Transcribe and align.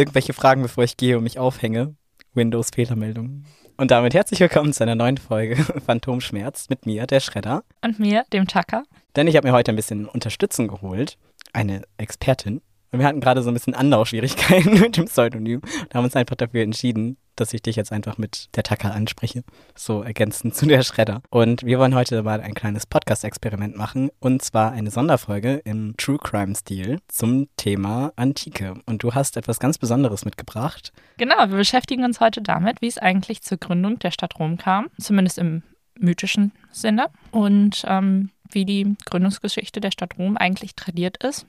Irgendwelche 0.00 0.32
Fragen, 0.32 0.62
bevor 0.62 0.82
ich 0.82 0.96
gehe 0.96 1.18
und 1.18 1.24
mich 1.24 1.38
aufhänge? 1.38 1.94
Windows-Fehlermeldung. 2.32 3.44
Und 3.80 3.90
damit 3.90 4.12
herzlich 4.12 4.38
willkommen 4.40 4.74
zu 4.74 4.82
einer 4.82 4.94
neuen 4.94 5.16
Folge 5.16 5.56
Phantomschmerz 5.86 6.68
mit 6.68 6.84
mir, 6.84 7.06
der 7.06 7.18
Schredder. 7.20 7.64
Und 7.82 7.98
mir, 7.98 8.24
dem 8.30 8.46
Tacker. 8.46 8.82
Denn 9.16 9.26
ich 9.26 9.36
habe 9.36 9.48
mir 9.48 9.54
heute 9.54 9.72
ein 9.72 9.76
bisschen 9.76 10.04
Unterstützung 10.04 10.68
geholt. 10.68 11.16
Eine 11.54 11.84
Expertin. 11.96 12.60
Und 12.92 12.98
wir 12.98 13.06
hatten 13.06 13.22
gerade 13.22 13.40
so 13.40 13.50
ein 13.50 13.54
bisschen 13.54 13.72
Anlaufschwierigkeiten 13.72 14.78
mit 14.80 14.98
dem 14.98 15.06
Pseudonym 15.06 15.62
und 15.62 15.94
haben 15.94 16.04
uns 16.04 16.14
einfach 16.14 16.36
dafür 16.36 16.60
entschieden, 16.62 17.16
dass 17.40 17.54
ich 17.54 17.62
dich 17.62 17.76
jetzt 17.76 17.92
einfach 17.92 18.18
mit 18.18 18.54
der 18.56 18.62
Tacker 18.62 18.92
anspreche. 18.94 19.42
So 19.74 20.02
ergänzend 20.02 20.54
zu 20.54 20.66
der 20.66 20.82
Schredder. 20.82 21.22
Und 21.30 21.64
wir 21.64 21.78
wollen 21.78 21.94
heute 21.94 22.22
mal 22.22 22.40
ein 22.40 22.54
kleines 22.54 22.86
Podcast-Experiment 22.86 23.76
machen. 23.76 24.10
Und 24.20 24.42
zwar 24.42 24.72
eine 24.72 24.90
Sonderfolge 24.90 25.62
im 25.64 25.96
True 25.96 26.18
Crime-Stil 26.18 26.98
zum 27.08 27.48
Thema 27.56 28.12
Antike. 28.16 28.74
Und 28.86 29.02
du 29.02 29.14
hast 29.14 29.36
etwas 29.36 29.58
ganz 29.58 29.78
Besonderes 29.78 30.24
mitgebracht. 30.24 30.92
Genau, 31.16 31.38
wir 31.38 31.56
beschäftigen 31.56 32.04
uns 32.04 32.20
heute 32.20 32.42
damit, 32.42 32.82
wie 32.82 32.88
es 32.88 32.98
eigentlich 32.98 33.42
zur 33.42 33.58
Gründung 33.58 33.98
der 33.98 34.10
Stadt 34.10 34.38
Rom 34.38 34.58
kam. 34.58 34.88
Zumindest 34.98 35.38
im 35.38 35.62
mythischen 35.98 36.52
Sinne. 36.70 37.06
Und 37.30 37.84
ähm, 37.86 38.30
wie 38.50 38.64
die 38.64 38.96
Gründungsgeschichte 39.06 39.80
der 39.80 39.90
Stadt 39.90 40.18
Rom 40.18 40.36
eigentlich 40.36 40.74
tradiert 40.74 41.22
ist, 41.22 41.46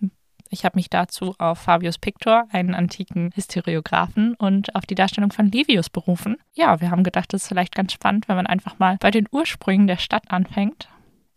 ich 0.52 0.66
habe 0.66 0.78
mich 0.78 0.90
dazu 0.90 1.34
auf 1.40 1.60
Fabius 1.60 1.98
Pictor, 1.98 2.46
einen 2.52 2.76
antiken 2.76 3.32
Historiographen, 3.34 4.36
und 4.36 4.76
auf 4.76 4.86
die 4.86 4.96
Darstellung 4.96 5.32
von 5.32 5.48
Livius 5.48 5.90
berufen. 5.90 6.38
Ja, 6.54 6.82
wir 6.82 6.92
haben 6.92 7.04
gedacht, 7.04 7.34
das 7.34 7.44
ist 7.44 7.48
vielleicht 7.48 7.74
ganz 7.74 7.94
spannend, 7.94 8.28
wenn 8.28 8.36
man 8.36 8.48
einfach 8.48 8.78
mal 8.78 8.98
bei 9.00 9.12
den 9.12 9.28
Ursprüngen 9.32 9.88
der 9.88 9.98
Stadt 9.98 10.26
anfängt, 10.30 10.90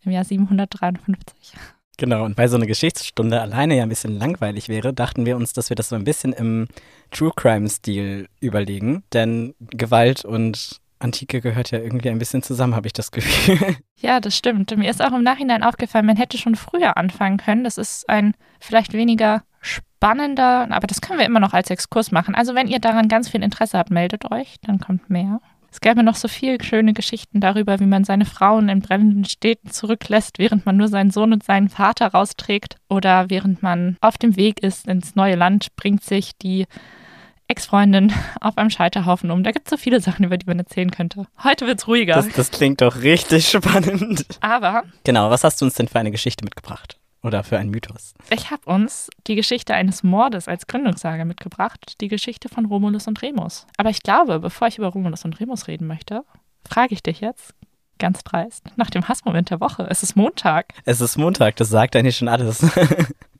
im 0.03 0.11
Jahr 0.11 0.25
753. 0.25 1.53
Genau, 1.97 2.25
und 2.25 2.37
weil 2.37 2.49
so 2.49 2.57
eine 2.57 2.67
Geschichtsstunde 2.67 3.39
alleine 3.39 3.77
ja 3.77 3.83
ein 3.83 3.89
bisschen 3.89 4.19
langweilig 4.19 4.67
wäre, 4.67 4.93
dachten 4.93 5.25
wir 5.25 5.37
uns, 5.37 5.53
dass 5.53 5.69
wir 5.69 5.75
das 5.75 5.89
so 5.89 5.95
ein 5.95 6.03
bisschen 6.03 6.33
im 6.33 6.67
True 7.11 7.31
Crime-Stil 7.33 8.27
überlegen. 8.41 9.03
Denn 9.13 9.55
Gewalt 9.59 10.25
und 10.25 10.81
Antike 11.05 11.39
gehört 11.39 11.71
ja 11.71 11.79
irgendwie 11.79 12.09
ein 12.09 12.19
bisschen 12.19 12.43
zusammen, 12.43 12.75
habe 12.75 12.87
ich 12.87 12.93
das 12.93 13.11
Gefühl. 13.11 13.77
Ja, 13.97 14.19
das 14.19 14.35
stimmt. 14.37 14.75
Mir 14.77 14.89
ist 14.89 15.01
auch 15.01 15.13
im 15.13 15.23
Nachhinein 15.23 15.63
aufgefallen, 15.63 16.05
man 16.05 16.17
hätte 16.17 16.37
schon 16.37 16.55
früher 16.55 16.97
anfangen 16.97 17.37
können. 17.37 17.63
Das 17.63 17.79
ist 17.79 18.07
ein 18.07 18.35
vielleicht 18.59 18.93
weniger 18.93 19.41
spannender, 19.61 20.67
aber 20.69 20.85
das 20.85 21.01
können 21.01 21.17
wir 21.17 21.25
immer 21.25 21.39
noch 21.39 21.53
als 21.53 21.69
Exkurs 21.71 22.11
machen. 22.11 22.35
Also 22.35 22.53
wenn 22.53 22.67
ihr 22.67 22.79
daran 22.79 23.07
ganz 23.07 23.29
viel 23.29 23.41
Interesse 23.41 23.77
habt, 23.79 23.89
meldet 23.89 24.29
euch, 24.31 24.57
dann 24.61 24.79
kommt 24.79 25.09
mehr. 25.09 25.39
Es 25.71 25.81
gäbe 25.81 26.03
noch 26.03 26.15
so 26.15 26.27
viele 26.27 26.63
schöne 26.63 26.93
Geschichten 26.93 27.39
darüber, 27.39 27.79
wie 27.79 27.85
man 27.85 28.03
seine 28.03 28.25
Frauen 28.25 28.69
in 28.69 28.81
brennenden 28.81 29.25
Städten 29.25 29.71
zurücklässt, 29.71 30.39
während 30.39 30.65
man 30.65 30.77
nur 30.77 30.87
seinen 30.87 31.11
Sohn 31.11 31.33
und 31.33 31.43
seinen 31.43 31.69
Vater 31.69 32.07
rausträgt. 32.07 32.77
Oder 32.89 33.29
während 33.29 33.63
man 33.63 33.97
auf 34.01 34.17
dem 34.17 34.35
Weg 34.37 34.61
ist 34.61 34.87
ins 34.87 35.15
neue 35.15 35.35
Land, 35.35 35.75
bringt 35.75 36.03
sich 36.03 36.31
die 36.37 36.65
Ex-Freundin 37.47 38.11
auf 38.41 38.57
einem 38.57 38.69
Scheiterhaufen 38.69 39.29
um. 39.31 39.43
Da 39.43 39.51
gibt 39.51 39.67
es 39.67 39.71
so 39.71 39.77
viele 39.77 40.01
Sachen, 40.01 40.25
über 40.25 40.37
die 40.37 40.47
man 40.47 40.59
erzählen 40.59 40.89
könnte. 40.91 41.27
Heute 41.43 41.67
wird 41.67 41.79
es 41.79 41.87
ruhiger. 41.87 42.15
Das, 42.15 42.29
das 42.29 42.51
klingt 42.51 42.81
doch 42.81 43.01
richtig 43.01 43.47
spannend. 43.51 44.25
Aber. 44.41 44.83
Genau, 45.03 45.29
was 45.29 45.43
hast 45.43 45.61
du 45.61 45.65
uns 45.65 45.75
denn 45.75 45.87
für 45.87 45.99
eine 45.99 46.11
Geschichte 46.11 46.43
mitgebracht? 46.43 46.97
Oder 47.21 47.43
für 47.43 47.57
einen 47.57 47.71
Mythos? 47.71 48.13
Ich 48.29 48.51
habe 48.51 48.65
uns 48.65 49.09
die 49.25 49.35
Geschichte 49.35 49.73
eines 49.73 50.03
Mordes 50.03 50.47
als 50.47 50.67
Gründungssage 50.67 51.25
mitgebracht. 51.25 51.99
Die 52.01 52.07
Geschichte 52.07 52.49
von 52.49 52.65
Romulus 52.65 53.07
und 53.07 53.21
Remus. 53.21 53.65
Aber 53.77 53.89
ich 53.89 54.03
glaube, 54.03 54.39
bevor 54.39 54.67
ich 54.67 54.77
über 54.77 54.87
Romulus 54.87 55.25
und 55.25 55.39
Remus 55.39 55.67
reden 55.67 55.87
möchte, 55.87 56.23
frage 56.67 56.93
ich 56.93 57.01
dich 57.01 57.21
jetzt 57.21 57.53
ganz 57.97 58.23
dreist 58.23 58.63
nach 58.75 58.89
dem 58.89 59.07
Hassmoment 59.07 59.49
der 59.49 59.59
Woche. 59.59 59.87
Es 59.89 60.03
ist 60.03 60.15
Montag. 60.15 60.73
Es 60.83 61.01
ist 61.01 61.17
Montag, 61.17 61.55
das 61.55 61.69
sagt 61.69 61.95
eigentlich 61.95 62.17
schon 62.17 62.27
alles. 62.27 62.63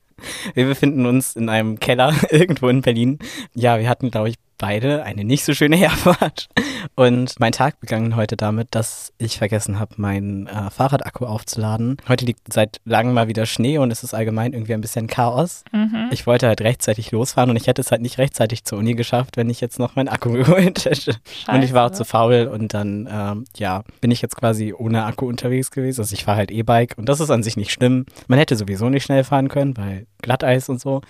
Wir 0.54 0.66
befinden 0.66 1.06
uns 1.06 1.36
in 1.36 1.48
einem 1.48 1.78
Keller 1.78 2.14
irgendwo 2.30 2.68
in 2.68 2.82
Berlin. 2.82 3.18
Ja, 3.54 3.78
wir 3.78 3.88
hatten, 3.88 4.10
glaube 4.10 4.30
ich, 4.30 4.36
beide 4.58 5.02
eine 5.02 5.24
nicht 5.24 5.44
so 5.44 5.54
schöne 5.54 5.76
Herfahrt. 5.86 6.48
Und 6.94 7.38
mein 7.38 7.52
Tag 7.52 7.80
begann 7.80 8.16
heute 8.16 8.36
damit, 8.36 8.68
dass 8.74 9.12
ich 9.18 9.38
vergessen 9.38 9.78
habe, 9.78 9.94
meinen 9.96 10.46
äh, 10.46 10.70
Fahrradakku 10.70 11.26
aufzuladen. 11.26 11.96
Heute 12.08 12.24
liegt 12.24 12.52
seit 12.52 12.80
langem 12.84 13.14
mal 13.14 13.28
wieder 13.28 13.46
Schnee 13.46 13.78
und 13.78 13.90
es 13.90 14.02
ist 14.02 14.14
allgemein 14.14 14.52
irgendwie 14.52 14.74
ein 14.74 14.80
bisschen 14.80 15.06
Chaos. 15.06 15.64
Mhm. 15.72 16.08
Ich 16.10 16.26
wollte 16.26 16.46
halt 16.46 16.60
rechtzeitig 16.60 17.10
losfahren 17.10 17.50
und 17.50 17.56
ich 17.56 17.66
hätte 17.66 17.80
es 17.80 17.90
halt 17.90 18.02
nicht 18.02 18.18
rechtzeitig 18.18 18.64
zur 18.64 18.78
Uni 18.78 18.94
geschafft, 18.94 19.36
wenn 19.36 19.50
ich 19.50 19.60
jetzt 19.60 19.78
noch 19.78 19.96
meinen 19.96 20.08
Akku 20.08 20.30
geholt 20.32 20.84
hätte. 20.84 21.12
Scheiße. 21.12 21.50
Und 21.52 21.62
ich 21.62 21.72
war 21.72 21.86
auch 21.86 21.92
zu 21.92 22.04
faul 22.04 22.48
und 22.52 22.74
dann, 22.74 23.08
ähm, 23.10 23.44
ja, 23.56 23.82
bin 24.00 24.10
ich 24.10 24.22
jetzt 24.22 24.36
quasi 24.36 24.72
ohne 24.72 25.04
Akku 25.04 25.26
unterwegs 25.26 25.70
gewesen. 25.70 26.00
Also 26.00 26.14
ich 26.14 26.24
fahre 26.24 26.38
halt 26.38 26.50
E-Bike 26.50 26.94
und 26.96 27.08
das 27.08 27.20
ist 27.20 27.30
an 27.30 27.42
sich 27.42 27.56
nicht 27.56 27.72
schlimm. 27.72 28.06
Man 28.28 28.38
hätte 28.38 28.56
sowieso 28.56 28.88
nicht 28.88 29.04
schnell 29.04 29.24
fahren 29.24 29.48
können, 29.48 29.76
weil 29.76 30.06
Glatteis 30.22 30.68
und 30.68 30.80
so. 30.80 31.02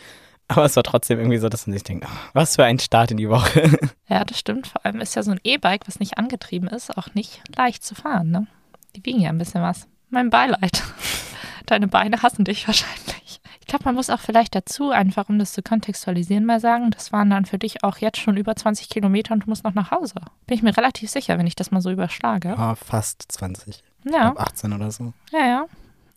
Aber 0.48 0.64
es 0.64 0.76
war 0.76 0.82
trotzdem 0.82 1.18
irgendwie 1.18 1.38
so, 1.38 1.48
dass 1.48 1.66
man 1.66 1.74
sich 1.74 1.82
denkt, 1.82 2.06
oh, 2.08 2.16
was 2.32 2.56
für 2.56 2.64
ein 2.64 2.78
Start 2.78 3.10
in 3.10 3.16
die 3.16 3.28
Woche. 3.28 3.70
Ja, 4.08 4.24
das 4.24 4.38
stimmt. 4.38 4.68
Vor 4.68 4.86
allem 4.86 5.00
ist 5.00 5.16
ja 5.16 5.24
so 5.24 5.32
ein 5.32 5.40
E-Bike, 5.42 5.88
was 5.88 5.98
nicht 5.98 6.16
angetrieben 6.16 6.68
ist, 6.68 6.96
auch 6.96 7.12
nicht 7.14 7.42
leicht 7.56 7.82
zu 7.82 7.96
fahren. 7.96 8.30
Ne? 8.30 8.46
Die 8.94 9.04
wiegen 9.04 9.20
ja 9.20 9.30
ein 9.30 9.38
bisschen 9.38 9.60
was. 9.60 9.88
Mein 10.10 10.30
Beileid. 10.30 10.84
Deine 11.66 11.88
Beine 11.88 12.22
hassen 12.22 12.44
dich 12.44 12.68
wahrscheinlich. 12.68 13.40
Ich 13.60 13.66
glaube, 13.66 13.84
man 13.86 13.96
muss 13.96 14.08
auch 14.10 14.20
vielleicht 14.20 14.54
dazu, 14.54 14.90
einfach 14.90 15.28
um 15.28 15.40
das 15.40 15.52
zu 15.52 15.60
kontextualisieren, 15.60 16.44
mal 16.44 16.60
sagen, 16.60 16.92
das 16.92 17.12
waren 17.12 17.30
dann 17.30 17.46
für 17.46 17.58
dich 17.58 17.82
auch 17.82 17.98
jetzt 17.98 18.18
schon 18.18 18.36
über 18.36 18.54
20 18.54 18.88
Kilometer 18.88 19.34
und 19.34 19.40
du 19.40 19.48
musst 19.48 19.64
noch 19.64 19.74
nach 19.74 19.90
Hause. 19.90 20.14
Bin 20.46 20.56
ich 20.56 20.62
mir 20.62 20.76
relativ 20.76 21.10
sicher, 21.10 21.36
wenn 21.36 21.48
ich 21.48 21.56
das 21.56 21.72
mal 21.72 21.80
so 21.80 21.90
überschlage. 21.90 22.50
Ja, 22.50 22.76
fast 22.76 23.24
20. 23.26 23.82
Ja. 24.04 24.32
Ich 24.32 24.40
18 24.40 24.72
oder 24.72 24.92
so. 24.92 25.12
Ja, 25.32 25.44
ja. 25.44 25.66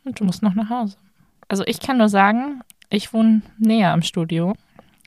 Und 0.06 0.20
du 0.20 0.26
musst 0.26 0.44
noch 0.44 0.54
nach 0.54 0.70
Hause. 0.70 0.98
Also 1.48 1.64
ich 1.66 1.80
kann 1.80 1.98
nur 1.98 2.10
sagen, 2.10 2.62
ich 2.90 3.14
wohne 3.14 3.42
näher 3.58 3.92
am 3.94 4.02
Studio. 4.02 4.56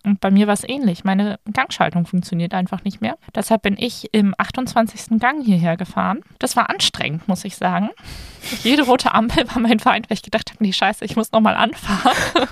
Und 0.05 0.21
bei 0.21 0.33
mir 0.33 0.49
war 0.49 0.55
es 0.55 0.69
ähnlich. 0.69 1.05
Meine 1.05 1.39
Gangschaltung 1.53 2.07
funktioniert 2.07 2.55
einfach 2.55 2.83
nicht 2.83 3.01
mehr. 3.01 3.17
Deshalb 3.35 3.63
bin 3.63 3.77
ich 3.79 4.13
im 4.13 4.35
28. 4.37 5.21
Gang 5.21 5.45
hierher 5.45 5.77
gefahren. 5.77 6.23
Das 6.41 6.57
war 6.57 6.71
anstrengend, 6.71 7.29
muss 7.29 7.45
ich 7.45 7.57
sagen. 7.57 7.91
Jede 8.65 8.83
rote 8.83 9.15
Ampel 9.15 9.49
war 9.49 9.61
mein 9.61 9.79
Feind, 9.79 10.11
weil 10.11 10.17
ich 10.17 10.23
gedacht 10.23 10.51
habe, 10.51 10.63
nee, 10.65 10.73
scheiße, 10.73 11.05
ich 11.05 11.15
muss 11.15 11.31
nochmal 11.31 11.55
anfahren. 11.55 12.17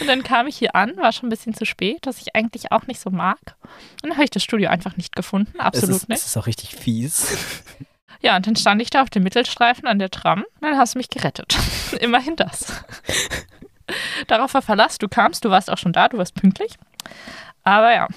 Und 0.00 0.06
dann 0.06 0.22
kam 0.22 0.46
ich 0.46 0.58
hier 0.58 0.74
an, 0.74 0.96
war 0.98 1.12
schon 1.12 1.28
ein 1.28 1.30
bisschen 1.30 1.54
zu 1.54 1.64
spät, 1.64 2.00
was 2.04 2.20
ich 2.20 2.34
eigentlich 2.34 2.70
auch 2.70 2.86
nicht 2.86 3.00
so 3.00 3.10
mag. 3.10 3.38
Und 4.02 4.10
dann 4.10 4.12
habe 4.12 4.24
ich 4.24 4.30
das 4.30 4.42
Studio 4.42 4.68
einfach 4.68 4.96
nicht 4.96 5.16
gefunden, 5.16 5.58
absolut 5.58 5.96
es 5.96 6.02
ist, 6.02 6.08
nicht. 6.08 6.20
Das 6.20 6.28
ist 6.28 6.36
auch 6.36 6.46
richtig 6.46 6.76
fies. 6.76 7.36
Ja, 8.20 8.36
und 8.36 8.46
dann 8.46 8.56
stand 8.56 8.82
ich 8.82 8.90
da 8.90 9.02
auf 9.02 9.10
dem 9.10 9.22
Mittelstreifen 9.22 9.86
an 9.86 9.98
der 9.98 10.10
Tram 10.10 10.40
und 10.40 10.62
dann 10.62 10.76
hast 10.76 10.94
du 10.94 10.98
mich 10.98 11.08
gerettet. 11.08 11.56
Immerhin 12.00 12.36
das. 12.36 12.84
Darauf 14.26 14.54
war 14.54 14.62
Verlass, 14.62 14.98
du 14.98 15.08
kamst, 15.08 15.44
du 15.44 15.50
warst 15.50 15.70
auch 15.70 15.78
schon 15.78 15.92
da, 15.92 16.08
du 16.08 16.18
warst 16.18 16.34
pünktlich. 16.34 16.74
Aber 17.62 17.94
ja, 17.94 18.08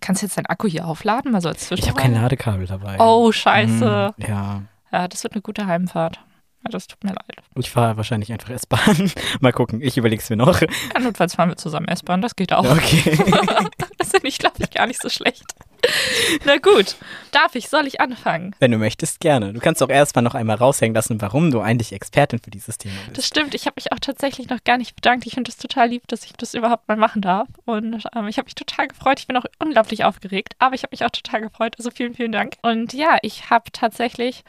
kannst 0.00 0.22
du 0.22 0.26
jetzt 0.26 0.36
deinen 0.36 0.46
Akku 0.46 0.68
hier 0.68 0.86
aufladen? 0.86 1.32
Mal 1.32 1.40
so 1.40 1.48
als 1.48 1.70
ich 1.70 1.88
habe 1.88 2.00
kein 2.00 2.14
Ladekabel 2.14 2.66
dabei. 2.66 2.96
Oh, 2.98 3.32
scheiße. 3.32 4.14
Mm, 4.16 4.22
ja. 4.22 4.62
Ja, 4.92 5.08
das 5.08 5.22
wird 5.24 5.32
eine 5.32 5.42
gute 5.42 5.66
Heimfahrt. 5.66 6.20
Ja, 6.64 6.70
das 6.70 6.86
tut 6.86 7.02
mir 7.02 7.10
leid. 7.10 7.42
Ich 7.56 7.70
fahre 7.70 7.96
wahrscheinlich 7.96 8.30
einfach 8.32 8.50
S-Bahn. 8.50 9.10
Mal 9.40 9.52
gucken, 9.52 9.80
ich 9.80 9.96
überlege 9.96 10.22
es 10.22 10.30
mir 10.30 10.36
noch. 10.36 10.60
Ja, 10.60 10.68
notfalls 11.00 11.34
fahren 11.34 11.48
wir 11.48 11.56
zusammen 11.56 11.88
S-Bahn, 11.88 12.20
das 12.22 12.36
geht 12.36 12.52
auch. 12.52 12.64
Okay. 12.64 13.16
das 13.98 14.10
finde 14.10 14.28
ich, 14.28 14.38
glaube 14.38 14.56
ich, 14.58 14.70
gar 14.70 14.86
nicht 14.86 15.02
so 15.02 15.08
schlecht. 15.08 15.44
Na 16.44 16.56
gut, 16.58 16.96
darf 17.30 17.54
ich, 17.54 17.68
soll 17.68 17.86
ich 17.86 18.00
anfangen? 18.00 18.54
Wenn 18.58 18.70
du 18.70 18.78
möchtest, 18.78 19.20
gerne. 19.20 19.52
Du 19.52 19.60
kannst 19.60 19.82
auch 19.82 19.88
erstmal 19.88 20.22
noch 20.22 20.34
einmal 20.34 20.56
raushängen 20.56 20.94
lassen, 20.94 21.20
warum 21.20 21.50
du 21.50 21.60
eigentlich 21.60 21.92
Expertin 21.92 22.38
für 22.38 22.50
dieses 22.50 22.78
Thema 22.78 22.94
bist. 23.06 23.18
Das 23.18 23.26
stimmt, 23.26 23.54
ich 23.54 23.66
habe 23.66 23.74
mich 23.76 23.92
auch 23.92 23.98
tatsächlich 23.98 24.48
noch 24.48 24.62
gar 24.64 24.78
nicht 24.78 24.94
bedankt. 24.94 25.26
Ich 25.26 25.34
finde 25.34 25.50
es 25.50 25.56
total 25.56 25.88
lieb, 25.88 26.06
dass 26.08 26.24
ich 26.24 26.32
das 26.32 26.54
überhaupt 26.54 26.88
mal 26.88 26.96
machen 26.96 27.22
darf. 27.22 27.48
Und 27.64 28.04
ähm, 28.14 28.28
ich 28.28 28.38
habe 28.38 28.46
mich 28.46 28.54
total 28.54 28.88
gefreut. 28.88 29.20
Ich 29.20 29.26
bin 29.26 29.36
auch 29.36 29.46
unglaublich 29.58 30.04
aufgeregt, 30.04 30.54
aber 30.58 30.74
ich 30.74 30.82
habe 30.82 30.92
mich 30.92 31.04
auch 31.04 31.10
total 31.10 31.40
gefreut. 31.40 31.74
Also 31.78 31.90
vielen, 31.90 32.14
vielen 32.14 32.32
Dank. 32.32 32.56
Und 32.62 32.92
ja, 32.92 33.18
ich 33.22 33.50
habe 33.50 33.70
tatsächlich 33.72 34.44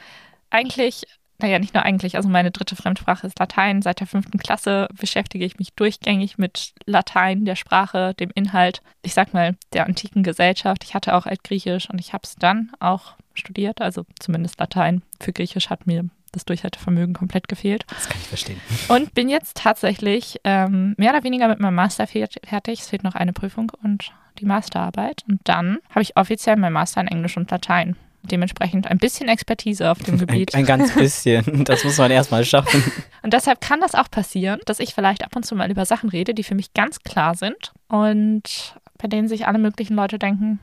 eigentlich 0.49 1.05
naja, 1.43 1.59
nicht 1.59 1.73
nur 1.73 1.83
eigentlich, 1.83 2.15
also 2.15 2.29
meine 2.29 2.51
dritte 2.51 2.77
Fremdsprache 2.77 3.27
ist 3.27 3.37
Latein. 3.37 3.81
Seit 3.81 3.99
der 3.99 4.07
fünften 4.07 4.37
Klasse 4.37 4.87
beschäftige 4.97 5.43
ich 5.43 5.59
mich 5.59 5.73
durchgängig 5.73 6.37
mit 6.37 6.73
Latein, 6.85 7.43
der 7.43 7.57
Sprache, 7.57 8.13
dem 8.13 8.31
Inhalt, 8.33 8.81
ich 9.01 9.13
sag 9.13 9.33
mal, 9.33 9.57
der 9.73 9.85
antiken 9.85 10.23
Gesellschaft. 10.23 10.85
Ich 10.85 10.93
hatte 10.93 11.13
auch 11.13 11.25
Altgriechisch 11.25 11.89
und 11.89 11.99
ich 11.99 12.13
habe 12.13 12.21
es 12.23 12.35
dann 12.35 12.71
auch 12.79 13.15
studiert, 13.33 13.81
also 13.81 14.05
zumindest 14.19 14.57
Latein. 14.57 15.01
Für 15.19 15.33
Griechisch 15.33 15.69
hat 15.69 15.85
mir 15.85 16.05
das 16.31 16.45
Durchhaltevermögen 16.45 17.13
komplett 17.13 17.49
gefehlt. 17.49 17.83
Das 17.89 18.07
kann 18.07 18.21
ich 18.21 18.27
verstehen. 18.29 18.61
Und 18.87 19.13
bin 19.13 19.27
jetzt 19.27 19.57
tatsächlich 19.57 20.39
ähm, 20.45 20.95
mehr 20.97 21.11
oder 21.11 21.25
weniger 21.25 21.49
mit 21.49 21.59
meinem 21.59 21.75
Master 21.75 22.07
fertig. 22.07 22.79
Es 22.79 22.87
fehlt 22.87 23.03
noch 23.03 23.15
eine 23.15 23.33
Prüfung 23.33 23.69
und 23.83 24.13
die 24.39 24.45
Masterarbeit. 24.45 25.25
Und 25.27 25.41
dann 25.43 25.79
habe 25.89 26.03
ich 26.03 26.15
offiziell 26.15 26.55
meinen 26.55 26.73
Master 26.73 27.01
in 27.01 27.07
Englisch 27.09 27.35
und 27.35 27.51
Latein. 27.51 27.97
Dementsprechend 28.23 28.87
ein 28.87 28.97
bisschen 28.97 29.27
Expertise 29.29 29.89
auf 29.91 29.99
dem 29.99 30.17
Gebiet. 30.17 30.53
Ein, 30.55 30.61
ein 30.61 30.65
ganz 30.65 30.91
bisschen. 30.95 31.63
Das 31.65 31.83
muss 31.83 31.97
man 31.97 32.11
erstmal 32.11 32.45
schaffen. 32.45 32.83
Und 33.21 33.33
deshalb 33.33 33.61
kann 33.61 33.81
das 33.81 33.95
auch 33.95 34.09
passieren, 34.09 34.59
dass 34.65 34.79
ich 34.79 34.93
vielleicht 34.93 35.23
ab 35.23 35.35
und 35.35 35.45
zu 35.45 35.55
mal 35.55 35.69
über 35.69 35.85
Sachen 35.85 36.09
rede, 36.09 36.33
die 36.33 36.43
für 36.43 36.55
mich 36.55 36.73
ganz 36.73 36.99
klar 36.99 37.35
sind 37.35 37.73
und 37.89 38.75
bei 38.97 39.07
denen 39.07 39.27
sich 39.27 39.47
alle 39.47 39.59
möglichen 39.59 39.95
Leute 39.95 40.17
denken, 40.17 40.59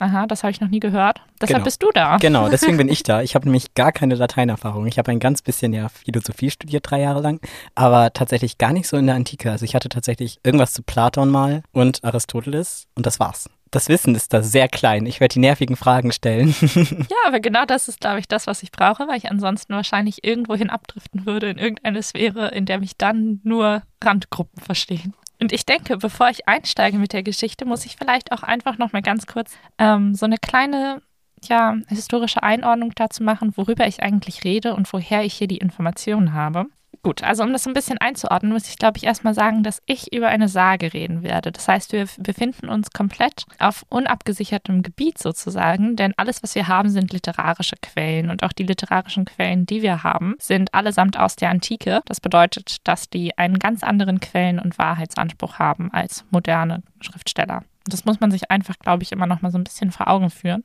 aha, 0.00 0.26
das 0.26 0.44
habe 0.44 0.50
ich 0.52 0.60
noch 0.60 0.68
nie 0.68 0.78
gehört. 0.78 1.20
Deshalb 1.40 1.56
Genau. 1.56 1.64
bist 1.64 1.82
du 1.82 1.90
da. 1.92 2.18
Genau, 2.18 2.48
deswegen 2.48 2.76
bin 2.76 2.88
ich 2.88 3.02
da. 3.04 3.22
Ich 3.22 3.34
habe 3.34 3.46
nämlich 3.46 3.74
gar 3.74 3.90
keine 3.90 4.14
Lateinerfahrung. 4.14 4.86
Ich 4.86 4.98
habe 4.98 5.10
ein 5.10 5.18
ganz 5.18 5.42
bisschen 5.42 5.72
ja 5.72 5.88
Philosophie 5.88 6.50
studiert, 6.50 6.88
drei 6.88 7.00
Jahre 7.00 7.20
lang, 7.20 7.40
aber 7.74 8.12
tatsächlich 8.12 8.58
gar 8.58 8.72
nicht 8.72 8.86
so 8.86 8.96
in 8.96 9.06
der 9.06 9.16
Antike. 9.16 9.50
Also 9.50 9.64
ich 9.64 9.74
hatte 9.74 9.88
tatsächlich 9.88 10.38
irgendwas 10.44 10.72
zu 10.72 10.82
Platon 10.82 11.30
mal 11.30 11.62
und 11.72 12.04
Aristoteles 12.04 12.86
und 12.94 13.06
das 13.06 13.18
war's. 13.18 13.50
Das 13.70 13.88
Wissen 13.88 14.14
ist 14.14 14.32
da 14.32 14.42
sehr 14.42 14.68
klein. 14.68 15.06
Ich 15.06 15.20
werde 15.20 15.34
die 15.34 15.40
nervigen 15.40 15.76
Fragen 15.76 16.12
stellen. 16.12 16.54
Ja, 17.10 17.16
aber 17.26 17.40
genau 17.40 17.64
das 17.64 17.88
ist, 17.88 18.00
glaube 18.00 18.20
ich, 18.20 18.28
das, 18.28 18.46
was 18.46 18.62
ich 18.62 18.70
brauche, 18.70 19.06
weil 19.08 19.18
ich 19.18 19.30
ansonsten 19.30 19.74
wahrscheinlich 19.74 20.24
irgendwohin 20.24 20.70
abdriften 20.70 21.26
würde 21.26 21.50
in 21.50 21.58
irgendeine 21.58 22.02
Sphäre, 22.02 22.48
in 22.48 22.66
der 22.66 22.78
mich 22.78 22.96
dann 22.96 23.40
nur 23.44 23.82
Randgruppen 24.02 24.62
verstehen. 24.62 25.14
Und 25.40 25.52
ich 25.52 25.64
denke, 25.64 25.96
bevor 25.96 26.28
ich 26.30 26.48
einsteige 26.48 26.98
mit 26.98 27.12
der 27.12 27.22
Geschichte, 27.22 27.64
muss 27.64 27.86
ich 27.86 27.96
vielleicht 27.96 28.32
auch 28.32 28.42
einfach 28.42 28.78
noch 28.78 28.92
mal 28.92 29.02
ganz 29.02 29.26
kurz 29.26 29.52
ähm, 29.78 30.14
so 30.14 30.26
eine 30.26 30.38
kleine, 30.38 31.02
ja, 31.44 31.76
historische 31.88 32.42
Einordnung 32.42 32.92
dazu 32.94 33.22
machen, 33.22 33.56
worüber 33.56 33.86
ich 33.86 34.02
eigentlich 34.02 34.44
rede 34.44 34.74
und 34.74 34.92
woher 34.92 35.24
ich 35.24 35.34
hier 35.34 35.48
die 35.48 35.58
Informationen 35.58 36.32
habe. 36.32 36.66
Gut, 37.02 37.22
also 37.22 37.44
um 37.44 37.52
das 37.52 37.66
ein 37.66 37.74
bisschen 37.74 37.98
einzuordnen, 37.98 38.52
muss 38.52 38.68
ich, 38.68 38.76
glaube 38.76 38.98
ich, 38.98 39.04
erstmal 39.04 39.32
sagen, 39.32 39.62
dass 39.62 39.80
ich 39.86 40.12
über 40.12 40.28
eine 40.28 40.48
Sage 40.48 40.92
reden 40.92 41.22
werde. 41.22 41.52
Das 41.52 41.68
heißt, 41.68 41.92
wir 41.92 42.08
befinden 42.18 42.68
uns 42.68 42.90
komplett 42.90 43.44
auf 43.58 43.86
unabgesichertem 43.88 44.82
Gebiet 44.82 45.18
sozusagen, 45.18 45.94
denn 45.94 46.12
alles, 46.16 46.42
was 46.42 46.56
wir 46.56 46.66
haben, 46.66 46.90
sind 46.90 47.12
literarische 47.12 47.76
Quellen. 47.80 48.30
Und 48.30 48.42
auch 48.42 48.52
die 48.52 48.64
literarischen 48.64 49.26
Quellen, 49.26 49.64
die 49.64 49.82
wir 49.82 50.02
haben, 50.02 50.34
sind 50.40 50.74
allesamt 50.74 51.18
aus 51.18 51.36
der 51.36 51.50
Antike. 51.50 52.02
Das 52.06 52.20
bedeutet, 52.20 52.76
dass 52.84 53.08
die 53.08 53.38
einen 53.38 53.60
ganz 53.60 53.84
anderen 53.84 54.18
Quellen- 54.18 54.58
und 54.58 54.76
Wahrheitsanspruch 54.78 55.58
haben 55.60 55.92
als 55.92 56.24
moderne 56.30 56.82
Schriftsteller. 57.00 57.62
Das 57.86 58.04
muss 58.04 58.18
man 58.20 58.32
sich 58.32 58.50
einfach, 58.50 58.78
glaube 58.78 59.04
ich, 59.04 59.12
immer 59.12 59.26
noch 59.26 59.40
mal 59.40 59.52
so 59.52 59.58
ein 59.58 59.64
bisschen 59.64 59.92
vor 59.92 60.08
Augen 60.08 60.30
führen. 60.30 60.64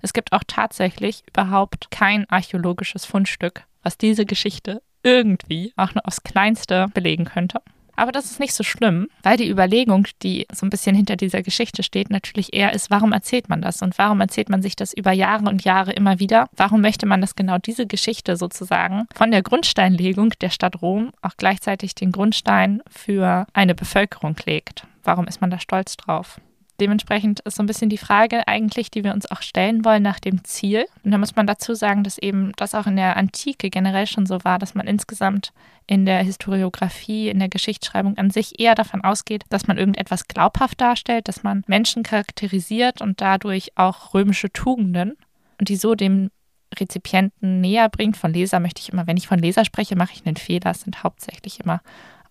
Es 0.00 0.12
gibt 0.12 0.32
auch 0.32 0.44
tatsächlich 0.46 1.22
überhaupt 1.28 1.90
kein 1.90 2.28
archäologisches 2.30 3.04
Fundstück, 3.04 3.64
was 3.82 3.98
diese 3.98 4.24
Geschichte 4.26 4.82
irgendwie 5.04 5.72
auch 5.76 5.94
nur 5.94 6.06
aufs 6.06 6.24
Kleinste 6.24 6.88
belegen 6.92 7.26
könnte. 7.26 7.60
Aber 7.96 8.12
das 8.12 8.24
ist 8.24 8.40
nicht 8.40 8.54
so 8.54 8.64
schlimm, 8.64 9.08
weil 9.22 9.36
die 9.36 9.48
Überlegung, 9.48 10.08
die 10.22 10.46
so 10.52 10.66
ein 10.66 10.70
bisschen 10.70 10.96
hinter 10.96 11.16
dieser 11.16 11.42
Geschichte 11.42 11.82
steht, 11.82 12.10
natürlich 12.10 12.52
eher 12.52 12.72
ist, 12.72 12.90
warum 12.90 13.12
erzählt 13.12 13.48
man 13.48 13.62
das 13.62 13.82
und 13.82 13.96
warum 13.98 14.20
erzählt 14.20 14.48
man 14.48 14.62
sich 14.62 14.74
das 14.76 14.92
über 14.92 15.12
Jahre 15.12 15.48
und 15.48 15.64
Jahre 15.64 15.92
immer 15.92 16.18
wieder? 16.18 16.48
Warum 16.56 16.80
möchte 16.80 17.06
man, 17.06 17.20
dass 17.20 17.36
genau 17.36 17.58
diese 17.58 17.86
Geschichte 17.86 18.36
sozusagen 18.36 19.06
von 19.14 19.30
der 19.30 19.42
Grundsteinlegung 19.42 20.30
der 20.40 20.50
Stadt 20.50 20.82
Rom 20.82 21.12
auch 21.22 21.36
gleichzeitig 21.36 21.94
den 21.94 22.10
Grundstein 22.10 22.82
für 22.88 23.46
eine 23.52 23.74
Bevölkerung 23.74 24.36
legt? 24.44 24.86
Warum 25.04 25.26
ist 25.26 25.40
man 25.40 25.50
da 25.50 25.60
stolz 25.60 25.96
drauf? 25.96 26.40
Dementsprechend 26.80 27.40
ist 27.40 27.56
so 27.56 27.62
ein 27.62 27.66
bisschen 27.66 27.88
die 27.88 27.98
Frage 27.98 28.48
eigentlich, 28.48 28.90
die 28.90 29.04
wir 29.04 29.14
uns 29.14 29.30
auch 29.30 29.42
stellen 29.42 29.84
wollen 29.84 30.02
nach 30.02 30.18
dem 30.18 30.42
Ziel. 30.44 30.86
Und 31.04 31.12
da 31.12 31.18
muss 31.18 31.36
man 31.36 31.46
dazu 31.46 31.74
sagen, 31.74 32.02
dass 32.02 32.18
eben 32.18 32.52
das 32.56 32.74
auch 32.74 32.86
in 32.86 32.96
der 32.96 33.16
Antike 33.16 33.70
generell 33.70 34.06
schon 34.08 34.26
so 34.26 34.42
war, 34.42 34.58
dass 34.58 34.74
man 34.74 34.88
insgesamt 34.88 35.52
in 35.86 36.04
der 36.04 36.22
Historiografie, 36.22 37.28
in 37.28 37.38
der 37.38 37.48
Geschichtsschreibung 37.48 38.18
an 38.18 38.30
sich 38.30 38.58
eher 38.58 38.74
davon 38.74 39.02
ausgeht, 39.02 39.44
dass 39.50 39.68
man 39.68 39.78
irgendetwas 39.78 40.26
glaubhaft 40.26 40.80
darstellt, 40.80 41.28
dass 41.28 41.44
man 41.44 41.62
Menschen 41.68 42.02
charakterisiert 42.02 43.00
und 43.00 43.20
dadurch 43.20 43.70
auch 43.76 44.12
römische 44.12 44.50
Tugenden 44.50 45.16
und 45.60 45.68
die 45.68 45.76
so 45.76 45.94
dem 45.94 46.30
Rezipienten 46.76 47.60
näher 47.60 47.88
bringt. 47.88 48.16
Von 48.16 48.32
Leser 48.32 48.58
möchte 48.58 48.80
ich 48.80 48.92
immer, 48.92 49.06
wenn 49.06 49.16
ich 49.16 49.28
von 49.28 49.38
Leser 49.38 49.64
spreche, 49.64 49.94
mache 49.94 50.14
ich 50.14 50.26
einen 50.26 50.36
Fehler. 50.36 50.72
Es 50.72 50.80
sind 50.80 51.04
hauptsächlich 51.04 51.60
immer 51.60 51.80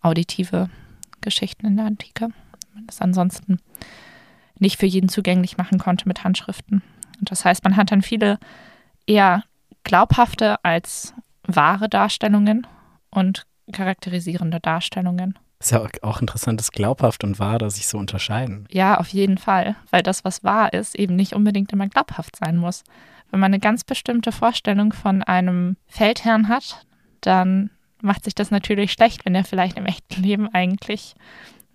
auditive 0.01 0.69
Geschichten 1.21 1.65
in 1.65 1.77
der 1.77 1.85
Antike. 1.85 2.29
Das 2.87 2.99
ansonsten 2.99 3.59
nicht 4.63 4.79
für 4.79 4.87
jeden 4.87 5.09
zugänglich 5.09 5.57
machen 5.57 5.77
konnte 5.77 6.07
mit 6.07 6.23
Handschriften. 6.23 6.81
Und 7.19 7.29
das 7.29 7.45
heißt, 7.45 7.63
man 7.63 7.75
hat 7.75 7.91
dann 7.91 8.01
viele 8.01 8.39
eher 9.05 9.43
glaubhafte 9.83 10.63
als 10.63 11.13
wahre 11.45 11.89
Darstellungen 11.89 12.65
und 13.11 13.45
charakterisierende 13.71 14.59
Darstellungen. 14.59 15.37
Ist 15.59 15.71
ja 15.71 15.85
auch 16.01 16.19
interessant, 16.19 16.59
dass 16.59 16.71
glaubhaft 16.71 17.23
und 17.23 17.39
wahr, 17.39 17.57
dass 17.57 17.75
sich 17.75 17.87
so 17.87 17.97
unterscheiden. 17.97 18.67
Ja, 18.71 18.97
auf 18.97 19.09
jeden 19.09 19.37
Fall, 19.37 19.75
weil 19.91 20.03
das, 20.03 20.25
was 20.25 20.43
wahr 20.43 20.73
ist, 20.73 20.95
eben 20.95 21.15
nicht 21.15 21.33
unbedingt 21.33 21.71
immer 21.71 21.87
glaubhaft 21.87 22.35
sein 22.35 22.57
muss. 22.57 22.83
Wenn 23.31 23.39
man 23.39 23.53
eine 23.53 23.59
ganz 23.59 23.83
bestimmte 23.83 24.31
Vorstellung 24.31 24.91
von 24.91 25.23
einem 25.23 25.77
Feldherrn 25.87 26.49
hat, 26.49 26.85
dann 27.21 27.69
macht 28.01 28.25
sich 28.25 28.35
das 28.35 28.51
natürlich 28.51 28.91
schlecht, 28.91 29.25
wenn 29.25 29.35
er 29.35 29.45
vielleicht 29.45 29.77
im 29.77 29.85
echten 29.85 30.21
Leben 30.21 30.53
eigentlich 30.53 31.15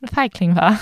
ein 0.03 0.09
Feigling 0.09 0.55
war. 0.55 0.79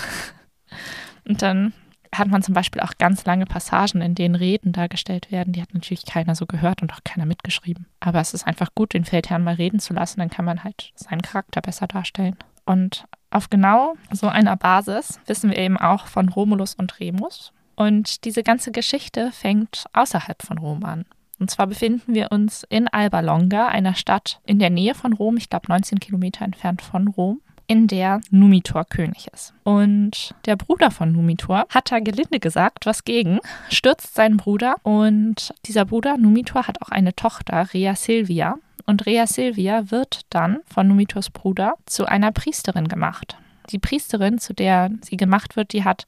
Und 1.27 1.41
dann 1.41 1.73
hat 2.13 2.27
man 2.27 2.41
zum 2.41 2.53
Beispiel 2.53 2.81
auch 2.81 2.93
ganz 2.97 3.25
lange 3.25 3.45
Passagen, 3.45 4.01
in 4.01 4.15
denen 4.15 4.35
Reden 4.35 4.71
dargestellt 4.71 5.31
werden. 5.31 5.53
Die 5.53 5.61
hat 5.61 5.73
natürlich 5.73 6.05
keiner 6.05 6.35
so 6.35 6.45
gehört 6.45 6.81
und 6.81 6.93
auch 6.93 7.03
keiner 7.03 7.25
mitgeschrieben. 7.25 7.85
Aber 7.99 8.19
es 8.19 8.33
ist 8.33 8.45
einfach 8.45 8.69
gut, 8.75 8.93
den 8.93 9.05
Feldherrn 9.05 9.43
mal 9.43 9.55
reden 9.55 9.79
zu 9.79 9.93
lassen. 9.93 10.19
Dann 10.19 10.29
kann 10.29 10.45
man 10.45 10.63
halt 10.63 10.91
seinen 10.95 11.21
Charakter 11.21 11.61
besser 11.61 11.87
darstellen. 11.87 12.35
Und 12.65 13.05
auf 13.29 13.49
genau 13.49 13.95
so 14.11 14.27
einer 14.27 14.55
Basis 14.55 15.19
wissen 15.25 15.49
wir 15.49 15.57
eben 15.57 15.77
auch 15.77 16.07
von 16.07 16.29
Romulus 16.29 16.75
und 16.75 16.99
Remus. 16.99 17.53
Und 17.75 18.25
diese 18.25 18.43
ganze 18.43 18.71
Geschichte 18.71 19.31
fängt 19.31 19.85
außerhalb 19.93 20.41
von 20.41 20.57
Rom 20.57 20.83
an. 20.83 21.05
Und 21.39 21.51
zwar 21.51 21.67
befinden 21.67 22.15
wir 22.15 22.31
uns 22.31 22.63
in 22.67 22.87
Alba 22.87 23.19
Longa, 23.19 23.67
einer 23.67 23.93
Stadt 23.93 24.39
in 24.45 24.57
der 24.57 24.71
Nähe 24.71 24.95
von 24.95 25.13
Rom, 25.13 25.37
ich 25.37 25.49
glaube 25.49 25.67
19 25.69 25.99
Kilometer 25.99 26.43
entfernt 26.43 26.81
von 26.81 27.07
Rom 27.07 27.41
in 27.67 27.87
der 27.87 28.21
Numitor 28.31 28.85
König 28.85 29.27
ist. 29.33 29.53
Und 29.63 30.33
der 30.45 30.55
Bruder 30.55 30.89
von 30.89 31.11
Numitor 31.11 31.65
hat 31.69 31.91
da 31.91 31.99
gelinde 31.99 32.39
gesagt, 32.39 32.85
was 32.85 33.03
gegen, 33.03 33.39
stürzt 33.69 34.15
seinen 34.15 34.37
Bruder 34.37 34.75
und 34.83 35.53
dieser 35.65 35.85
Bruder 35.85 36.17
Numitor 36.17 36.67
hat 36.67 36.81
auch 36.81 36.89
eine 36.89 37.15
Tochter, 37.15 37.73
Rea 37.73 37.95
Silvia. 37.95 38.57
Und 38.85 39.05
Rea 39.05 39.27
Silvia 39.27 39.91
wird 39.91 40.21
dann 40.29 40.59
von 40.65 40.87
Numitors 40.87 41.29
Bruder 41.29 41.73
zu 41.85 42.05
einer 42.05 42.31
Priesterin 42.31 42.87
gemacht. 42.87 43.37
Die 43.69 43.79
Priesterin, 43.79 44.39
zu 44.39 44.53
der 44.53 44.89
sie 45.01 45.17
gemacht 45.17 45.57
wird, 45.57 45.73
die 45.73 45.83
hat 45.83 46.05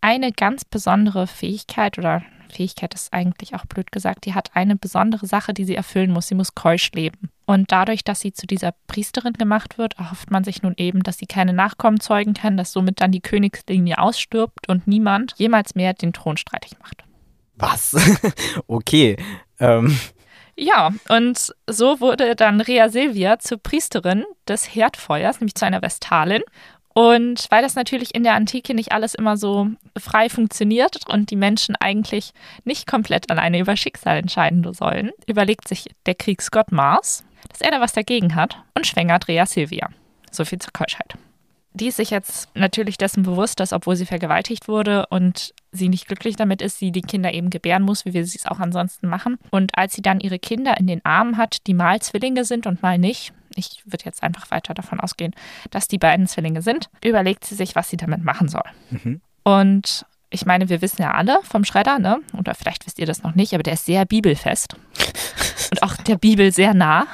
eine 0.00 0.32
ganz 0.32 0.64
besondere 0.64 1.28
Fähigkeit 1.28 1.96
oder 1.96 2.22
Fähigkeit 2.48 2.94
ist 2.94 3.12
eigentlich 3.12 3.54
auch 3.54 3.66
blöd 3.66 3.92
gesagt, 3.92 4.26
die 4.26 4.34
hat 4.34 4.50
eine 4.54 4.76
besondere 4.76 5.26
Sache, 5.26 5.54
die 5.54 5.64
sie 5.64 5.74
erfüllen 5.74 6.10
muss. 6.10 6.28
Sie 6.28 6.34
muss 6.34 6.54
keusch 6.54 6.90
leben. 6.92 7.30
Und 7.46 7.72
dadurch, 7.72 8.04
dass 8.04 8.20
sie 8.20 8.32
zu 8.32 8.46
dieser 8.46 8.74
Priesterin 8.86 9.32
gemacht 9.32 9.78
wird, 9.78 9.98
erhofft 9.98 10.30
man 10.30 10.44
sich 10.44 10.62
nun 10.62 10.74
eben, 10.76 11.02
dass 11.02 11.18
sie 11.18 11.26
keine 11.26 11.52
Nachkommen 11.52 12.00
zeugen 12.00 12.34
kann, 12.34 12.56
dass 12.56 12.72
somit 12.72 13.00
dann 13.00 13.12
die 13.12 13.20
Königslinie 13.20 13.98
ausstirbt 13.98 14.68
und 14.68 14.86
niemand 14.86 15.34
jemals 15.36 15.74
mehr 15.74 15.94
den 15.94 16.12
Thron 16.12 16.36
streitig 16.36 16.78
macht. 16.80 17.04
Was? 17.56 17.96
okay. 18.66 19.16
Ähm, 19.58 19.98
Ja, 20.60 20.90
und 21.08 21.54
so 21.68 22.00
wurde 22.00 22.34
dann 22.34 22.60
Rea 22.60 22.88
Silvia 22.88 23.38
zur 23.38 23.58
Priesterin 23.58 24.24
des 24.48 24.74
Herdfeuers, 24.74 25.38
nämlich 25.38 25.54
zu 25.54 25.64
einer 25.64 25.82
Vestalin. 25.82 26.42
Und 26.98 27.46
weil 27.50 27.62
das 27.62 27.76
natürlich 27.76 28.12
in 28.12 28.24
der 28.24 28.34
Antike 28.34 28.74
nicht 28.74 28.90
alles 28.90 29.14
immer 29.14 29.36
so 29.36 29.68
frei 29.96 30.28
funktioniert 30.28 31.08
und 31.08 31.30
die 31.30 31.36
Menschen 31.36 31.76
eigentlich 31.76 32.32
nicht 32.64 32.88
komplett 32.88 33.30
alleine 33.30 33.60
über 33.60 33.76
Schicksal 33.76 34.16
entscheiden 34.16 34.66
sollen, 34.74 35.12
überlegt 35.28 35.68
sich 35.68 35.84
der 36.06 36.16
Kriegsgott 36.16 36.72
Mars, 36.72 37.24
dass 37.50 37.60
er 37.60 37.70
da 37.70 37.80
was 37.80 37.92
dagegen 37.92 38.34
hat 38.34 38.64
und 38.74 38.84
schwängert 38.84 39.28
Rea 39.28 39.46
Silvia. 39.46 39.90
So 40.32 40.44
viel 40.44 40.58
zur 40.58 40.72
Keuschheit. 40.72 41.14
Die 41.72 41.86
ist 41.86 41.98
sich 41.98 42.10
jetzt 42.10 42.48
natürlich 42.56 42.98
dessen 42.98 43.22
bewusst, 43.22 43.60
dass 43.60 43.72
obwohl 43.72 43.94
sie 43.94 44.06
vergewaltigt 44.06 44.66
wurde 44.66 45.06
und 45.06 45.54
sie 45.70 45.88
nicht 45.88 46.08
glücklich 46.08 46.34
damit 46.34 46.60
ist, 46.60 46.80
sie 46.80 46.90
die 46.90 47.02
Kinder 47.02 47.32
eben 47.32 47.50
gebären 47.50 47.84
muss, 47.84 48.06
wie 48.06 48.14
wir 48.14 48.26
sie 48.26 48.38
es 48.38 48.46
auch 48.46 48.58
ansonsten 48.58 49.06
machen. 49.06 49.38
Und 49.52 49.78
als 49.78 49.94
sie 49.94 50.02
dann 50.02 50.18
ihre 50.18 50.40
Kinder 50.40 50.76
in 50.80 50.88
den 50.88 51.04
Armen 51.04 51.36
hat, 51.36 51.58
die 51.68 51.74
mal 51.74 52.02
Zwillinge 52.02 52.44
sind 52.44 52.66
und 52.66 52.82
mal 52.82 52.98
nicht, 52.98 53.32
ich 53.58 53.82
würde 53.84 54.04
jetzt 54.04 54.22
einfach 54.22 54.50
weiter 54.50 54.74
davon 54.74 55.00
ausgehen, 55.00 55.34
dass 55.70 55.88
die 55.88 55.98
beiden 55.98 56.26
Zwillinge 56.26 56.62
sind, 56.62 56.88
überlegt 57.04 57.44
sie 57.44 57.54
sich, 57.54 57.74
was 57.74 57.90
sie 57.90 57.96
damit 57.96 58.24
machen 58.24 58.48
soll. 58.48 58.64
Mhm. 58.90 59.20
Und 59.42 60.06
ich 60.30 60.46
meine, 60.46 60.68
wir 60.68 60.82
wissen 60.82 61.02
ja 61.02 61.12
alle 61.12 61.40
vom 61.42 61.64
Schredder, 61.64 61.98
ne? 61.98 62.20
Oder 62.36 62.54
vielleicht 62.54 62.86
wisst 62.86 62.98
ihr 62.98 63.06
das 63.06 63.22
noch 63.22 63.34
nicht, 63.34 63.54
aber 63.54 63.62
der 63.62 63.74
ist 63.74 63.86
sehr 63.86 64.04
bibelfest. 64.04 64.74
Und 65.70 65.82
auch 65.82 65.96
der 65.96 66.16
Bibel 66.16 66.52
sehr 66.52 66.74
nah. 66.74 67.06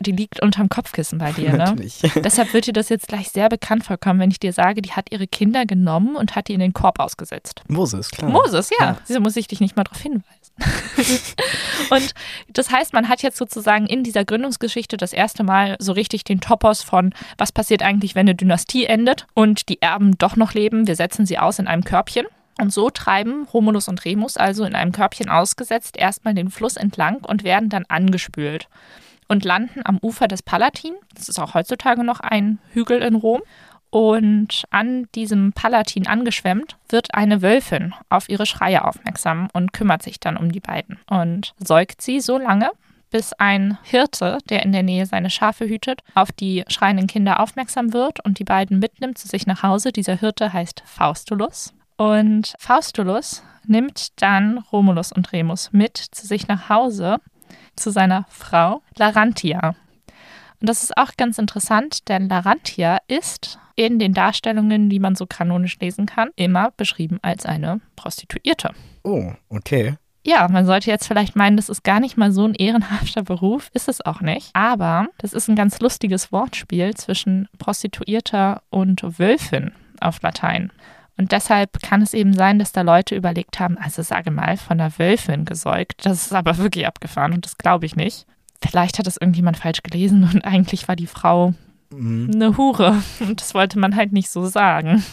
Die 0.00 0.12
liegt 0.12 0.40
unterm 0.40 0.68
Kopfkissen 0.68 1.18
bei 1.18 1.32
dir, 1.32 1.52
ne? 1.52 1.58
Natürlich. 1.58 2.02
Deshalb 2.16 2.52
wird 2.52 2.66
dir 2.66 2.72
das 2.72 2.88
jetzt 2.88 3.08
gleich 3.08 3.30
sehr 3.30 3.48
bekannt 3.48 3.84
vorkommen, 3.84 4.20
wenn 4.20 4.30
ich 4.30 4.40
dir 4.40 4.52
sage, 4.52 4.82
die 4.82 4.92
hat 4.92 5.12
ihre 5.12 5.26
Kinder 5.26 5.66
genommen 5.66 6.16
und 6.16 6.34
hat 6.36 6.48
die 6.48 6.54
in 6.54 6.60
den 6.60 6.72
Korb 6.72 6.98
ausgesetzt. 6.98 7.62
Moses, 7.68 8.10
klar. 8.10 8.30
Moses, 8.30 8.70
ja. 8.78 8.86
Ja. 8.86 8.98
Wieso 9.06 9.20
muss 9.20 9.36
ich 9.36 9.46
dich 9.46 9.60
nicht 9.60 9.76
mal 9.76 9.84
darauf 9.84 10.00
hinweisen? 10.00 10.43
und 11.90 12.14
das 12.48 12.70
heißt, 12.70 12.92
man 12.92 13.08
hat 13.08 13.22
jetzt 13.22 13.36
sozusagen 13.36 13.86
in 13.86 14.04
dieser 14.04 14.24
Gründungsgeschichte 14.24 14.96
das 14.96 15.12
erste 15.12 15.42
Mal 15.42 15.76
so 15.80 15.92
richtig 15.92 16.24
den 16.24 16.40
Topos 16.40 16.82
von, 16.82 17.12
was 17.38 17.52
passiert 17.52 17.82
eigentlich, 17.82 18.14
wenn 18.14 18.28
eine 18.28 18.36
Dynastie 18.36 18.86
endet 18.86 19.26
und 19.34 19.68
die 19.68 19.82
Erben 19.82 20.16
doch 20.18 20.36
noch 20.36 20.54
leben. 20.54 20.86
Wir 20.86 20.96
setzen 20.96 21.26
sie 21.26 21.38
aus 21.38 21.58
in 21.58 21.66
einem 21.66 21.84
Körbchen. 21.84 22.26
Und 22.60 22.72
so 22.72 22.88
treiben 22.88 23.48
Romulus 23.52 23.88
und 23.88 24.04
Remus 24.04 24.36
also 24.36 24.64
in 24.64 24.76
einem 24.76 24.92
Körbchen 24.92 25.28
ausgesetzt 25.28 25.96
erstmal 25.96 26.34
den 26.34 26.50
Fluss 26.50 26.76
entlang 26.76 27.16
und 27.24 27.42
werden 27.42 27.68
dann 27.68 27.84
angespült 27.88 28.68
und 29.26 29.44
landen 29.44 29.80
am 29.84 29.98
Ufer 30.00 30.28
des 30.28 30.42
Palatin. 30.42 30.94
Das 31.14 31.28
ist 31.28 31.40
auch 31.40 31.54
heutzutage 31.54 32.04
noch 32.04 32.20
ein 32.20 32.60
Hügel 32.72 33.02
in 33.02 33.16
Rom. 33.16 33.42
Und 33.94 34.64
an 34.70 35.06
diesem 35.14 35.52
Palatin 35.52 36.08
angeschwemmt, 36.08 36.76
wird 36.88 37.14
eine 37.14 37.42
Wölfin 37.42 37.94
auf 38.08 38.28
ihre 38.28 38.44
Schreie 38.44 38.84
aufmerksam 38.84 39.46
und 39.52 39.72
kümmert 39.72 40.02
sich 40.02 40.18
dann 40.18 40.36
um 40.36 40.50
die 40.50 40.58
beiden 40.58 40.98
und 41.08 41.54
säugt 41.58 42.02
sie 42.02 42.18
so 42.18 42.36
lange, 42.36 42.72
bis 43.12 43.34
ein 43.34 43.78
Hirte, 43.84 44.38
der 44.48 44.64
in 44.64 44.72
der 44.72 44.82
Nähe 44.82 45.06
seine 45.06 45.30
Schafe 45.30 45.68
hütet, 45.68 46.00
auf 46.16 46.32
die 46.32 46.64
schreienden 46.66 47.06
Kinder 47.06 47.38
aufmerksam 47.38 47.92
wird 47.92 48.18
und 48.24 48.40
die 48.40 48.44
beiden 48.44 48.80
mitnimmt 48.80 49.16
zu 49.16 49.28
sich 49.28 49.46
nach 49.46 49.62
Hause. 49.62 49.92
Dieser 49.92 50.16
Hirte 50.16 50.52
heißt 50.52 50.82
Faustulus. 50.84 51.72
Und 51.96 52.52
Faustulus 52.58 53.44
nimmt 53.64 54.20
dann 54.20 54.58
Romulus 54.72 55.12
und 55.12 55.30
Remus 55.30 55.70
mit 55.70 55.98
zu 55.98 56.26
sich 56.26 56.48
nach 56.48 56.68
Hause, 56.68 57.18
zu 57.76 57.90
seiner 57.90 58.26
Frau 58.28 58.82
Larantia. 58.96 59.76
Und 60.64 60.68
das 60.68 60.82
ist 60.82 60.96
auch 60.96 61.10
ganz 61.18 61.36
interessant, 61.36 62.08
denn 62.08 62.26
Larantia 62.26 62.96
ist 63.06 63.58
in 63.76 63.98
den 63.98 64.14
Darstellungen, 64.14 64.88
die 64.88 64.98
man 64.98 65.14
so 65.14 65.26
kanonisch 65.26 65.78
lesen 65.78 66.06
kann, 66.06 66.30
immer 66.36 66.70
beschrieben 66.70 67.18
als 67.20 67.44
eine 67.44 67.82
Prostituierte. 67.96 68.70
Oh, 69.02 69.30
okay. 69.50 69.96
Ja, 70.24 70.48
man 70.48 70.64
sollte 70.64 70.90
jetzt 70.90 71.06
vielleicht 71.06 71.36
meinen, 71.36 71.58
das 71.58 71.68
ist 71.68 71.84
gar 71.84 72.00
nicht 72.00 72.16
mal 72.16 72.32
so 72.32 72.46
ein 72.46 72.54
ehrenhafter 72.54 73.22
Beruf, 73.22 73.68
ist 73.74 73.90
es 73.90 74.00
auch 74.06 74.22
nicht. 74.22 74.48
Aber 74.54 75.08
das 75.18 75.34
ist 75.34 75.48
ein 75.48 75.54
ganz 75.54 75.80
lustiges 75.80 76.32
Wortspiel 76.32 76.94
zwischen 76.94 77.46
Prostituierter 77.58 78.62
und 78.70 79.02
Wölfin 79.18 79.72
auf 80.00 80.22
Latein. 80.22 80.72
Und 81.18 81.32
deshalb 81.32 81.82
kann 81.82 82.00
es 82.00 82.14
eben 82.14 82.32
sein, 82.32 82.58
dass 82.58 82.72
da 82.72 82.80
Leute 82.80 83.14
überlegt 83.16 83.60
haben, 83.60 83.76
also 83.76 84.00
sage 84.00 84.30
mal, 84.30 84.56
von 84.56 84.80
einer 84.80 84.98
Wölfin 84.98 85.44
gesäugt. 85.44 86.06
Das 86.06 86.24
ist 86.24 86.32
aber 86.32 86.56
wirklich 86.56 86.86
abgefahren 86.86 87.34
und 87.34 87.44
das 87.44 87.58
glaube 87.58 87.84
ich 87.84 87.96
nicht. 87.96 88.24
Vielleicht 88.68 88.98
hat 88.98 89.06
das 89.06 89.16
irgendjemand 89.16 89.56
falsch 89.56 89.82
gelesen 89.82 90.24
und 90.24 90.44
eigentlich 90.44 90.88
war 90.88 90.96
die 90.96 91.06
Frau 91.06 91.54
mhm. 91.90 92.30
eine 92.34 92.56
Hure. 92.56 93.02
Und 93.20 93.40
das 93.40 93.54
wollte 93.54 93.78
man 93.78 93.96
halt 93.96 94.12
nicht 94.12 94.30
so 94.30 94.46
sagen. 94.46 95.04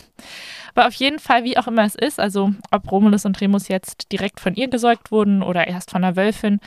Aber 0.74 0.88
auf 0.88 0.93
jeden 0.93 1.20
Fall, 1.20 1.43
wie 1.43 1.58
auch 1.58 1.67
immer 1.67 1.84
es 1.84 1.96
ist, 1.96 2.20
also 2.20 2.53
ob 2.72 2.91
Romulus 2.91 3.25
und 3.25 3.41
Remus 3.41 3.67
jetzt 3.67 4.12
direkt 4.12 4.39
von 4.39 4.55
ihr 4.55 4.70
gesäugt 4.70 5.12
wurden 5.12 5.43
oder 5.43 5.67
erst 5.67 5.91
von 5.91 6.01
der 6.01 6.15
Wölfin, 6.15 6.60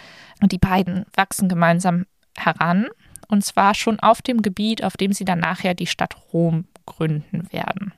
und 0.43 0.53
die 0.53 0.59
beiden 0.59 1.07
wachsen 1.15 1.49
gemeinsam 1.49 2.05
heran. 2.37 2.89
Und 3.29 3.45
zwar 3.45 3.75
schon 3.75 4.01
auf 4.01 4.21
dem 4.21 4.43
Gebiet, 4.43 4.85
auf 4.85 4.97
dem 4.97 5.13
sie 5.13 5.25
dann 5.25 5.39
nachher 5.39 5.75
die 5.75 5.87
Stadt 5.87 6.17
Rom 6.33 6.67
gründen 6.85 7.51
werden. 7.51 7.95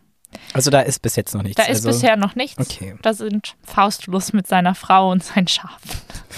Also 0.52 0.71
da 0.71 0.81
ist 0.81 1.00
bis 1.00 1.16
jetzt 1.16 1.35
noch 1.35 1.43
nichts. 1.43 1.57
Da 1.57 1.64
ist 1.64 1.87
also, 1.87 1.88
bisher 1.88 2.16
noch 2.16 2.35
nichts. 2.35 2.59
Okay. 2.59 2.97
Da 3.02 3.12
sind 3.14 3.57
Faustulus 3.62 4.33
mit 4.33 4.47
seiner 4.47 4.75
Frau 4.75 5.11
und 5.11 5.23
seinen 5.23 5.49
Schafen. 5.49 5.90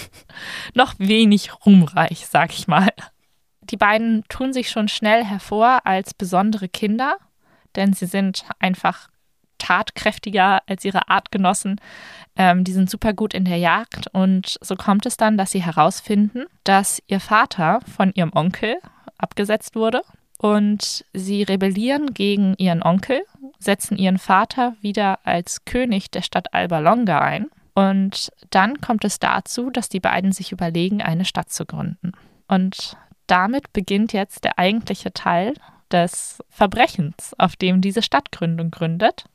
noch 0.75 0.95
wenig 0.99 1.51
ruhmreich, 1.65 2.27
sag 2.27 2.53
ich 2.53 2.69
mal. 2.69 2.89
Die 3.63 3.77
beiden 3.77 4.25
tun 4.29 4.53
sich 4.53 4.71
schon 4.71 4.89
schnell 4.89 5.25
hervor 5.25 5.81
als 5.85 6.15
besondere 6.15 6.69
Kinder, 6.69 7.17
denn 7.77 7.93
sie 7.93 8.07
sind 8.07 8.45
einfach 8.59 9.09
tatkräftiger 9.59 10.63
als 10.67 10.85
ihre 10.85 11.09
Artgenossen. 11.09 11.81
Ähm, 12.37 12.65
die 12.65 12.73
sind 12.73 12.89
super 12.89 13.13
gut 13.13 13.35
in 13.35 13.45
der 13.45 13.59
Jagd 13.59 14.07
und 14.13 14.57
so 14.61 14.77
kommt 14.77 15.05
es 15.05 15.17
dann, 15.17 15.37
dass 15.37 15.51
sie 15.51 15.63
herausfinden, 15.63 16.47
dass 16.65 17.03
ihr 17.09 17.21
Vater 17.21 17.81
von 17.95 18.13
ihrem 18.15 18.33
Onkel 18.33 18.77
abgesetzt 19.19 19.75
wurde 19.75 20.03
und 20.39 21.05
sie 21.13 21.43
rebellieren 21.43 22.15
gegen 22.15 22.55
ihren 22.57 22.83
Onkel, 22.83 23.23
setzen 23.59 23.99
ihren 23.99 24.19
Vater 24.19 24.77
wieder 24.81 25.19
als 25.25 25.65
König 25.65 26.11
der 26.11 26.23
Stadt 26.23 26.55
Alba 26.55 26.79
Longa 26.79 27.21
ein 27.21 27.49
und 27.79 28.33
dann 28.51 28.81
kommt 28.81 29.05
es 29.05 29.21
dazu, 29.21 29.71
dass 29.71 29.89
die 29.89 30.01
beiden 30.01 30.33
sich 30.33 30.51
überlegen, 30.51 31.01
eine 31.01 31.25
Stadt 31.25 31.53
zu 31.53 31.65
gründen. 31.65 32.11
Und 32.49 32.97
damit 33.29 33.73
beginnt 33.73 34.13
jetzt 34.13 34.43
der 34.43 34.59
eigentliche 34.59 35.13
Teil 35.13 35.55
des 35.93 36.43
Verbrechens, 36.49 37.35
auf 37.39 37.55
dem 37.55 37.81
diese 37.81 38.03
Stadtgründung 38.03 38.73
gründet. 38.73 39.27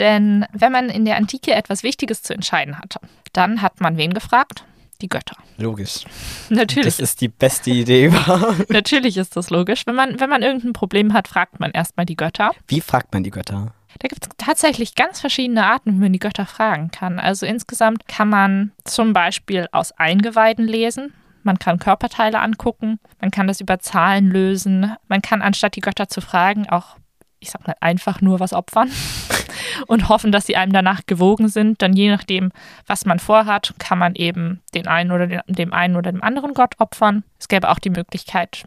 Denn 0.00 0.46
wenn 0.52 0.72
man 0.72 0.88
in 0.88 1.04
der 1.04 1.16
Antike 1.16 1.54
etwas 1.54 1.84
Wichtiges 1.84 2.24
zu 2.24 2.34
entscheiden 2.34 2.76
hatte, 2.76 2.98
dann 3.32 3.62
hat 3.62 3.80
man 3.80 3.96
wen 3.96 4.14
gefragt? 4.14 4.64
Die 5.00 5.08
Götter. 5.08 5.36
Logisch. 5.56 6.04
Natürlich. 6.50 6.84
Das 6.84 7.00
ist 7.00 7.20
die 7.20 7.28
beste 7.28 7.70
Idee 7.70 8.06
überhaupt. 8.06 8.68
Natürlich 8.70 9.16
ist 9.16 9.36
das 9.36 9.50
logisch. 9.50 9.86
Wenn 9.86 9.94
man, 9.94 10.20
wenn 10.20 10.28
man 10.28 10.42
irgendein 10.42 10.72
Problem 10.74 11.12
hat, 11.12 11.26
fragt 11.26 11.58
man 11.58 11.70
erstmal 11.70 12.04
die 12.06 12.16
Götter. 12.16 12.50
Wie 12.68 12.80
fragt 12.80 13.12
man 13.14 13.24
die 13.24 13.30
Götter? 13.30 13.72
Da 13.98 14.08
gibt 14.08 14.24
es 14.24 14.30
tatsächlich 14.38 14.94
ganz 14.94 15.20
verschiedene 15.20 15.66
Arten, 15.66 15.94
wie 15.94 15.98
man 16.00 16.12
die 16.12 16.18
Götter 16.18 16.46
fragen 16.46 16.90
kann. 16.90 17.18
Also 17.18 17.46
insgesamt 17.46 18.06
kann 18.08 18.28
man 18.28 18.72
zum 18.84 19.12
Beispiel 19.12 19.68
aus 19.72 19.92
Eingeweiden 19.92 20.66
lesen. 20.66 21.14
Man 21.42 21.58
kann 21.58 21.78
Körperteile 21.78 22.38
angucken, 22.40 23.00
man 23.20 23.30
kann 23.30 23.46
das 23.46 23.62
über 23.62 23.78
Zahlen 23.78 24.30
lösen, 24.30 24.94
man 25.08 25.22
kann 25.22 25.40
anstatt 25.40 25.74
die 25.74 25.80
Götter 25.80 26.06
zu 26.06 26.20
fragen 26.20 26.68
auch, 26.68 26.96
ich 27.40 27.50
sag 27.50 27.66
mal, 27.66 27.76
einfach 27.80 28.20
nur 28.20 28.38
was 28.38 28.52
opfern 28.52 28.90
und 29.86 30.08
hoffen, 30.08 30.30
dass 30.30 30.46
sie 30.46 30.56
einem 30.56 30.72
danach 30.72 31.06
gewogen 31.06 31.48
sind. 31.48 31.82
Dann 31.82 31.94
je 31.94 32.10
nachdem, 32.10 32.52
was 32.86 33.06
man 33.06 33.18
vorhat, 33.18 33.74
kann 33.78 33.98
man 33.98 34.14
eben 34.14 34.60
den 34.74 34.86
einen 34.86 35.10
oder 35.10 35.26
den, 35.26 35.40
dem 35.48 35.72
einen 35.72 35.96
oder 35.96 36.12
dem 36.12 36.22
anderen 36.22 36.54
Gott 36.54 36.74
opfern. 36.78 37.24
Es 37.38 37.48
gäbe 37.48 37.70
auch 37.70 37.78
die 37.78 37.90
Möglichkeit, 37.90 38.64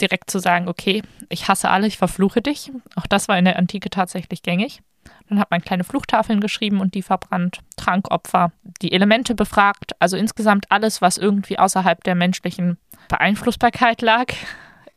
direkt 0.00 0.30
zu 0.30 0.38
sagen, 0.38 0.68
okay, 0.68 1.02
ich 1.28 1.48
hasse 1.48 1.70
alle, 1.70 1.86
ich 1.86 1.98
verfluche 1.98 2.40
dich. 2.40 2.72
Auch 2.96 3.06
das 3.06 3.28
war 3.28 3.38
in 3.38 3.44
der 3.44 3.58
Antike 3.58 3.90
tatsächlich 3.90 4.42
gängig. 4.42 4.80
Dann 5.28 5.38
hat 5.38 5.50
man 5.50 5.60
kleine 5.60 5.84
Fluchtafeln 5.84 6.40
geschrieben 6.40 6.80
und 6.80 6.94
die 6.94 7.02
verbrannt, 7.02 7.60
Trankopfer, 7.76 8.52
die 8.82 8.92
Elemente 8.92 9.34
befragt. 9.34 9.92
Also 10.00 10.16
insgesamt 10.16 10.70
alles, 10.70 11.02
was 11.02 11.18
irgendwie 11.18 11.58
außerhalb 11.58 12.02
der 12.04 12.14
menschlichen 12.14 12.78
Beeinflussbarkeit 13.08 14.02
lag, 14.02 14.32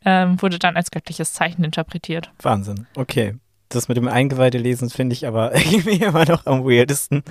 ähm, 0.06 0.42
wurde 0.42 0.60
dann 0.60 0.76
als 0.76 0.92
göttliches 0.92 1.34
Zeichen 1.34 1.64
interpretiert. 1.64 2.32
Wahnsinn. 2.42 2.88
Okay. 2.96 3.36
Das 3.72 3.88
mit 3.88 3.98
dem 3.98 4.08
Eingeweide 4.08 4.58
lesen 4.58 4.90
finde 4.90 5.14
ich 5.14 5.28
aber 5.28 5.56
irgendwie 5.56 6.04
immer 6.04 6.26
noch 6.26 6.48
am 6.48 6.66
weirdesten. 6.66 7.24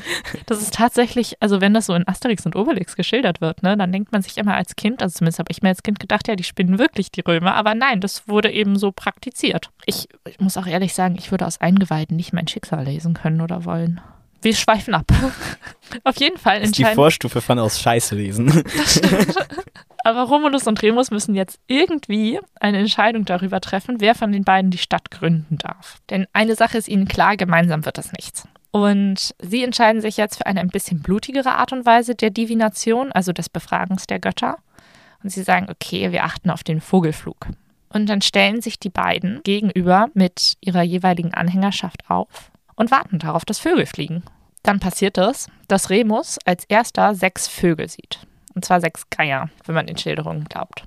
Das 0.47 0.63
ist 0.63 0.73
tatsächlich, 0.73 1.35
also 1.41 1.61
wenn 1.61 1.75
das 1.75 1.87
so 1.87 1.95
in 1.95 2.07
Asterix 2.07 2.47
und 2.47 2.55
Obelix 2.55 2.95
geschildert 2.95 3.41
wird, 3.41 3.65
ne, 3.65 3.77
dann 3.77 3.91
denkt 3.91 4.13
man 4.13 4.23
sich 4.23 4.39
immer 4.39 4.55
als 4.55 4.77
Kind, 4.77 5.03
also 5.03 5.19
zumindest 5.19 5.41
habe 5.41 5.51
ich 5.51 5.63
mir 5.63 5.71
als 5.71 5.83
Kind 5.83 5.99
gedacht, 5.99 6.29
ja, 6.29 6.37
die 6.37 6.45
spinnen 6.45 6.79
wirklich 6.79 7.11
die 7.11 7.23
Römer, 7.23 7.57
aber 7.57 7.75
nein, 7.75 8.01
das 8.01 8.29
wurde 8.29 8.53
eben 8.53 8.79
so 8.79 8.93
praktiziert. 8.93 9.71
Ich, 9.85 10.09
ich 10.29 10.39
muss 10.39 10.57
auch 10.57 10.67
ehrlich 10.69 10.95
sagen, 10.95 11.17
ich 11.19 11.33
würde 11.33 11.45
aus 11.45 11.61
Eingeweiden 11.61 12.17
nicht 12.17 12.33
mein 12.33 12.47
Schicksal 12.47 12.85
lesen 12.85 13.15
können 13.15 13.41
oder 13.41 13.65
wollen. 13.65 14.01
Wir 14.41 14.55
schweifen 14.55 14.95
ab. 14.95 15.11
Auf 16.05 16.17
jeden 16.21 16.39
Fall. 16.39 16.61
Das 16.61 16.69
ist 16.69 16.79
die 16.79 16.85
Vorstufe 16.85 17.41
von 17.41 17.59
aus 17.59 17.81
Scheiße 17.81 18.15
lesen. 18.15 18.63
Aber 20.09 20.23
Romulus 20.23 20.67
und 20.67 20.81
Remus 20.81 21.11
müssen 21.11 21.35
jetzt 21.35 21.61
irgendwie 21.67 22.41
eine 22.59 22.79
Entscheidung 22.79 23.27
darüber 23.27 23.61
treffen, 23.61 23.97
wer 24.01 24.15
von 24.15 24.33
den 24.33 24.43
beiden 24.43 24.71
die 24.71 24.79
Stadt 24.79 25.11
gründen 25.11 25.59
darf. 25.59 25.99
Denn 26.09 26.27
eine 26.33 26.55
Sache 26.55 26.79
ist 26.79 26.89
ihnen 26.89 27.07
klar, 27.07 27.37
gemeinsam 27.37 27.85
wird 27.85 27.99
das 27.99 28.13
nichts. 28.13 28.49
Und 28.71 29.35
sie 29.39 29.63
entscheiden 29.63 30.01
sich 30.01 30.17
jetzt 30.17 30.39
für 30.39 30.47
eine 30.47 30.61
ein 30.61 30.71
bisschen 30.71 31.03
blutigere 31.03 31.57
Art 31.57 31.75
und 31.75 31.85
Weise 31.85 32.15
der 32.15 32.31
Divination, 32.31 33.13
also 33.13 33.35
des 33.35 33.51
Befragens 33.51 34.07
der 34.07 34.19
Götter. 34.19 34.57
Und 35.23 35.29
sie 35.29 35.43
sagen, 35.43 35.67
okay, 35.69 36.11
wir 36.11 36.25
achten 36.25 36.49
auf 36.49 36.65
den 36.65 36.81
Vogelflug. 36.81 37.47
Und 37.91 38.09
dann 38.09 38.23
stellen 38.23 38.63
sich 38.63 38.81
die 38.81 38.89
beiden 38.89 39.43
gegenüber 39.43 40.09
mit 40.15 40.55
ihrer 40.63 40.83
jeweiligen 40.83 41.35
Anhängerschaft 41.35 42.09
auf 42.09 42.51
und 42.77 42.91
warten 42.91 43.19
darauf, 43.19 43.45
dass 43.45 43.59
Vögel 43.59 43.85
fliegen. 43.85 44.23
Dann 44.63 44.81
passiert 44.81 45.19
es, 45.19 45.49
dass 45.67 45.91
Remus 45.91 46.39
als 46.47 46.65
erster 46.65 47.15
sechs 47.15 47.47
Vögel 47.47 47.91
sieht. 47.91 48.21
Und 48.59 48.65
zwar 48.65 48.81
sechs 48.81 49.09
Geier, 49.09 49.51
wenn 49.67 49.77
man 49.77 49.87
den 49.87 49.97
Schilderungen 49.97 50.47
glaubt. 50.47 50.83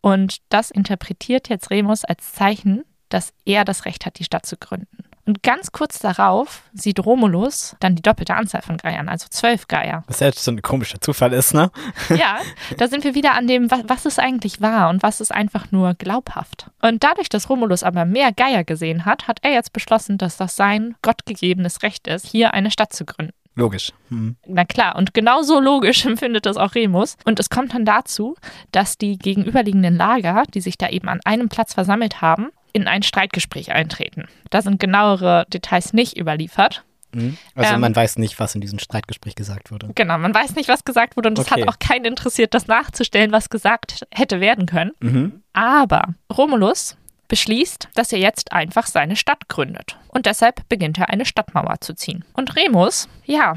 Und 0.00 0.38
das 0.48 0.70
interpretiert 0.70 1.50
jetzt 1.50 1.68
Remus 1.68 2.02
als 2.02 2.32
Zeichen, 2.32 2.82
dass 3.10 3.34
er 3.44 3.66
das 3.66 3.84
Recht 3.84 4.06
hat, 4.06 4.18
die 4.18 4.24
Stadt 4.24 4.46
zu 4.46 4.56
gründen. 4.56 5.04
Und 5.26 5.42
ganz 5.42 5.70
kurz 5.70 5.98
darauf 5.98 6.62
sieht 6.72 7.04
Romulus 7.04 7.76
dann 7.80 7.94
die 7.94 8.00
doppelte 8.00 8.34
Anzahl 8.34 8.62
von 8.62 8.78
Geiern, 8.78 9.10
also 9.10 9.26
zwölf 9.28 9.68
Geier. 9.68 10.02
Was 10.06 10.20
ja 10.20 10.28
jetzt 10.28 10.42
so 10.42 10.50
ein 10.50 10.62
komischer 10.62 10.98
Zufall 11.02 11.34
ist, 11.34 11.52
ne? 11.52 11.70
Ja, 12.08 12.38
da 12.78 12.88
sind 12.88 13.04
wir 13.04 13.14
wieder 13.14 13.34
an 13.34 13.46
dem, 13.46 13.70
was 13.70 14.06
es 14.06 14.18
eigentlich 14.18 14.62
war 14.62 14.88
und 14.88 15.02
was 15.02 15.20
ist 15.20 15.30
einfach 15.30 15.70
nur 15.70 15.92
glaubhaft. 15.92 16.70
Und 16.80 17.04
dadurch, 17.04 17.28
dass 17.28 17.50
Romulus 17.50 17.82
aber 17.82 18.06
mehr 18.06 18.32
Geier 18.32 18.64
gesehen 18.64 19.04
hat, 19.04 19.28
hat 19.28 19.40
er 19.42 19.52
jetzt 19.52 19.74
beschlossen, 19.74 20.16
dass 20.16 20.38
das 20.38 20.56
sein 20.56 20.94
gottgegebenes 21.02 21.82
Recht 21.82 22.06
ist, 22.06 22.26
hier 22.26 22.54
eine 22.54 22.70
Stadt 22.70 22.94
zu 22.94 23.04
gründen. 23.04 23.34
Logisch. 23.58 23.92
Hm. 24.10 24.36
Na 24.46 24.64
klar, 24.64 24.94
und 24.94 25.14
genauso 25.14 25.58
logisch 25.58 26.04
empfindet 26.06 26.46
das 26.46 26.56
auch 26.56 26.74
Remus. 26.76 27.16
Und 27.24 27.40
es 27.40 27.50
kommt 27.50 27.74
dann 27.74 27.84
dazu, 27.84 28.36
dass 28.70 28.98
die 28.98 29.18
gegenüberliegenden 29.18 29.96
Lager, 29.96 30.44
die 30.54 30.60
sich 30.60 30.78
da 30.78 30.88
eben 30.88 31.08
an 31.08 31.20
einem 31.24 31.48
Platz 31.48 31.74
versammelt 31.74 32.22
haben, 32.22 32.50
in 32.72 32.86
ein 32.86 33.02
Streitgespräch 33.02 33.72
eintreten. 33.72 34.26
Da 34.50 34.62
sind 34.62 34.78
genauere 34.78 35.44
Details 35.52 35.92
nicht 35.92 36.16
überliefert. 36.16 36.84
Hm. 37.14 37.36
Also 37.56 37.74
ähm, 37.74 37.80
man 37.80 37.96
weiß 37.96 38.18
nicht, 38.18 38.38
was 38.38 38.54
in 38.54 38.60
diesem 38.60 38.78
Streitgespräch 38.78 39.34
gesagt 39.34 39.72
wurde. 39.72 39.90
Genau, 39.94 40.18
man 40.18 40.32
weiß 40.32 40.54
nicht, 40.54 40.68
was 40.68 40.84
gesagt 40.84 41.16
wurde 41.16 41.30
und 41.30 41.38
es 41.38 41.50
okay. 41.50 41.62
hat 41.62 41.68
auch 41.68 41.80
keinen 41.80 42.04
interessiert, 42.04 42.54
das 42.54 42.68
nachzustellen, 42.68 43.32
was 43.32 43.50
gesagt 43.50 44.06
hätte 44.12 44.40
werden 44.40 44.66
können. 44.66 44.92
Mhm. 45.00 45.42
Aber 45.52 46.14
Romulus 46.32 46.96
beschließt, 47.28 47.88
dass 47.94 48.12
er 48.12 48.18
jetzt 48.18 48.52
einfach 48.52 48.86
seine 48.86 49.16
Stadt 49.16 49.48
gründet. 49.48 49.96
Und 50.08 50.26
deshalb 50.26 50.68
beginnt 50.68 50.98
er 50.98 51.10
eine 51.10 51.24
Stadtmauer 51.24 51.80
zu 51.80 51.94
ziehen. 51.94 52.24
Und 52.32 52.56
Remus, 52.56 53.08
ja, 53.24 53.54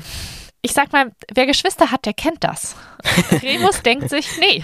ich 0.62 0.74
sag 0.74 0.92
mal, 0.92 1.12
wer 1.34 1.46
Geschwister 1.46 1.92
hat, 1.92 2.06
der 2.06 2.14
kennt 2.14 2.44
das. 2.44 2.76
Remus 3.42 3.82
denkt 3.82 4.10
sich, 4.10 4.38
nee, 4.40 4.64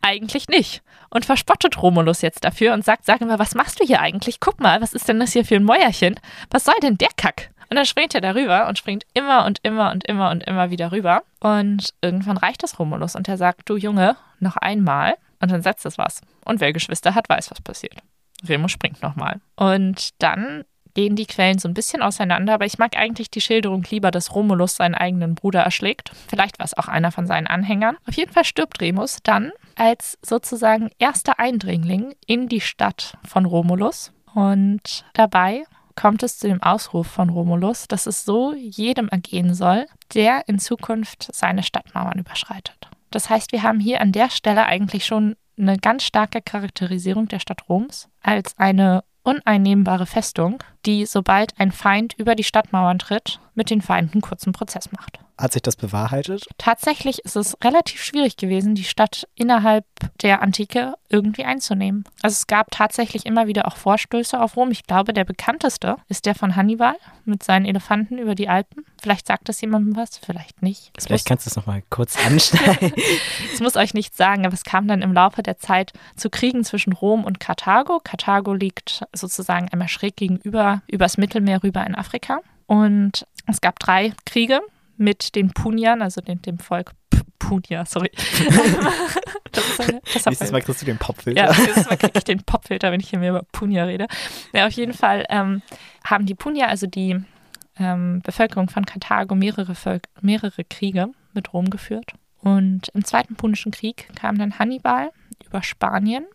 eigentlich 0.00 0.48
nicht. 0.48 0.82
Und 1.10 1.24
verspottet 1.24 1.80
Romulus 1.82 2.22
jetzt 2.22 2.44
dafür 2.44 2.74
und 2.74 2.84
sagt, 2.84 3.04
sag 3.04 3.20
mal, 3.20 3.38
was 3.38 3.54
machst 3.54 3.80
du 3.80 3.84
hier 3.84 4.00
eigentlich? 4.00 4.40
Guck 4.40 4.60
mal, 4.60 4.80
was 4.80 4.92
ist 4.92 5.08
denn 5.08 5.20
das 5.20 5.32
hier 5.32 5.44
für 5.44 5.56
ein 5.56 5.64
Mäuerchen? 5.64 6.18
Was 6.50 6.64
soll 6.64 6.74
denn 6.82 6.98
der 6.98 7.08
Kack? 7.16 7.50
Und 7.70 7.76
dann 7.76 7.84
springt 7.84 8.14
er 8.14 8.20
darüber 8.20 8.68
und 8.68 8.78
springt 8.78 9.04
immer 9.12 9.44
und 9.44 9.58
immer 9.62 9.90
und 9.90 10.04
immer 10.06 10.30
und 10.30 10.42
immer 10.44 10.70
wieder 10.70 10.92
rüber. 10.92 11.22
Und 11.40 11.92
irgendwann 12.00 12.38
reicht 12.38 12.62
das 12.62 12.78
Romulus 12.78 13.14
und 13.14 13.28
er 13.28 13.36
sagt, 13.36 13.68
du 13.68 13.76
Junge, 13.76 14.16
noch 14.40 14.56
einmal. 14.56 15.16
Und 15.40 15.50
dann 15.50 15.62
setzt 15.62 15.86
es 15.86 15.98
was. 15.98 16.20
Und 16.44 16.60
wer 16.60 16.72
Geschwister 16.72 17.14
hat, 17.14 17.28
weiß, 17.28 17.50
was 17.50 17.60
passiert. 17.60 17.96
Remus 18.46 18.72
springt 18.72 19.02
nochmal. 19.02 19.40
Und 19.56 20.10
dann 20.18 20.64
gehen 20.94 21.16
die 21.16 21.26
Quellen 21.26 21.58
so 21.58 21.68
ein 21.68 21.74
bisschen 21.74 22.02
auseinander, 22.02 22.54
aber 22.54 22.66
ich 22.66 22.78
mag 22.78 22.96
eigentlich 22.96 23.30
die 23.30 23.40
Schilderung 23.40 23.84
lieber, 23.88 24.10
dass 24.10 24.34
Romulus 24.34 24.74
seinen 24.76 24.96
eigenen 24.96 25.34
Bruder 25.36 25.60
erschlägt. 25.60 26.10
Vielleicht 26.28 26.58
war 26.58 26.66
es 26.66 26.76
auch 26.76 26.88
einer 26.88 27.12
von 27.12 27.26
seinen 27.26 27.46
Anhängern. 27.46 27.96
Auf 28.06 28.14
jeden 28.14 28.32
Fall 28.32 28.44
stirbt 28.44 28.80
Remus 28.80 29.18
dann 29.22 29.52
als 29.76 30.18
sozusagen 30.22 30.90
erster 30.98 31.38
Eindringling 31.38 32.14
in 32.26 32.48
die 32.48 32.60
Stadt 32.60 33.16
von 33.24 33.44
Romulus. 33.44 34.12
Und 34.34 35.04
dabei 35.12 35.64
kommt 35.94 36.22
es 36.22 36.38
zu 36.38 36.48
dem 36.48 36.62
Ausruf 36.62 37.06
von 37.06 37.28
Romulus, 37.28 37.88
dass 37.88 38.06
es 38.06 38.24
so 38.24 38.54
jedem 38.54 39.08
ergehen 39.08 39.54
soll, 39.54 39.86
der 40.14 40.48
in 40.48 40.58
Zukunft 40.58 41.28
seine 41.32 41.62
Stadtmauern 41.62 42.18
überschreitet. 42.18 42.88
Das 43.10 43.30
heißt, 43.30 43.52
wir 43.52 43.62
haben 43.62 43.80
hier 43.80 44.00
an 44.00 44.12
der 44.12 44.30
Stelle 44.30 44.66
eigentlich 44.66 45.06
schon 45.06 45.36
eine 45.58 45.78
ganz 45.78 46.04
starke 46.04 46.40
Charakterisierung 46.40 47.28
der 47.28 47.40
Stadt 47.40 47.68
Roms 47.68 48.08
als 48.22 48.56
eine 48.58 49.04
uneinnehmbare 49.22 50.06
Festung, 50.06 50.62
die, 50.86 51.04
sobald 51.04 51.58
ein 51.58 51.72
Feind 51.72 52.14
über 52.16 52.34
die 52.34 52.44
Stadtmauern 52.44 52.98
tritt, 52.98 53.40
mit 53.58 53.70
den 53.70 53.82
Feinden 53.82 54.22
kurzen 54.22 54.52
Prozess 54.52 54.92
macht. 54.92 55.18
Hat 55.36 55.52
sich 55.52 55.62
das 55.62 55.76
bewahrheitet? 55.76 56.46
Tatsächlich 56.58 57.24
ist 57.24 57.36
es 57.36 57.56
relativ 57.62 58.02
schwierig 58.02 58.36
gewesen, 58.36 58.74
die 58.74 58.84
Stadt 58.84 59.28
innerhalb 59.34 59.84
der 60.22 60.42
Antike 60.42 60.94
irgendwie 61.08 61.44
einzunehmen. 61.44 62.04
Also 62.22 62.34
es 62.34 62.46
gab 62.46 62.70
tatsächlich 62.70 63.26
immer 63.26 63.46
wieder 63.46 63.68
auch 63.68 63.76
Vorstöße 63.76 64.40
auf 64.40 64.56
Rom. 64.56 64.70
Ich 64.70 64.84
glaube, 64.84 65.12
der 65.12 65.24
bekannteste 65.24 65.96
ist 66.08 66.26
der 66.26 66.34
von 66.34 66.56
Hannibal 66.56 66.96
mit 67.24 67.42
seinen 67.42 67.66
Elefanten 67.66 68.18
über 68.18 68.34
die 68.34 68.48
Alpen. 68.48 68.84
Vielleicht 69.00 69.26
sagt 69.26 69.48
das 69.48 69.60
jemandem 69.60 69.96
was, 69.96 70.18
vielleicht 70.18 70.62
nicht. 70.62 70.92
Es 70.96 71.06
vielleicht 71.06 71.24
muss, 71.24 71.28
kannst 71.28 71.46
du 71.46 71.50
es 71.50 71.56
nochmal 71.56 71.82
kurz 71.90 72.16
anschneiden. 72.24 72.92
Es 73.52 73.60
muss 73.60 73.76
euch 73.76 73.94
nichts 73.94 74.16
sagen, 74.16 74.46
aber 74.46 74.54
es 74.54 74.64
kam 74.64 74.86
dann 74.86 75.02
im 75.02 75.12
Laufe 75.12 75.42
der 75.42 75.58
Zeit 75.58 75.92
zu 76.16 76.30
Kriegen 76.30 76.64
zwischen 76.64 76.92
Rom 76.92 77.24
und 77.24 77.40
Karthago. 77.40 78.00
Karthago 78.02 78.54
liegt 78.54 79.04
sozusagen 79.12 79.68
einmal 79.68 79.88
schräg 79.88 80.16
gegenüber, 80.16 80.82
übers 80.86 81.16
Mittelmeer 81.16 81.62
rüber 81.62 81.84
in 81.84 81.94
Afrika. 81.94 82.40
Und 82.68 83.26
es 83.48 83.60
gab 83.60 83.78
drei 83.78 84.12
Kriege 84.26 84.60
mit 84.96 85.34
den 85.34 85.50
Puniern, 85.50 86.02
also 86.02 86.20
dem, 86.20 86.42
dem 86.42 86.58
Volk 86.58 86.92
P 87.10 87.18
Punia, 87.38 87.84
sorry. 87.84 88.10
das 89.52 89.68
ist 89.68 89.80
eine, 89.80 90.00
das 90.12 90.26
nächstes 90.26 90.50
Mal 90.52 90.60
kriegst 90.60 90.82
du 90.82 90.86
den 90.86 90.98
Popfilter. 90.98 91.44
Ja, 91.44 91.56
nächstes 91.56 91.88
Mal 91.88 91.96
krieg 91.96 92.10
ich 92.14 92.24
den 92.24 92.42
Popfilter, 92.42 92.90
wenn 92.90 93.00
ich 93.00 93.10
hier 93.10 93.20
mehr 93.20 93.30
über 93.30 93.44
Punia 93.52 93.84
rede. 93.84 94.06
Ja, 94.52 94.66
auf 94.66 94.72
jeden 94.72 94.92
Fall 94.92 95.24
ähm, 95.30 95.62
haben 96.04 96.26
die 96.26 96.34
Punia, 96.34 96.66
also 96.66 96.86
die 96.86 97.20
ähm, 97.78 98.20
Bevölkerung 98.22 98.68
von 98.68 98.84
Karthago, 98.84 99.34
mehrere, 99.34 99.74
Völk 99.74 100.08
mehrere 100.20 100.64
Kriege 100.64 101.08
mit 101.32 101.52
Rom 101.52 101.70
geführt. 101.70 102.12
Und 102.40 102.88
im 102.94 103.04
Zweiten 103.04 103.36
Punischen 103.36 103.72
Krieg 103.72 104.08
kam 104.14 104.38
dann 104.38 104.58
Hannibal 104.58 105.10
über 105.46 105.62
Spanien 105.62 106.26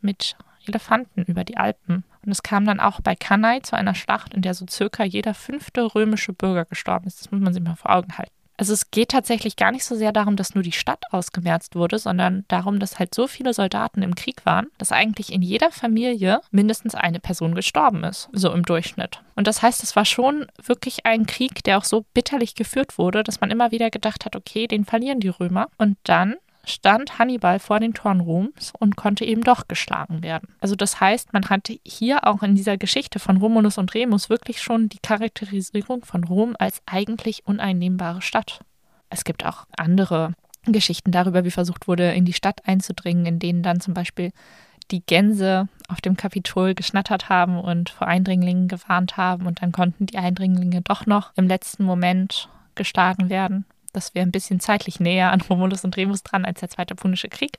mit 0.00 0.36
Elefanten 0.66 1.22
über 1.24 1.44
die 1.44 1.56
Alpen. 1.56 2.04
Und 2.24 2.32
es 2.32 2.42
kam 2.42 2.64
dann 2.64 2.80
auch 2.80 3.00
bei 3.00 3.14
Cannae 3.14 3.62
zu 3.62 3.76
einer 3.76 3.94
Schlacht, 3.94 4.34
in 4.34 4.42
der 4.42 4.54
so 4.54 4.66
circa 4.68 5.04
jeder 5.04 5.34
fünfte 5.34 5.94
römische 5.94 6.32
Bürger 6.32 6.64
gestorben 6.64 7.06
ist. 7.06 7.20
Das 7.20 7.30
muss 7.30 7.40
man 7.40 7.52
sich 7.52 7.62
mal 7.62 7.76
vor 7.76 7.90
Augen 7.90 8.18
halten. 8.18 8.32
Also 8.60 8.74
es 8.74 8.90
geht 8.90 9.08
tatsächlich 9.08 9.56
gar 9.56 9.72
nicht 9.72 9.86
so 9.86 9.94
sehr 9.94 10.12
darum, 10.12 10.36
dass 10.36 10.54
nur 10.54 10.62
die 10.62 10.70
Stadt 10.70 11.02
ausgemerzt 11.12 11.76
wurde, 11.76 11.98
sondern 11.98 12.44
darum, 12.48 12.78
dass 12.78 12.98
halt 12.98 13.14
so 13.14 13.26
viele 13.26 13.54
Soldaten 13.54 14.02
im 14.02 14.14
Krieg 14.14 14.44
waren, 14.44 14.66
dass 14.76 14.92
eigentlich 14.92 15.32
in 15.32 15.40
jeder 15.40 15.70
Familie 15.70 16.42
mindestens 16.50 16.94
eine 16.94 17.20
Person 17.20 17.54
gestorben 17.54 18.04
ist, 18.04 18.28
so 18.32 18.52
im 18.52 18.66
Durchschnitt. 18.66 19.22
Und 19.34 19.46
das 19.46 19.62
heißt, 19.62 19.82
es 19.82 19.96
war 19.96 20.04
schon 20.04 20.44
wirklich 20.62 21.06
ein 21.06 21.24
Krieg, 21.24 21.64
der 21.64 21.78
auch 21.78 21.84
so 21.84 22.04
bitterlich 22.12 22.54
geführt 22.54 22.98
wurde, 22.98 23.22
dass 23.22 23.40
man 23.40 23.50
immer 23.50 23.70
wieder 23.70 23.88
gedacht 23.88 24.26
hat, 24.26 24.36
okay, 24.36 24.66
den 24.66 24.84
verlieren 24.84 25.20
die 25.20 25.30
Römer. 25.30 25.68
Und 25.78 25.96
dann 26.02 26.36
stand 26.70 27.18
Hannibal 27.18 27.58
vor 27.58 27.80
den 27.80 27.94
Toren 27.94 28.20
Roms 28.20 28.72
und 28.78 28.96
konnte 28.96 29.24
eben 29.24 29.42
doch 29.42 29.68
geschlagen 29.68 30.22
werden. 30.22 30.54
Also 30.60 30.76
das 30.76 31.00
heißt, 31.00 31.32
man 31.32 31.48
hat 31.48 31.70
hier 31.84 32.26
auch 32.26 32.42
in 32.42 32.54
dieser 32.54 32.76
Geschichte 32.76 33.18
von 33.18 33.36
Romulus 33.38 33.78
und 33.78 33.94
Remus 33.94 34.30
wirklich 34.30 34.62
schon 34.62 34.88
die 34.88 34.98
Charakterisierung 34.98 36.04
von 36.04 36.24
Rom 36.24 36.54
als 36.58 36.82
eigentlich 36.86 37.46
uneinnehmbare 37.46 38.22
Stadt. 38.22 38.60
Es 39.10 39.24
gibt 39.24 39.44
auch 39.44 39.66
andere 39.76 40.34
Geschichten 40.64 41.10
darüber, 41.10 41.44
wie 41.44 41.50
versucht 41.50 41.88
wurde, 41.88 42.12
in 42.12 42.24
die 42.24 42.32
Stadt 42.32 42.66
einzudringen, 42.66 43.26
in 43.26 43.38
denen 43.38 43.62
dann 43.62 43.80
zum 43.80 43.94
Beispiel 43.94 44.30
die 44.90 45.02
Gänse 45.04 45.68
auf 45.88 46.00
dem 46.00 46.16
Kapitol 46.16 46.74
geschnattert 46.74 47.28
haben 47.28 47.58
und 47.58 47.90
vor 47.90 48.06
Eindringlingen 48.06 48.68
gewarnt 48.68 49.16
haben 49.16 49.46
und 49.46 49.62
dann 49.62 49.72
konnten 49.72 50.06
die 50.06 50.18
Eindringlinge 50.18 50.82
doch 50.82 51.06
noch 51.06 51.32
im 51.36 51.46
letzten 51.46 51.84
Moment 51.84 52.48
geschlagen 52.74 53.28
werden. 53.28 53.64
Das 53.92 54.14
wäre 54.14 54.26
ein 54.26 54.32
bisschen 54.32 54.60
zeitlich 54.60 55.00
näher 55.00 55.32
an 55.32 55.40
Romulus 55.40 55.84
und 55.84 55.96
Remus 55.96 56.22
dran 56.22 56.44
als 56.44 56.60
der 56.60 56.68
Zweite 56.68 56.94
Punische 56.94 57.28
Krieg. 57.28 57.58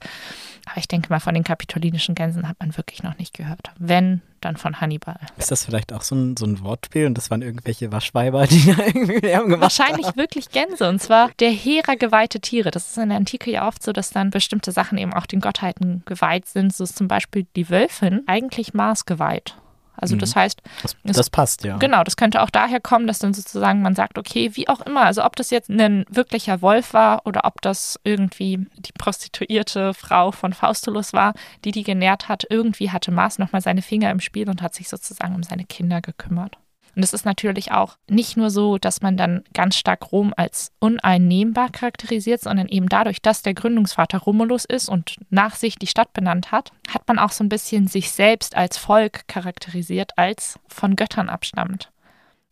Aber 0.66 0.78
ich 0.78 0.88
denke 0.88 1.10
mal, 1.10 1.20
von 1.20 1.34
den 1.34 1.44
kapitolinischen 1.44 2.16
Gänsen 2.16 2.48
hat 2.48 2.58
man 2.60 2.76
wirklich 2.78 3.04
noch 3.04 3.18
nicht 3.18 3.34
gehört. 3.34 3.72
Wenn, 3.78 4.22
dann 4.42 4.58
von 4.58 4.82
Hannibal. 4.82 5.20
Ist 5.38 5.52
das 5.52 5.66
vielleicht 5.66 5.94
auch 5.94 6.02
so 6.02 6.16
ein, 6.16 6.38
so 6.38 6.46
ein 6.46 6.62
Wortspiel 6.62 7.06
und 7.06 7.18
das 7.18 7.30
waren 7.30 7.42
irgendwelche 7.42 7.92
Waschweiber, 7.92 8.48
die 8.48 8.74
da 8.74 8.86
irgendwie 8.86 9.20
Lärm 9.20 9.46
gemacht 9.46 9.62
Wahrscheinlich 9.62 10.08
haben? 10.08 10.18
wirklich 10.18 10.50
Gänse 10.50 10.90
und 10.90 11.02
zwar 11.02 11.30
der 11.40 11.52
Hera 11.52 11.96
geweihte 11.96 12.40
Tiere. 12.40 12.72
Das 12.72 12.90
ist 12.90 12.98
in 12.98 13.10
der 13.10 13.18
Antike 13.18 13.52
ja 13.52 13.68
oft 13.68 13.84
so, 13.84 13.92
dass 13.92 14.10
dann 14.10 14.30
bestimmte 14.30 14.72
Sachen 14.72 14.98
eben 14.98 15.14
auch 15.14 15.26
den 15.26 15.42
Gottheiten 15.42 16.04
geweiht 16.06 16.48
sind. 16.48 16.74
So 16.74 16.84
ist 16.84 16.98
zum 16.98 17.08
Beispiel 17.08 17.46
die 17.56 17.70
Wölfin 17.70 18.24
eigentlich 18.28 18.74
Mars 18.74 19.06
geweiht. 19.06 19.56
Also 20.02 20.16
das 20.16 20.36
mhm. 20.36 20.40
heißt, 20.40 20.62
das, 20.82 20.96
es, 21.04 21.16
das, 21.16 21.30
passt 21.30 21.64
ja. 21.64 21.78
Genau, 21.78 22.04
das 22.04 22.18
könnte 22.18 22.42
auch 22.42 22.50
daher 22.50 22.80
kommen, 22.80 23.08
dass 23.08 23.20
dann 23.20 23.34
sozusagen 23.34 23.82
man 23.82 23.96
sagt, 23.96 24.18
okay, 24.18 24.52
wie 24.56 24.68
auch 24.68 24.82
immer, 24.82 25.04
also 25.04 25.24
ob 25.24 25.36
das 25.36 25.52
jetzt 25.52 25.70
ein 25.70 26.06
wirklicher 26.10 26.62
Wolf 26.62 26.94
war 26.94 27.26
oder 27.26 27.46
ob 27.46 27.62
das 27.62 28.00
irgendwie 28.04 28.66
die 28.78 28.92
prostituierte 28.92 29.94
Frau 29.94 30.32
von 30.32 30.54
Faustulus 30.54 31.14
war, 31.14 31.34
die 31.64 31.72
die 31.72 31.84
genährt 31.84 32.28
hat, 32.28 32.46
irgendwie 32.50 32.90
hatte 32.90 33.12
Mars 33.12 33.40
nochmal 33.40 33.62
seine 33.62 33.82
Finger 33.82 34.12
im 34.12 34.20
Spiel 34.20 34.50
und 34.50 34.62
hat 34.62 34.74
sich 34.74 34.90
sozusagen 34.90 35.36
um 35.36 35.44
seine 35.44 35.66
Kinder 35.66 36.02
gekümmert. 36.02 36.58
Und 36.96 37.04
es 37.04 37.14
ist 37.14 37.26
natürlich 37.26 37.72
auch 37.72 37.98
nicht 38.10 38.38
nur 38.38 38.50
so, 38.50 38.78
dass 38.78 39.02
man 39.02 39.18
dann 39.18 39.44
ganz 39.54 39.76
stark 39.78 40.12
Rom 40.12 40.34
als 40.36 40.72
uneinnehmbar 40.80 41.70
charakterisiert, 41.70 42.42
sondern 42.42 42.68
eben 42.68 42.90
dadurch, 42.90 43.22
dass 43.22 43.42
der 43.42 43.54
Gründungsvater 43.54 44.20
Romulus 44.20 44.66
ist 44.66 44.90
und 44.90 45.16
nach 45.30 45.56
sich 45.56 45.76
die 45.76 45.88
Stadt 45.88 46.14
benannt 46.14 46.52
hat, 46.52 46.72
hat 46.90 47.08
man 47.08 47.20
auch 47.20 47.32
so 47.32 47.44
ein 47.44 47.50
bisschen 47.50 47.88
sich 47.88 48.12
selbst 48.12 48.56
als 48.56 48.78
Volk 48.78 49.28
charakterisiert, 49.28 50.18
als 50.18 50.60
von 50.68 50.96
Göttern 50.96 51.30
abstammt. 51.30 51.92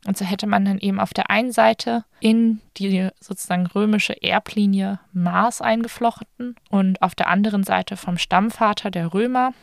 Und 0.06 0.17
so 0.17 0.23
hätte 0.23 0.47
man 0.47 0.63
dann 0.63 0.80
eben 0.80 0.99
auf 0.99 1.13
der 1.13 1.30
einen 1.30 1.52
Seite 1.52 2.06
in 2.21 2.62
die 2.78 3.10
sozusagen 3.19 3.65
römische 3.67 4.21
Erblinie 4.23 4.99
Mars 5.12 5.62
eingeflochten 5.62 6.56
und 6.69 7.02
auf 7.02 7.15
der 7.15 7.28
anderen 7.28 7.63
Seite 7.63 7.97
vom 7.97 8.17
Stammvater 8.17 8.91
der 8.91 9.13
Römer 9.13 9.54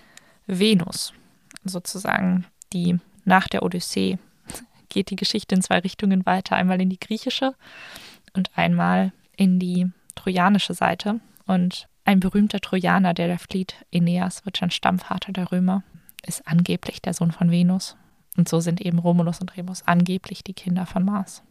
Venus, 0.47 1.15
sozusagen 1.65 2.45
die 2.75 2.99
nach 3.25 3.49
der 3.49 3.62
Odyssee 3.62 4.19
geht 4.88 5.11
die 5.11 5.16
Geschichte 5.16 5.55
in 5.55 5.62
zwei 5.62 5.79
Richtungen 5.79 6.27
weiter. 6.27 6.57
Einmal 6.57 6.81
in 6.81 6.90
die 6.90 7.01
griechische 7.01 7.55
und 8.35 8.51
einmal 8.57 9.12
in 9.37 9.59
die 9.59 9.90
trojanische 10.14 10.75
Seite. 10.75 11.20
Und 11.46 11.88
ein 12.05 12.20
berühmter 12.20 12.61
Trojaner, 12.61 13.14
der 13.14 13.29
da 13.29 13.38
flieht, 13.38 13.75
Aeneas, 13.92 14.44
wird 14.44 14.59
schon 14.59 14.70
Stammvater 14.70 15.33
der 15.33 15.51
Römer, 15.53 15.83
ist 16.25 16.46
angeblich 16.46 17.03
der 17.03 17.14
Sohn 17.14 17.33
von 17.33 17.51
Venus. 17.51 17.96
Und 18.37 18.49
so 18.49 18.61
sind 18.61 18.81
eben 18.81 18.99
Romulus 18.99 19.40
und 19.40 19.57
Remus 19.57 19.83
angeblich 19.87 20.44
die 20.44 20.55
Kinder 20.55 20.87
von 20.87 21.05
Mars. 21.05 21.42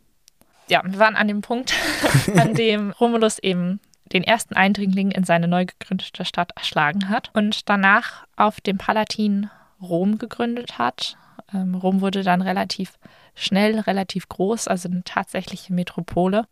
Ja, 0.67 0.81
wir 0.83 0.99
waren 0.99 1.15
an 1.15 1.27
dem 1.27 1.41
Punkt, 1.41 1.73
an 2.37 2.53
dem 2.53 2.91
Romulus 2.91 3.39
eben 3.39 3.79
den 4.13 4.23
ersten 4.23 4.55
Eindringling 4.55 5.11
in 5.11 5.23
seine 5.23 5.47
neu 5.47 5.65
gegründete 5.65 6.25
Stadt 6.25 6.51
erschlagen 6.55 7.09
hat 7.09 7.31
und 7.33 7.67
danach 7.69 8.25
auf 8.35 8.61
dem 8.61 8.77
Palatin 8.77 9.49
Rom 9.81 10.17
gegründet 10.17 10.77
hat. 10.77 11.17
Ähm, 11.53 11.75
Rom 11.75 12.01
wurde 12.01 12.23
dann 12.23 12.41
relativ 12.41 12.97
schnell 13.35 13.79
relativ 13.79 14.27
groß, 14.29 14.67
also 14.67 14.89
eine 14.89 15.03
tatsächliche 15.03 15.73
Metropole. 15.73 16.47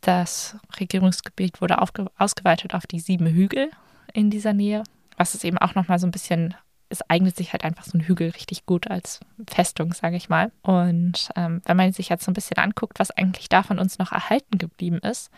Das 0.00 0.56
Regierungsgebiet 0.78 1.60
wurde 1.60 1.80
ausgeweitet 1.80 2.74
auf 2.74 2.86
die 2.86 3.00
sieben 3.00 3.26
Hügel 3.26 3.70
in 4.12 4.30
dieser 4.30 4.52
Nähe, 4.52 4.82
was 5.16 5.34
es 5.34 5.44
eben 5.44 5.58
auch 5.58 5.74
nochmal 5.74 5.98
so 5.98 6.06
ein 6.06 6.10
bisschen, 6.10 6.54
es 6.90 7.08
eignet 7.08 7.36
sich 7.36 7.52
halt 7.52 7.64
einfach 7.64 7.84
so 7.84 7.96
ein 7.96 8.02
Hügel 8.02 8.30
richtig 8.30 8.66
gut 8.66 8.90
als 8.90 9.20
Festung, 9.48 9.94
sage 9.94 10.16
ich 10.16 10.28
mal. 10.28 10.52
Und 10.62 11.30
ähm, 11.36 11.62
wenn 11.64 11.76
man 11.76 11.92
sich 11.92 12.10
jetzt 12.10 12.24
so 12.24 12.30
ein 12.30 12.34
bisschen 12.34 12.58
anguckt, 12.58 12.98
was 12.98 13.10
eigentlich 13.12 13.48
da 13.48 13.62
von 13.62 13.78
uns 13.78 13.98
noch 13.98 14.12
erhalten 14.12 14.58
geblieben 14.58 14.98
ist, 14.98 15.30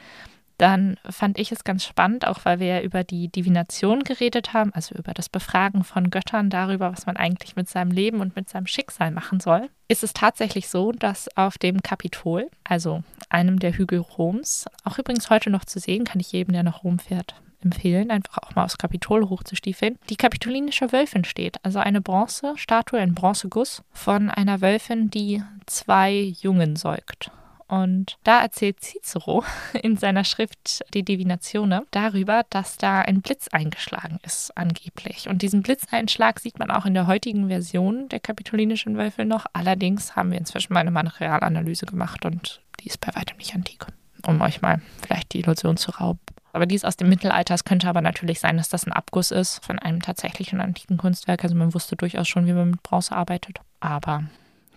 dann 0.59 0.97
fand 1.09 1.39
ich 1.39 1.53
es 1.53 1.65
ganz 1.65 1.85
spannend, 1.85 2.27
auch 2.27 2.45
weil 2.45 2.61
wir 2.61 2.67
ja 2.67 2.81
über 2.81 3.05
die 3.05 3.29
Divination 3.29 4.03
geredet 4.05 4.53
haben, 4.53 4.73
also 4.73 4.95
über 4.95 5.13
das 5.13 5.29
Befragen 5.29 5.85
von 5.85 6.11
Göttern 6.11 6.51
darüber, 6.51 6.93
was 6.93 7.07
man 7.07 7.17
eigentlich 7.17 7.57
mit 7.57 7.69
seinem 7.69 7.91
Leben 7.91 8.21
und 8.21 8.37
mit 8.37 8.49
seinem 8.49 8.67
Schicksal 8.67 9.11
machen 9.11 9.41
soll. 9.41 9.69
Ist 9.89 10.03
es 10.03 10.15
tatsächlich 10.15 10.69
so, 10.69 10.93
dass 10.93 11.29
auf 11.37 11.59
dem 11.59 11.83
Kapitol, 11.83 12.49
also 12.65 13.03
einem 13.29 13.59
der 13.59 13.73
Hügel 13.73 13.99
Roms, 13.99 14.65
auch 14.85 14.99
übrigens 14.99 15.31
heute 15.31 15.51
noch 15.51 15.65
zu 15.65 15.79
sehen, 15.79 16.05
kann 16.05 16.21
ich 16.21 16.33
jedem, 16.33 16.53
der 16.53 16.63
nach 16.63 16.85
Rom 16.85 16.99
fährt, 16.99 17.35
empfehlen, 17.63 18.11
einfach 18.11 18.39
auch 18.39 18.55
mal 18.55 18.65
aufs 18.65 18.79
Kapitol 18.79 19.29
hochzustiefeln, 19.29 19.99
die 20.09 20.17
kapitolinische 20.17 20.93
Wölfin 20.93 21.25
steht. 21.25 21.57
Also 21.65 21.79
eine 21.79 22.01
Bronzestatue, 22.01 23.01
ein 23.01 23.15
Bronzeguss 23.15 23.83
von 23.93 24.31
einer 24.31 24.61
Wölfin, 24.61 25.11
die 25.11 25.43
zwei 25.67 26.35
Jungen 26.41 26.77
säugt. 26.77 27.31
Und 27.69 28.19
da 28.23 28.41
erzählt 28.41 28.81
Cicero 28.81 29.45
in 29.83 29.97
seiner 29.97 30.25
Schrift 30.25 30.85
Die 30.95 31.05
Divinatione 31.05 31.85
darüber, 31.91 32.45
dass 32.51 32.77
da 32.77 33.01
ein 33.01 33.23
Blitz 33.23 33.49
eingeschlagen 33.49 34.19
ist, 34.25 34.57
angeblich. 34.57 35.29
Und 35.29 35.43
diesen 35.43 35.63
Blitzeinschlag 35.63 36.39
sieht 36.39 36.59
man 36.59 36.71
auch 36.71 36.87
in 36.87 36.95
der 36.95 37.07
heutigen 37.07 37.49
Version 37.49 38.09
der 38.09 38.21
kapitolinischen 38.21 38.97
Wölfe 38.97 39.25
noch. 39.25 39.47
Allerdings 39.53 40.15
haben 40.15 40.31
wir 40.31 40.39
inzwischen 40.39 40.73
mal 40.73 40.81
eine 40.81 40.91
Materialanalyse 40.93 41.87
gemacht 41.87 42.25
und 42.25 42.61
die 42.81 42.87
ist 42.87 43.01
bei 43.01 43.15
weitem 43.15 43.37
nicht 43.39 43.55
antik, 43.55 43.87
um 44.27 44.41
euch 44.41 44.63
mal 44.63 44.81
vielleicht 45.03 45.33
die 45.33 45.41
Illusion 45.41 45.77
zu 45.77 45.91
rauben. 45.91 46.21
Aber 46.53 46.65
die 46.65 46.75
ist 46.75 46.87
aus 46.87 46.97
dem 46.97 47.11
Mittelalter. 47.11 47.53
Es 47.53 47.65
könnte 47.65 47.87
aber 47.87 48.01
natürlich 48.01 48.41
sein, 48.41 48.57
dass 48.57 48.71
das 48.71 48.87
ein 48.87 48.93
Abguss 48.93 49.31
ist 49.31 49.63
von 49.63 49.79
einem 49.79 50.01
tatsächlichen 50.01 50.61
antiken 50.63 50.97
Kunstwerk. 50.97 51.45
Also 51.45 51.55
man 51.55 51.75
wusste 51.75 51.97
durchaus 51.97 52.29
schon, 52.29 52.47
wie 52.47 52.55
man 52.55 52.71
mit 52.71 52.83
Bronze 52.83 53.15
arbeitet. 53.15 53.59
Aber 53.81 54.25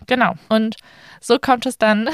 genau. 0.06 0.34
Und 0.50 0.76
so 1.22 1.38
kommt 1.38 1.64
es 1.64 1.78
dann 1.78 2.10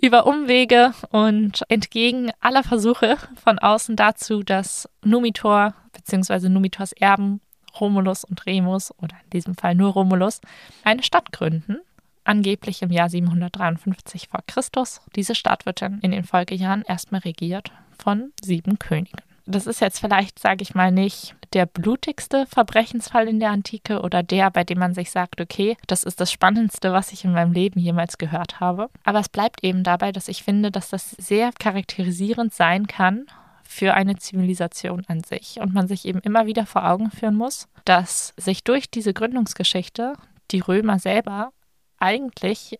über 0.00 0.26
Umwege 0.26 0.92
und 1.10 1.62
entgegen 1.68 2.30
aller 2.40 2.62
Versuche 2.62 3.16
von 3.42 3.58
außen 3.58 3.96
dazu, 3.96 4.42
dass 4.42 4.88
Numitor 5.02 5.74
bzw. 5.92 6.48
Numitors 6.48 6.92
Erben 6.92 7.40
Romulus 7.80 8.24
und 8.24 8.46
Remus 8.46 8.92
oder 8.98 9.16
in 9.24 9.30
diesem 9.30 9.54
Fall 9.54 9.74
nur 9.74 9.92
Romulus 9.92 10.40
eine 10.84 11.02
Stadt 11.02 11.32
gründen, 11.32 11.78
angeblich 12.24 12.82
im 12.82 12.90
Jahr 12.90 13.08
753 13.08 14.28
vor 14.28 14.40
Christus. 14.46 15.00
Diese 15.16 15.34
Stadt 15.34 15.66
wird 15.66 15.82
dann 15.82 16.00
in 16.00 16.12
den 16.12 16.24
Folgejahren 16.24 16.82
erstmal 16.82 17.22
regiert 17.22 17.72
von 17.98 18.32
sieben 18.42 18.78
Königen 18.78 19.20
das 19.46 19.66
ist 19.66 19.80
jetzt 19.80 20.00
vielleicht, 20.00 20.38
sage 20.38 20.62
ich 20.62 20.74
mal, 20.74 20.90
nicht 20.90 21.34
der 21.52 21.66
blutigste 21.66 22.46
Verbrechensfall 22.46 23.28
in 23.28 23.40
der 23.40 23.50
Antike 23.50 24.00
oder 24.00 24.22
der, 24.22 24.50
bei 24.50 24.64
dem 24.64 24.78
man 24.78 24.94
sich 24.94 25.10
sagt, 25.10 25.40
okay, 25.40 25.76
das 25.86 26.02
ist 26.02 26.20
das 26.20 26.32
Spannendste, 26.32 26.92
was 26.92 27.12
ich 27.12 27.24
in 27.24 27.32
meinem 27.32 27.52
Leben 27.52 27.78
jemals 27.78 28.18
gehört 28.18 28.60
habe. 28.60 28.88
Aber 29.04 29.20
es 29.20 29.28
bleibt 29.28 29.62
eben 29.62 29.84
dabei, 29.84 30.12
dass 30.12 30.28
ich 30.28 30.42
finde, 30.42 30.70
dass 30.70 30.90
das 30.90 31.10
sehr 31.12 31.52
charakterisierend 31.52 32.52
sein 32.52 32.86
kann 32.86 33.26
für 33.62 33.94
eine 33.94 34.16
Zivilisation 34.16 35.04
an 35.08 35.22
sich 35.22 35.58
und 35.60 35.74
man 35.74 35.88
sich 35.88 36.04
eben 36.06 36.20
immer 36.20 36.46
wieder 36.46 36.66
vor 36.66 36.88
Augen 36.88 37.10
führen 37.10 37.34
muss, 37.34 37.68
dass 37.84 38.34
sich 38.36 38.64
durch 38.64 38.90
diese 38.90 39.12
Gründungsgeschichte 39.12 40.14
die 40.50 40.60
Römer 40.60 40.98
selber 40.98 41.52
eigentlich 41.98 42.78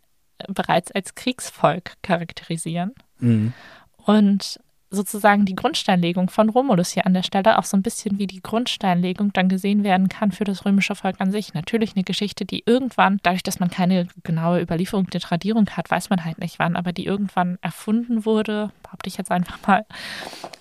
bereits 0.49 0.93
als 0.93 1.15
Kriegsvolk 1.15 1.95
charakterisieren. 2.03 2.93
Mhm. 3.19 3.53
Und 3.97 4.61
sozusagen 4.95 5.45
die 5.45 5.55
Grundsteinlegung 5.55 6.31
von 6.31 6.49
Romulus 6.49 6.91
hier 6.91 7.07
an 7.07 7.15
der 7.15 7.23
Stelle 7.23 7.59
auch 7.59 7.65
so 7.65 7.77
ein 7.77 7.83
bisschen 7.83 8.19
wie 8.19 8.27
die 8.27 8.43
Grundsteinlegung 8.43 9.33
dann 9.33 9.49
gesehen 9.49 9.85
werden 9.85 10.09
kann 10.09 10.33
für 10.33 10.45
das 10.45 10.65
römische 10.65 10.95
Volk 10.95 11.17
an 11.21 11.31
sich. 11.31 11.55
Natürlich 11.55 11.95
eine 11.95 12.05
Geschichte, 12.05 12.45
die 12.45 12.63
irgendwann, 12.67 13.21
dadurch, 13.23 13.43
dass 13.43 13.61
man 13.61 13.71
keine 13.71 14.09
genaue 14.23 14.61
Überlieferung 14.61 15.07
der 15.11 15.21
Tradierung 15.21 15.69
hat, 15.71 15.91
weiß 15.91 16.11
man 16.11 16.25
halt 16.25 16.39
nicht 16.39 16.59
wann, 16.59 16.77
aber 16.77 16.93
die 16.93 17.07
irgendwann 17.07 17.59
erfunden 17.61 18.25
wurde, 18.25 18.71
behaupte 18.83 19.09
ich 19.09 19.17
jetzt 19.17 19.31
einfach 19.31 19.59
mal, 19.67 19.85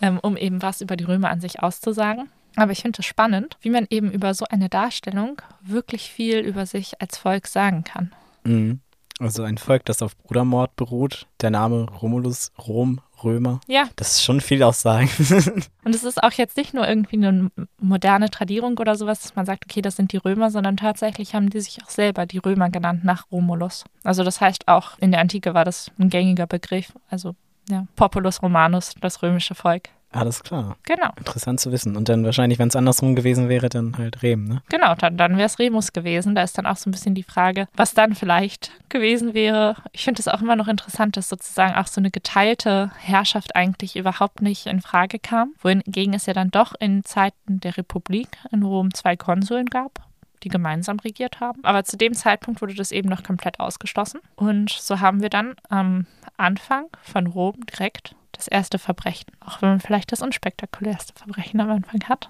ähm, 0.01 0.19
um 0.21 0.37
eben 0.37 0.61
was 0.61 0.81
über 0.81 0.95
die 0.95 1.05
Römer 1.05 1.29
an 1.29 1.41
sich 1.41 1.61
auszusagen. 1.61 2.29
Aber 2.55 2.71
ich 2.71 2.81
finde 2.81 2.99
es 2.99 3.05
spannend, 3.05 3.57
wie 3.61 3.69
man 3.69 3.87
eben 3.89 4.11
über 4.11 4.33
so 4.33 4.45
eine 4.49 4.69
Darstellung 4.69 5.41
wirklich 5.61 6.11
viel 6.11 6.39
über 6.39 6.65
sich 6.65 7.01
als 7.01 7.17
Volk 7.17 7.47
sagen 7.47 7.83
kann. 7.83 8.11
Mhm. 8.43 8.79
Also 9.19 9.43
ein 9.43 9.57
Volk, 9.57 9.85
das 9.85 10.01
auf 10.01 10.17
Brudermord 10.17 10.75
beruht. 10.75 11.27
Der 11.41 11.51
Name 11.51 11.87
Romulus, 11.89 12.51
Rom, 12.57 12.99
Römer. 13.23 13.61
Ja. 13.67 13.89
Das 13.95 14.13
ist 14.13 14.23
schon 14.23 14.41
viel 14.41 14.63
Aussagen. 14.63 15.09
Und 15.83 15.95
es 15.95 16.03
ist 16.03 16.23
auch 16.23 16.31
jetzt 16.31 16.57
nicht 16.57 16.73
nur 16.73 16.87
irgendwie 16.87 17.17
eine 17.17 17.51
moderne 17.79 18.29
Tradierung 18.29 18.77
oder 18.77 18.95
sowas, 18.95 19.21
dass 19.21 19.35
man 19.35 19.45
sagt, 19.45 19.65
okay, 19.65 19.81
das 19.81 19.95
sind 19.95 20.11
die 20.11 20.17
Römer, 20.17 20.51
sondern 20.51 20.77
tatsächlich 20.77 21.35
haben 21.35 21.49
die 21.49 21.61
sich 21.61 21.83
auch 21.83 21.89
selber 21.89 22.25
die 22.25 22.37
Römer 22.37 22.69
genannt 22.69 23.03
nach 23.03 23.31
Romulus. 23.31 23.85
Also 24.03 24.23
das 24.23 24.41
heißt 24.41 24.67
auch 24.67 24.97
in 24.99 25.11
der 25.11 25.21
Antike 25.21 25.53
war 25.53 25.65
das 25.65 25.91
ein 25.99 26.09
gängiger 26.09 26.47
Begriff. 26.47 26.93
Also 27.09 27.35
ja, 27.69 27.87
Populus 27.95 28.41
Romanus, 28.41 28.93
das 28.99 29.21
römische 29.21 29.55
Volk. 29.55 29.89
Alles 30.13 30.43
klar. 30.43 30.77
Genau. 30.83 31.09
Interessant 31.17 31.59
zu 31.59 31.71
wissen. 31.71 31.95
Und 31.95 32.09
dann 32.09 32.23
wahrscheinlich, 32.23 32.59
wenn 32.59 32.69
es 32.69 32.75
andersrum 32.75 33.15
gewesen 33.15 33.49
wäre, 33.49 33.69
dann 33.69 33.97
halt 33.97 34.21
Rem, 34.21 34.45
ne? 34.45 34.61
Genau, 34.69 34.95
dann, 34.95 35.17
dann 35.17 35.37
wäre 35.37 35.47
es 35.47 35.59
Remus 35.59 35.91
gewesen. 35.91 36.35
Da 36.35 36.43
ist 36.43 36.57
dann 36.57 36.65
auch 36.65 36.77
so 36.77 36.89
ein 36.89 36.91
bisschen 36.91 37.15
die 37.15 37.23
Frage, 37.23 37.67
was 37.75 37.93
dann 37.93 38.15
vielleicht 38.15 38.71
gewesen 38.89 39.33
wäre. 39.33 39.75
Ich 39.91 40.03
finde 40.03 40.19
es 40.19 40.27
auch 40.27 40.41
immer 40.41 40.55
noch 40.55 40.67
interessant, 40.67 41.17
dass 41.17 41.29
sozusagen 41.29 41.75
auch 41.75 41.87
so 41.87 41.99
eine 41.99 42.11
geteilte 42.11 42.91
Herrschaft 42.99 43.55
eigentlich 43.55 43.95
überhaupt 43.95 44.41
nicht 44.41 44.67
in 44.67 44.81
Frage 44.81 45.19
kam. 45.19 45.53
Wohingegen 45.61 46.13
es 46.13 46.25
ja 46.25 46.33
dann 46.33 46.51
doch 46.51 46.73
in 46.79 47.03
Zeiten 47.03 47.59
der 47.59 47.77
Republik 47.77 48.29
in 48.51 48.63
Rom 48.63 48.93
zwei 48.93 49.15
Konsuln 49.15 49.65
gab 49.65 49.99
die 50.43 50.49
gemeinsam 50.49 50.99
regiert 50.99 51.39
haben. 51.39 51.63
Aber 51.63 51.83
zu 51.83 51.97
dem 51.97 52.13
Zeitpunkt 52.13 52.61
wurde 52.61 52.75
das 52.75 52.91
eben 52.91 53.09
noch 53.09 53.23
komplett 53.23 53.59
ausgeschlossen. 53.59 54.19
Und 54.35 54.71
so 54.71 54.99
haben 54.99 55.21
wir 55.21 55.29
dann 55.29 55.55
am 55.69 56.05
Anfang 56.37 56.87
von 57.01 57.27
Rom 57.27 57.65
direkt 57.65 58.15
das 58.33 58.47
erste 58.47 58.77
Verbrechen, 58.79 59.31
auch 59.39 59.61
wenn 59.61 59.69
man 59.69 59.79
vielleicht 59.79 60.11
das 60.11 60.21
unspektakulärste 60.21 61.13
Verbrechen 61.15 61.61
am 61.61 61.69
Anfang 61.71 62.03
hat. 62.09 62.29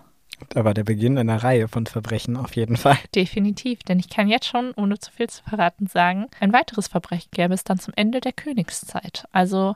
Aber 0.55 0.73
der 0.73 0.83
Beginn 0.83 1.17
einer 1.17 1.43
Reihe 1.43 1.67
von 1.67 1.85
Verbrechen 1.85 2.37
auf 2.37 2.55
jeden 2.55 2.77
Fall. 2.77 2.97
Definitiv, 3.15 3.79
denn 3.83 3.99
ich 3.99 4.09
kann 4.09 4.27
jetzt 4.27 4.47
schon, 4.47 4.73
ohne 4.75 4.99
zu 4.99 5.11
viel 5.11 5.29
zu 5.29 5.43
verraten, 5.43 5.87
sagen, 5.87 6.27
ein 6.39 6.53
weiteres 6.53 6.87
Verbrechen 6.87 7.29
gäbe 7.31 7.53
es 7.53 7.63
dann 7.63 7.79
zum 7.79 7.93
Ende 7.95 8.19
der 8.19 8.33
Königszeit. 8.33 9.25
Also 9.31 9.75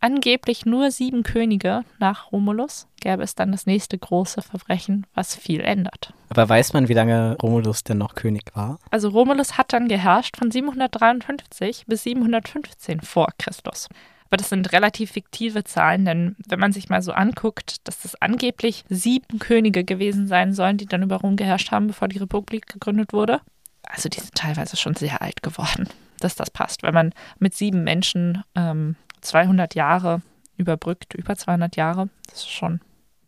angeblich 0.00 0.66
nur 0.66 0.90
sieben 0.90 1.22
Könige 1.22 1.84
nach 1.98 2.32
Romulus 2.32 2.88
gäbe 3.00 3.22
es 3.22 3.34
dann 3.34 3.52
das 3.52 3.66
nächste 3.66 3.96
große 3.96 4.42
Verbrechen, 4.42 5.06
was 5.14 5.34
viel 5.34 5.60
ändert. 5.60 6.12
Aber 6.28 6.48
weiß 6.48 6.72
man, 6.72 6.88
wie 6.88 6.94
lange 6.94 7.36
Romulus 7.40 7.84
denn 7.84 7.98
noch 7.98 8.14
König 8.14 8.54
war? 8.54 8.78
Also 8.90 9.08
Romulus 9.08 9.56
hat 9.56 9.72
dann 9.72 9.88
geherrscht 9.88 10.36
von 10.36 10.50
753 10.50 11.84
bis 11.86 12.02
715 12.02 13.00
vor 13.00 13.28
Christus. 13.38 13.88
Aber 14.32 14.38
das 14.38 14.48
sind 14.48 14.72
relativ 14.72 15.10
fiktive 15.10 15.62
Zahlen, 15.62 16.06
denn 16.06 16.36
wenn 16.48 16.58
man 16.58 16.72
sich 16.72 16.88
mal 16.88 17.02
so 17.02 17.12
anguckt, 17.12 17.86
dass 17.86 18.00
das 18.00 18.14
angeblich 18.22 18.82
sieben 18.88 19.38
Könige 19.38 19.84
gewesen 19.84 20.26
sein 20.26 20.54
sollen, 20.54 20.78
die 20.78 20.86
dann 20.86 21.02
über 21.02 21.16
Rom 21.16 21.36
geherrscht 21.36 21.70
haben, 21.70 21.88
bevor 21.88 22.08
die 22.08 22.16
Republik 22.16 22.66
gegründet 22.66 23.12
wurde, 23.12 23.42
also 23.82 24.08
die 24.08 24.20
sind 24.20 24.34
teilweise 24.34 24.78
schon 24.78 24.94
sehr 24.94 25.20
alt 25.20 25.42
geworden, 25.42 25.86
dass 26.18 26.34
das 26.34 26.50
passt. 26.50 26.82
Wenn 26.82 26.94
man 26.94 27.12
mit 27.40 27.52
sieben 27.52 27.84
Menschen 27.84 28.42
ähm, 28.54 28.96
200 29.20 29.74
Jahre 29.74 30.22
überbrückt, 30.56 31.12
über 31.12 31.36
200 31.36 31.76
Jahre, 31.76 32.08
das 32.30 32.38
ist 32.38 32.52
schon 32.52 32.80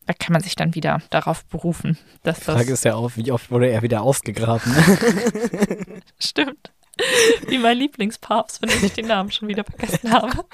da 0.06 0.14
kann 0.14 0.32
man 0.32 0.42
sich 0.42 0.54
dann 0.54 0.74
wieder 0.74 1.02
darauf 1.10 1.44
berufen, 1.46 1.98
dass 2.22 2.36
das. 2.36 2.46
Die 2.46 2.52
Frage 2.52 2.72
ist 2.72 2.84
ja 2.84 2.94
auch, 2.94 3.12
wie 3.16 3.30
oft 3.30 3.50
wurde 3.50 3.68
er 3.68 3.82
wieder 3.82 4.02
ausgegraben? 4.02 4.74
Stimmt. 6.18 6.72
Wie 7.48 7.58
mein 7.58 7.78
Lieblingspapst, 7.78 8.62
wenn 8.62 8.70
ich 8.84 8.92
den 8.92 9.06
Namen 9.06 9.30
schon 9.32 9.48
wieder 9.48 9.64
vergessen 9.64 10.12
habe. 10.12 10.44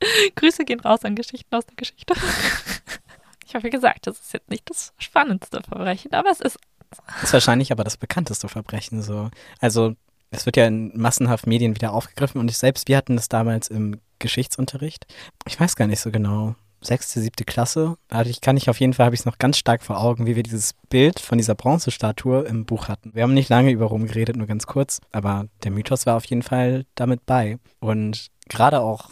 Grüße 0.36 0.64
gehen 0.64 0.80
raus 0.80 1.04
an 1.04 1.16
Geschichten 1.16 1.54
aus 1.54 1.66
der 1.66 1.76
Geschichte. 1.76 2.14
Ich 3.48 3.54
habe 3.54 3.68
ja 3.68 3.70
gesagt, 3.70 4.06
das 4.06 4.20
ist 4.20 4.34
jetzt 4.34 4.50
nicht 4.50 4.68
das 4.68 4.92
spannendste 4.98 5.62
Verbrechen, 5.66 6.12
aber 6.12 6.28
es 6.30 6.42
ist. 6.42 6.58
Das 6.90 7.24
ist 7.24 7.32
wahrscheinlich 7.32 7.72
aber 7.72 7.82
das 7.82 7.96
bekannteste 7.96 8.46
Verbrechen 8.46 9.00
so. 9.00 9.30
Also 9.58 9.94
es 10.30 10.44
wird 10.44 10.58
ja 10.58 10.66
in 10.66 10.92
massenhaft 10.94 11.46
Medien 11.46 11.74
wieder 11.74 11.94
aufgegriffen 11.94 12.42
und 12.42 12.50
ich 12.50 12.58
selbst, 12.58 12.88
wir 12.88 12.98
hatten 12.98 13.16
das 13.16 13.30
damals 13.30 13.68
im 13.68 14.00
Geschichtsunterricht. 14.18 15.06
Ich 15.46 15.58
weiß 15.58 15.76
gar 15.76 15.86
nicht 15.86 16.00
so 16.00 16.10
genau. 16.10 16.56
Sechste, 16.80 17.20
siebte 17.20 17.44
Klasse. 17.44 17.96
Also 18.08 18.30
ich 18.30 18.40
kann 18.40 18.56
ich 18.56 18.70
auf 18.70 18.78
jeden 18.78 18.92
Fall, 18.92 19.06
habe 19.06 19.14
ich 19.14 19.22
es 19.22 19.26
noch 19.26 19.38
ganz 19.38 19.56
stark 19.56 19.82
vor 19.82 19.98
Augen, 19.98 20.26
wie 20.26 20.36
wir 20.36 20.44
dieses 20.44 20.74
Bild 20.90 21.18
von 21.18 21.38
dieser 21.38 21.56
Bronzestatue 21.56 22.42
im 22.42 22.66
Buch 22.66 22.86
hatten. 22.86 23.14
Wir 23.14 23.24
haben 23.24 23.34
nicht 23.34 23.48
lange 23.48 23.72
über 23.72 23.86
Rom 23.86 24.06
geredet, 24.06 24.36
nur 24.36 24.46
ganz 24.46 24.66
kurz, 24.66 25.00
aber 25.10 25.46
der 25.64 25.72
Mythos 25.72 26.06
war 26.06 26.16
auf 26.16 26.26
jeden 26.26 26.42
Fall 26.42 26.84
damit 26.94 27.26
bei. 27.26 27.58
Und 27.80 28.28
gerade 28.48 28.80
auch 28.80 29.10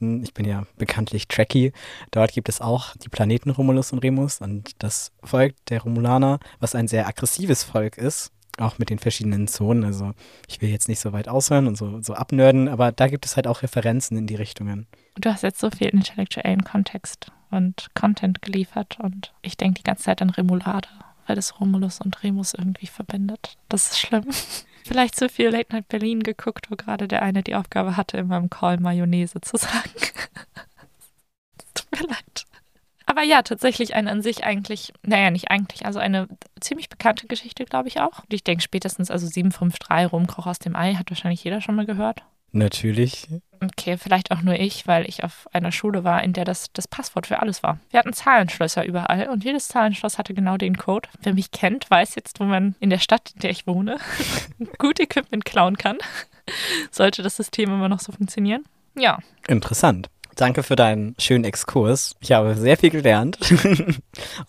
ich 0.00 0.34
bin 0.34 0.46
ja 0.46 0.64
bekanntlich 0.76 1.28
Trekkie. 1.28 1.72
Dort 2.10 2.32
gibt 2.32 2.48
es 2.48 2.60
auch 2.60 2.96
die 2.96 3.08
Planeten 3.08 3.50
Romulus 3.50 3.92
und 3.92 4.00
Remus 4.00 4.40
und 4.40 4.82
das 4.82 5.12
Volk 5.22 5.54
der 5.66 5.82
Romulaner, 5.82 6.38
was 6.60 6.74
ein 6.74 6.88
sehr 6.88 7.06
aggressives 7.06 7.62
Volk 7.62 7.98
ist, 7.98 8.32
auch 8.58 8.78
mit 8.78 8.90
den 8.90 8.98
verschiedenen 8.98 9.48
Zonen. 9.48 9.84
Also 9.84 10.12
ich 10.46 10.60
will 10.60 10.68
jetzt 10.68 10.88
nicht 10.88 11.00
so 11.00 11.12
weit 11.12 11.28
aushören 11.28 11.66
und 11.66 11.76
so, 11.76 12.00
so 12.02 12.14
abnörden, 12.14 12.68
aber 12.68 12.92
da 12.92 13.08
gibt 13.08 13.24
es 13.26 13.36
halt 13.36 13.46
auch 13.46 13.62
Referenzen 13.62 14.16
in 14.16 14.26
die 14.26 14.36
Richtungen. 14.36 14.86
Du 15.16 15.30
hast 15.30 15.42
jetzt 15.42 15.60
so 15.60 15.70
viel 15.70 15.88
intellektuellen 15.88 16.64
Kontext 16.64 17.32
und 17.50 17.88
Content 17.94 18.42
geliefert 18.42 18.98
und 19.00 19.32
ich 19.42 19.56
denke 19.56 19.80
die 19.80 19.84
ganze 19.84 20.04
Zeit 20.04 20.22
an 20.22 20.30
Remulade, 20.30 20.88
weil 21.26 21.36
das 21.36 21.60
Romulus 21.60 22.00
und 22.00 22.22
Remus 22.22 22.54
irgendwie 22.54 22.86
verbindet. 22.86 23.56
Das 23.68 23.90
ist 23.90 23.98
schlimm. 23.98 24.24
vielleicht 24.88 25.14
zu 25.16 25.28
viel 25.28 25.50
Late 25.50 25.72
Night 25.72 25.88
Berlin 25.88 26.22
geguckt, 26.22 26.70
wo 26.70 26.76
gerade 26.76 27.06
der 27.06 27.22
eine 27.22 27.42
die 27.42 27.54
Aufgabe 27.54 27.96
hatte, 27.96 28.16
in 28.16 28.28
meinem 28.28 28.50
Call 28.50 28.78
Mayonnaise 28.78 29.40
zu 29.40 29.56
sagen. 29.56 29.90
Tut 31.74 31.86
mir 31.92 32.08
leid. 32.08 32.46
Aber 33.06 33.22
ja, 33.22 33.42
tatsächlich 33.42 33.94
eine 33.94 34.10
an 34.10 34.22
sich 34.22 34.44
eigentlich, 34.44 34.92
naja, 35.02 35.30
nicht 35.30 35.50
eigentlich, 35.50 35.86
also 35.86 35.98
eine 35.98 36.28
ziemlich 36.60 36.88
bekannte 36.88 37.26
Geschichte, 37.26 37.64
glaube 37.64 37.88
ich 37.88 38.00
auch. 38.00 38.18
Und 38.18 38.32
ich 38.32 38.44
denke 38.44 38.62
spätestens, 38.62 39.10
also 39.10 39.26
753 39.26 40.12
Rumkoch 40.12 40.46
aus 40.46 40.58
dem 40.58 40.76
Ei 40.76 40.94
hat 40.94 41.10
wahrscheinlich 41.10 41.44
jeder 41.44 41.60
schon 41.60 41.74
mal 41.74 41.86
gehört. 41.86 42.22
Natürlich. 42.52 43.28
Okay, 43.60 43.96
vielleicht 43.98 44.30
auch 44.30 44.42
nur 44.42 44.54
ich, 44.54 44.86
weil 44.86 45.08
ich 45.08 45.24
auf 45.24 45.48
einer 45.52 45.72
Schule 45.72 46.04
war, 46.04 46.22
in 46.22 46.32
der 46.32 46.44
das 46.44 46.72
das 46.72 46.88
Passwort 46.88 47.26
für 47.26 47.40
alles 47.40 47.62
war. 47.62 47.78
Wir 47.90 47.98
hatten 47.98 48.12
Zahlenschlösser 48.12 48.84
überall 48.84 49.28
und 49.28 49.44
jedes 49.44 49.68
Zahlenschloss 49.68 50.16
hatte 50.16 50.32
genau 50.32 50.56
den 50.56 50.78
Code. 50.78 51.08
Wer 51.22 51.34
mich 51.34 51.50
kennt, 51.50 51.90
weiß 51.90 52.14
jetzt, 52.14 52.40
wo 52.40 52.44
man 52.44 52.76
in 52.80 52.90
der 52.90 52.98
Stadt, 52.98 53.32
in 53.34 53.40
der 53.40 53.50
ich 53.50 53.66
wohne, 53.66 53.98
gut 54.78 55.00
Equipment 55.00 55.44
klauen 55.44 55.76
kann. 55.76 55.98
Sollte 56.90 57.22
das 57.22 57.36
System 57.36 57.70
immer 57.70 57.88
noch 57.88 58.00
so 58.00 58.12
funktionieren. 58.12 58.64
Ja. 58.96 59.18
Interessant. 59.46 60.08
Danke 60.38 60.62
für 60.62 60.76
deinen 60.76 61.16
schönen 61.18 61.42
Exkurs. 61.42 62.14
Ich 62.20 62.30
habe 62.30 62.54
sehr 62.54 62.76
viel 62.76 62.90
gelernt. 62.90 63.38
und 63.50 64.00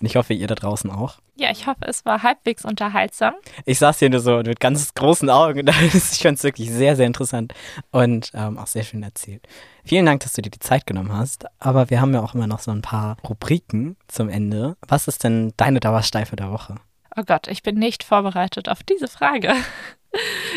ich 0.02 0.17
hoffe, 0.17 0.36
ihr 0.36 0.45
da 0.45 0.54
draußen 0.54 0.91
auch. 0.91 1.17
Ja, 1.36 1.49
ich 1.49 1.65
hoffe, 1.65 1.82
es 1.88 2.06
war 2.06 2.21
halbwegs 2.21 2.63
unterhaltsam. 2.63 3.34
Ich 3.65 3.80
saß 3.80 3.97
hier 3.97 4.12
nur 4.12 4.19
so 4.19 4.38
mit 4.38 4.60
ganz 4.60 4.93
großen 4.93 5.32
Augen. 5.32 5.67
Ich 5.80 6.21
fand 6.21 6.38
es 6.38 6.43
wirklich 6.43 6.69
sehr, 6.69 6.95
sehr 6.95 7.08
interessant 7.08 7.56
und 7.89 8.30
ähm, 8.36 8.60
auch 8.60 8.67
sehr 8.67 8.84
schön 8.84 9.02
erzählt. 9.02 9.47
Vielen 9.84 10.06
Dank, 10.06 10.21
dass 10.21 10.34
du 10.34 10.43
dir 10.43 10.52
die 10.52 10.60
Zeit 10.60 10.86
genommen 10.86 11.12
hast. 11.12 11.45
Aber 11.58 11.89
wir 11.89 12.02
haben 12.02 12.13
ja 12.13 12.21
auch 12.21 12.36
immer 12.36 12.45
noch 12.45 12.60
so 12.60 12.69
ein 12.69 12.84
paar 12.84 13.17
Rubriken 13.28 13.97
zum 14.08 14.30
Ende. 14.30 14.78
Was 14.88 15.08
ist 15.08 15.23
denn 15.23 15.54
deine 15.58 15.80
Dauersteife 15.80 16.36
der 16.36 16.52
Woche? 16.52 16.75
Oh 17.17 17.23
Gott, 17.23 17.47
ich 17.47 17.63
bin 17.63 17.80
nicht 17.80 18.04
vorbereitet 18.04 18.69
auf 18.69 18.84
diese 18.84 19.08
Frage. 19.08 19.54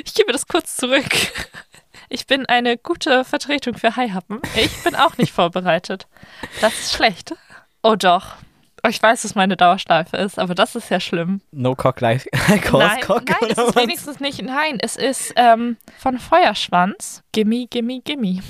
Ich 0.07 0.15
gebe 0.15 0.33
das 0.33 0.47
kurz 0.47 0.77
zurück. 0.79 1.05
Ich 2.15 2.27
bin 2.27 2.45
eine 2.45 2.77
gute 2.77 3.25
Vertretung 3.25 3.79
für 3.79 3.97
Haihappen. 3.97 4.43
Ich 4.55 4.85
bin 4.85 4.95
auch 4.95 5.17
nicht 5.17 5.33
vorbereitet. 5.33 6.07
Das 6.61 6.79
ist 6.79 6.93
schlecht. 6.93 7.35
Oh 7.83 7.95
doch. 7.97 8.35
Oh, 8.85 8.89
ich 8.91 9.03
weiß, 9.03 9.25
was 9.25 9.35
meine 9.35 9.57
Dauerschleife 9.57 10.19
ist, 10.19 10.39
aber 10.39 10.55
das 10.55 10.75
ist 10.75 10.91
ja 10.91 11.01
schlimm. 11.01 11.41
No 11.53 11.75
Cock 11.75 12.03
Life 12.03 12.29
Nein, 12.49 12.61
Cock, 12.61 13.31
nein 13.31 13.51
es 13.51 13.57
ist 13.57 13.77
wenigstens 13.77 14.21
nicht. 14.21 14.43
Nein, 14.43 14.77
es 14.79 14.97
ist 14.97 15.33
ähm, 15.37 15.79
von 15.99 16.19
Feuerschwanz. 16.19 17.23
Gimme, 17.33 17.67
gimme, 17.69 18.03
gimme. 18.03 18.43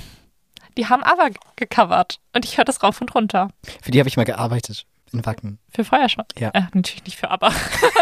Die 0.77 0.89
haben 0.89 1.03
aber 1.03 1.29
gecovert 1.55 2.19
und 2.35 2.43
ich 2.43 2.57
höre 2.57 2.65
das 2.65 2.83
rauf 2.83 2.99
und 2.99 3.15
runter. 3.15 3.47
Für 3.81 3.91
die 3.91 3.99
habe 3.99 4.09
ich 4.09 4.17
mal 4.17 4.25
gearbeitet 4.25 4.85
in 5.13 5.25
Wacken. 5.25 5.59
Für 5.69 5.85
Feuerschwanz? 5.85 6.29
Ja. 6.37 6.49
Äh, 6.49 6.63
natürlich 6.73 7.05
nicht 7.05 7.17
für 7.17 7.31
aber. 7.31 7.53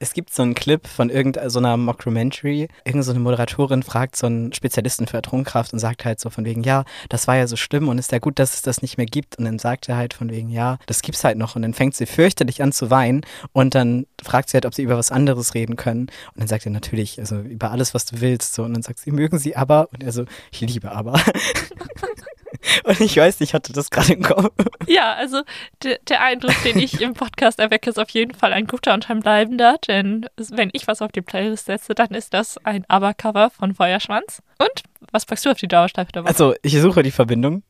Es 0.00 0.12
gibt 0.12 0.32
so 0.32 0.42
einen 0.42 0.54
Clip 0.54 0.86
von 0.86 1.10
irgendeiner 1.10 1.50
so 1.50 1.60
Mockumentary. 1.60 2.68
Irgend 2.84 3.04
so 3.04 3.10
eine 3.10 3.20
Moderatorin 3.20 3.82
fragt 3.82 4.16
so 4.16 4.26
einen 4.26 4.52
Spezialisten 4.52 5.06
für 5.06 5.18
Atomkraft 5.18 5.72
und 5.72 5.78
sagt 5.80 6.04
halt 6.04 6.20
so 6.20 6.30
von 6.30 6.44
wegen, 6.44 6.62
ja, 6.62 6.84
das 7.08 7.26
war 7.26 7.36
ja 7.36 7.46
so 7.46 7.56
schlimm 7.56 7.88
und 7.88 7.98
ist 7.98 8.12
ja 8.12 8.18
gut, 8.18 8.38
dass 8.38 8.54
es 8.54 8.62
das 8.62 8.80
nicht 8.80 8.96
mehr 8.96 9.06
gibt. 9.06 9.38
Und 9.38 9.44
dann 9.44 9.58
sagt 9.58 9.88
er 9.88 9.96
halt 9.96 10.14
von 10.14 10.30
wegen, 10.30 10.50
ja, 10.50 10.78
das 10.86 11.02
gibt's 11.02 11.24
halt 11.24 11.36
noch. 11.36 11.56
Und 11.56 11.62
dann 11.62 11.74
fängt 11.74 11.96
sie 11.96 12.06
fürchterlich 12.06 12.62
an 12.62 12.72
zu 12.72 12.90
weinen 12.90 13.22
und 13.52 13.74
dann 13.74 14.06
fragt 14.22 14.50
sie 14.50 14.56
halt, 14.56 14.66
ob 14.66 14.74
sie 14.74 14.82
über 14.82 14.96
was 14.96 15.10
anderes 15.10 15.54
reden 15.54 15.76
können. 15.76 16.02
Und 16.02 16.38
dann 16.38 16.48
sagt 16.48 16.66
er 16.66 16.70
natürlich, 16.70 17.18
also 17.18 17.40
über 17.40 17.72
alles, 17.72 17.92
was 17.92 18.04
du 18.04 18.20
willst. 18.20 18.54
So. 18.54 18.62
Und 18.62 18.74
dann 18.74 18.82
sagt 18.82 19.00
sie, 19.00 19.10
mögen 19.10 19.38
sie 19.38 19.56
aber? 19.56 19.88
Und 19.92 20.02
er 20.04 20.12
so, 20.12 20.24
ich 20.52 20.60
liebe 20.60 20.92
aber. 20.92 21.14
Und 22.84 23.00
ich 23.00 23.16
weiß, 23.16 23.40
ich 23.40 23.54
hatte 23.54 23.72
das 23.72 23.90
gerade 23.90 24.14
im 24.14 24.22
Kopf. 24.22 24.50
Ja, 24.86 25.14
also 25.14 25.42
de, 25.82 25.98
der 26.08 26.22
Eindruck, 26.22 26.54
den 26.64 26.78
ich 26.78 27.00
im 27.00 27.14
Podcast 27.14 27.58
erwecke, 27.58 27.90
ist 27.90 27.98
auf 27.98 28.10
jeden 28.10 28.34
Fall 28.34 28.52
ein 28.52 28.66
guter 28.66 28.94
und 28.94 29.08
ein 29.10 29.20
bleibender, 29.20 29.76
denn 29.86 30.26
wenn 30.36 30.70
ich 30.72 30.86
was 30.86 31.02
auf 31.02 31.12
die 31.12 31.22
Playlist 31.22 31.66
setze, 31.66 31.94
dann 31.94 32.08
ist 32.08 32.34
das 32.34 32.58
ein 32.64 32.84
Aber-Cover 32.88 33.50
von 33.50 33.74
Feuerschwanz. 33.74 34.42
Und 34.58 34.82
was 35.12 35.24
packst 35.24 35.46
du 35.46 35.50
auf 35.50 35.58
die 35.58 35.68
Dauerschleife 35.68 36.10
dabei? 36.10 36.28
Also, 36.28 36.54
ich 36.62 36.78
suche 36.80 37.02
die 37.02 37.12
Verbindung. 37.12 37.62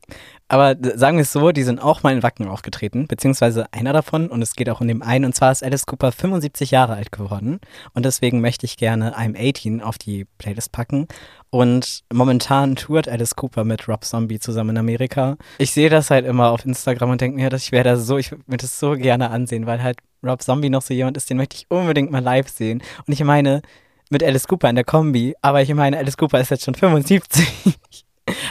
Aber 0.51 0.77
sagen 0.81 1.19
wir 1.19 1.23
es 1.23 1.33
so, 1.33 1.53
die 1.53 1.63
sind 1.63 1.79
auch 1.79 2.03
mal 2.03 2.15
in 2.15 2.23
Wacken 2.23 2.49
aufgetreten, 2.49 3.07
beziehungsweise 3.07 3.67
einer 3.73 3.93
davon. 3.93 4.29
Und 4.29 4.41
es 4.41 4.55
geht 4.55 4.71
auch 4.71 4.81
um 4.81 4.89
den 4.89 5.03
einen. 5.03 5.27
Und 5.27 5.35
zwar 5.35 5.53
ist 5.53 5.63
Alice 5.63 5.85
Cooper 5.85 6.11
75 6.11 6.71
Jahre 6.71 6.95
alt 6.95 7.13
geworden. 7.13 7.61
Und 7.93 8.07
deswegen 8.07 8.41
möchte 8.41 8.65
ich 8.65 8.79
gerne 8.79 9.15
I'm 9.19 9.37
18 9.37 9.83
auf 9.83 9.99
die 9.99 10.25
Playlist 10.39 10.73
packen. 10.73 11.07
Und 11.51 12.05
momentan 12.13 12.77
tourt 12.77 13.09
Alice 13.09 13.35
Cooper 13.35 13.65
mit 13.65 13.89
Rob 13.89 14.05
Zombie 14.05 14.39
zusammen 14.39 14.71
in 14.71 14.79
Amerika. 14.79 15.37
Ich 15.59 15.73
sehe 15.73 15.89
das 15.89 16.11
halt 16.11 16.27
immer 16.27 16.51
auf 16.51 16.65
Instagram 16.65 17.11
und 17.11 17.21
denke 17.21 17.37
mir, 17.37 17.49
dass 17.49 17.63
ich 17.63 17.73
werde 17.73 17.91
das 17.91 18.07
so, 18.07 18.19
ich 18.19 18.33
würde 18.33 18.59
das 18.59 18.79
so 18.79 18.93
gerne 18.93 19.31
ansehen, 19.31 19.67
weil 19.67 19.83
halt 19.83 19.99
Rob 20.23 20.43
Zombie 20.43 20.69
noch 20.69 20.83
so 20.83 20.93
jemand 20.93 21.17
ist, 21.17 21.31
den 21.31 21.39
möchte 21.39 21.57
ich 21.57 21.67
unbedingt 21.71 22.11
mal 22.11 22.23
live 22.23 22.49
sehen. 22.49 22.83
Und 23.07 23.13
ich 23.13 23.23
meine, 23.25 23.63
mit 24.11 24.23
Alice 24.23 24.47
Cooper 24.47 24.69
in 24.69 24.75
der 24.75 24.85
Kombi, 24.85 25.35
aber 25.41 25.63
ich 25.63 25.73
meine, 25.73 25.99
Alice 25.99 26.17
Cooper 26.17 26.41
ist 26.41 26.51
jetzt 26.51 26.65
schon 26.65 26.75
75. 26.75 27.49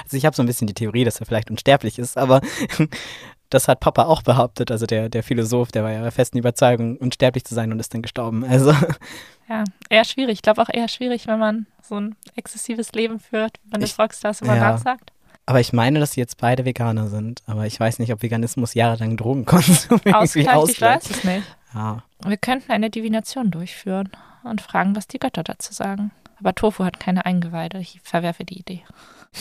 Also 0.04 0.18
ich 0.18 0.26
habe 0.26 0.36
so 0.36 0.42
ein 0.42 0.48
bisschen 0.48 0.66
die 0.66 0.74
Theorie, 0.74 1.04
dass 1.04 1.20
er 1.20 1.28
vielleicht 1.28 1.52
unsterblich 1.52 2.00
ist, 2.00 2.18
aber 2.18 2.42
das 3.52 3.68
hat 3.68 3.80
Papa 3.80 4.06
auch 4.06 4.24
behauptet, 4.24 4.72
also 4.72 4.88
der, 4.88 5.08
der 5.08 5.22
Philosoph, 5.22 5.72
der 5.72 5.84
war 5.84 5.92
ja 5.92 6.02
der 6.02 6.12
festen 6.12 6.40
Überzeugung, 6.40 6.98
unsterblich 6.98 7.46
zu 7.46 7.54
sein 7.54 7.72
und 7.72 7.80
ist 7.80 7.94
dann 7.94 8.02
gestorben. 8.02 8.44
Also. 8.44 8.74
Ja, 9.50 9.64
eher 9.90 10.04
schwierig. 10.04 10.34
Ich 10.34 10.42
glaube 10.42 10.62
auch 10.62 10.70
eher 10.72 10.88
schwierig, 10.88 11.28
wenn 11.28 11.40
man 11.40 11.68
so 11.82 11.96
ein 12.00 12.16
exzessives 12.36 12.92
Leben 12.92 13.20
führt, 13.20 13.60
wenn 13.66 13.82
das 13.82 13.98
Rockstars 13.98 14.42
immer 14.42 14.56
ja. 14.56 14.72
nachsagt. 14.72 15.12
Aber 15.46 15.62
ich 15.62 15.72
meine, 15.72 16.00
dass 16.00 16.12
sie 16.12 16.20
jetzt 16.20 16.38
beide 16.38 16.66
Veganer 16.66 17.08
sind. 17.08 17.42
Aber 17.48 17.66
ich 17.66 17.80
weiß 17.80 18.00
nicht, 18.00 18.12
ob 18.12 18.22
Veganismus 18.22 18.74
jahrelang 18.74 19.16
Drogenkonsum 19.16 20.02
irgendwie 20.04 20.50
ausgleicht. 20.50 20.72
Ich 20.72 20.82
weiß 20.82 21.10
es 21.10 21.24
nicht. 21.24 21.58
Ja. 21.74 22.04
Wir 22.26 22.38
könnten 22.38 22.72
eine 22.72 22.90
Divination 22.90 23.50
durchführen 23.50 24.10
und 24.44 24.62
fragen, 24.62 24.96
was 24.96 25.08
die 25.08 25.20
Götter 25.20 25.44
dazu 25.44 25.74
sagen. 25.74 26.12
Aber 26.40 26.54
Tofu 26.54 26.84
hat 26.84 27.00
keine 27.00 27.26
Eingeweide. 27.26 27.80
Ich 27.80 28.02
verwerfe 28.04 28.44
die 28.44 28.60
Idee. 28.60 28.84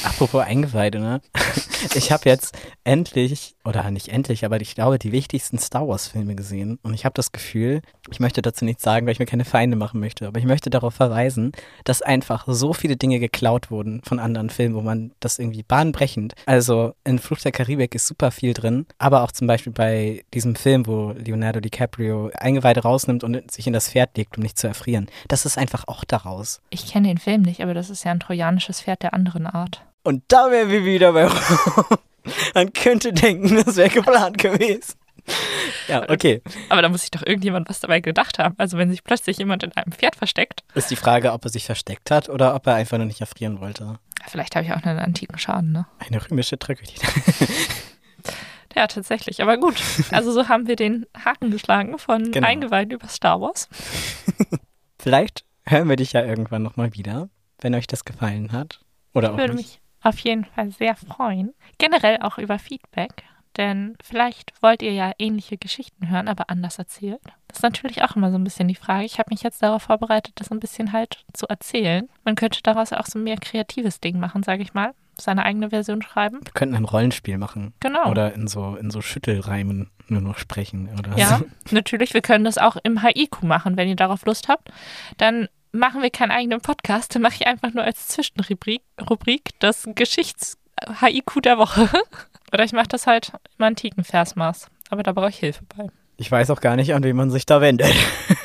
Apropos 0.04 0.44
Eingeweide, 0.44 1.00
ne? 1.00 1.20
Ich 1.94 2.10
habe 2.10 2.28
jetzt 2.28 2.56
endlich, 2.84 3.54
oder 3.64 3.90
nicht 3.90 4.08
endlich, 4.08 4.44
aber 4.44 4.60
ich 4.60 4.74
glaube, 4.74 4.98
die 4.98 5.12
wichtigsten 5.12 5.58
Star 5.58 5.86
Wars-Filme 5.86 6.34
gesehen. 6.34 6.78
Und 6.82 6.94
ich 6.94 7.04
habe 7.04 7.12
das 7.14 7.32
Gefühl, 7.32 7.80
ich 8.10 8.18
möchte 8.18 8.42
dazu 8.42 8.64
nichts 8.64 8.82
sagen, 8.82 9.06
weil 9.06 9.12
ich 9.12 9.18
mir 9.18 9.26
keine 9.26 9.44
Feinde 9.44 9.76
machen 9.76 10.00
möchte, 10.00 10.26
aber 10.26 10.38
ich 10.38 10.46
möchte 10.46 10.70
darauf 10.70 10.94
verweisen, 10.94 11.52
dass 11.84 12.02
einfach 12.02 12.44
so 12.48 12.72
viele 12.72 12.96
Dinge 12.96 13.20
geklaut 13.20 13.70
wurden 13.70 14.00
von 14.04 14.18
anderen 14.18 14.50
Filmen, 14.50 14.74
wo 14.74 14.80
man 14.80 15.12
das 15.20 15.38
irgendwie 15.38 15.62
bahnbrechend. 15.62 16.34
Also 16.46 16.94
in 17.04 17.18
Fluch 17.18 17.38
der 17.38 17.52
Karibik 17.52 17.94
ist 17.94 18.06
super 18.06 18.30
viel 18.30 18.54
drin, 18.54 18.86
aber 18.98 19.22
auch 19.22 19.32
zum 19.32 19.46
Beispiel 19.46 19.72
bei 19.72 20.24
diesem 20.34 20.56
Film, 20.56 20.86
wo 20.86 21.12
Leonardo 21.12 21.60
DiCaprio 21.60 22.30
Eingeweide 22.34 22.82
rausnimmt 22.82 23.22
und 23.22 23.50
sich 23.50 23.66
in 23.66 23.72
das 23.72 23.90
Pferd 23.90 24.16
legt, 24.16 24.36
um 24.36 24.42
nicht 24.42 24.58
zu 24.58 24.66
erfrieren. 24.66 25.08
Das 25.28 25.46
ist 25.46 25.58
einfach 25.58 25.84
auch 25.86 26.04
daraus. 26.04 26.60
Ich 26.70 26.86
kenne 26.90 27.08
den 27.08 27.18
Film 27.18 27.42
nicht, 27.42 27.62
aber 27.62 27.74
das 27.74 27.90
ist 27.90 28.04
ja 28.04 28.12
ein 28.12 28.20
trojanisches 28.20 28.82
Pferd 28.82 29.02
der 29.02 29.14
anderen 29.14 29.46
Art. 29.46 29.75
Und 30.02 30.22
da 30.28 30.50
wären 30.50 30.70
wir 30.70 30.84
wieder 30.84 31.12
bei 31.12 31.28
Man 32.54 32.72
könnte 32.72 33.12
denken, 33.12 33.62
das 33.64 33.76
wäre 33.76 33.88
geplant 33.88 34.38
gewesen. 34.38 34.94
Ja, 35.88 36.08
okay. 36.08 36.42
Aber 36.68 36.82
da 36.82 36.88
muss 36.88 37.02
sich 37.02 37.10
doch 37.10 37.24
irgendjemand 37.24 37.68
was 37.68 37.80
dabei 37.80 38.00
gedacht 38.00 38.38
haben. 38.38 38.54
Also 38.58 38.78
wenn 38.78 38.90
sich 38.90 39.04
plötzlich 39.04 39.38
jemand 39.38 39.62
in 39.62 39.72
einem 39.72 39.92
Pferd 39.92 40.16
versteckt. 40.16 40.62
Ist 40.74 40.90
die 40.90 40.96
Frage, 40.96 41.32
ob 41.32 41.44
er 41.44 41.50
sich 41.50 41.66
versteckt 41.66 42.10
hat 42.10 42.28
oder 42.28 42.54
ob 42.54 42.66
er 42.66 42.74
einfach 42.74 42.98
nur 42.98 43.06
nicht 43.06 43.20
erfrieren 43.20 43.60
wollte. 43.60 43.98
Vielleicht 44.28 44.56
habe 44.56 44.64
ich 44.66 44.72
auch 44.72 44.82
einen 44.82 44.98
antiken 44.98 45.38
Schaden, 45.38 45.72
ne? 45.72 45.86
Eine 45.98 46.20
römische 46.28 46.58
Tragödie. 46.58 46.94
ja, 48.74 48.86
tatsächlich. 48.86 49.42
Aber 49.42 49.58
gut. 49.58 49.76
Also 50.10 50.32
so 50.32 50.48
haben 50.48 50.66
wir 50.66 50.76
den 50.76 51.06
Haken 51.24 51.50
geschlagen 51.50 51.98
von 51.98 52.32
genau. 52.32 52.46
Eingeweiht 52.46 52.92
über 52.92 53.08
Star 53.08 53.40
Wars. 53.40 53.68
Vielleicht 55.00 55.44
hören 55.64 55.88
wir 55.88 55.96
dich 55.96 56.12
ja 56.12 56.24
irgendwann 56.24 56.62
nochmal 56.62 56.94
wieder, 56.94 57.28
wenn 57.60 57.74
euch 57.74 57.86
das 57.86 58.04
gefallen 58.04 58.52
hat. 58.52 58.80
Oder 59.16 59.32
auch 59.32 59.38
würde 59.38 59.54
nicht. 59.54 59.80
mich 59.80 59.80
auf 60.02 60.18
jeden 60.20 60.44
Fall 60.44 60.70
sehr 60.70 60.94
freuen. 60.94 61.54
Generell 61.78 62.18
auch 62.20 62.38
über 62.38 62.58
Feedback, 62.58 63.24
denn 63.56 63.96
vielleicht 64.02 64.52
wollt 64.62 64.82
ihr 64.82 64.92
ja 64.92 65.12
ähnliche 65.18 65.56
Geschichten 65.56 66.10
hören, 66.10 66.28
aber 66.28 66.50
anders 66.50 66.78
erzählt. 66.78 67.20
Das 67.48 67.58
ist 67.58 67.62
natürlich 67.62 68.02
auch 68.02 68.14
immer 68.16 68.30
so 68.30 68.36
ein 68.36 68.44
bisschen 68.44 68.68
die 68.68 68.74
Frage. 68.74 69.04
Ich 69.04 69.18
habe 69.18 69.30
mich 69.30 69.42
jetzt 69.42 69.62
darauf 69.62 69.84
vorbereitet, 69.84 70.34
das 70.36 70.50
ein 70.50 70.60
bisschen 70.60 70.92
halt 70.92 71.24
zu 71.32 71.46
erzählen. 71.48 72.08
Man 72.24 72.34
könnte 72.34 72.60
daraus 72.62 72.92
auch 72.92 73.06
so 73.06 73.18
ein 73.18 73.24
mehr 73.24 73.38
kreatives 73.38 74.00
Ding 74.00 74.20
machen, 74.20 74.42
sage 74.42 74.62
ich 74.62 74.74
mal. 74.74 74.92
Seine 75.18 75.46
eigene 75.46 75.70
Version 75.70 76.02
schreiben. 76.02 76.40
Wir 76.44 76.52
könnten 76.52 76.74
ein 76.74 76.84
Rollenspiel 76.84 77.38
machen. 77.38 77.72
Genau. 77.80 78.10
Oder 78.10 78.34
in 78.34 78.48
so, 78.48 78.76
in 78.76 78.90
so 78.90 79.00
Schüttelreimen 79.00 79.90
nur 80.08 80.20
noch 80.20 80.36
sprechen. 80.36 80.90
Oder 80.98 81.16
ja, 81.16 81.38
so. 81.38 81.46
natürlich. 81.70 82.12
Wir 82.12 82.20
können 82.20 82.44
das 82.44 82.58
auch 82.58 82.76
im 82.82 83.02
Haiku 83.02 83.46
machen, 83.46 83.78
wenn 83.78 83.88
ihr 83.88 83.96
darauf 83.96 84.26
Lust 84.26 84.48
habt. 84.48 84.70
Dann 85.16 85.48
machen 85.76 86.02
wir 86.02 86.10
keinen 86.10 86.30
eigenen 86.30 86.60
Podcast, 86.60 87.14
dann 87.14 87.22
mache 87.22 87.34
ich 87.34 87.46
einfach 87.46 87.72
nur 87.72 87.84
als 87.84 88.08
Zwischenrubrik 88.08 88.82
Rubrik 89.08 89.50
das 89.58 89.88
Geschichts-HIQ 89.94 91.42
der 91.42 91.58
Woche. 91.58 91.88
Oder 92.52 92.64
ich 92.64 92.72
mache 92.72 92.88
das 92.88 93.06
halt 93.06 93.32
im 93.58 93.64
antiken 93.64 94.04
Versmaß. 94.04 94.68
Aber 94.90 95.02
da 95.02 95.12
brauche 95.12 95.30
ich 95.30 95.38
Hilfe 95.38 95.64
bei. 95.76 95.88
Ich 96.16 96.30
weiß 96.30 96.50
auch 96.50 96.60
gar 96.60 96.76
nicht, 96.76 96.94
an 96.94 97.02
wen 97.04 97.16
man 97.16 97.30
sich 97.30 97.44
da 97.44 97.60
wendet. 97.60 97.94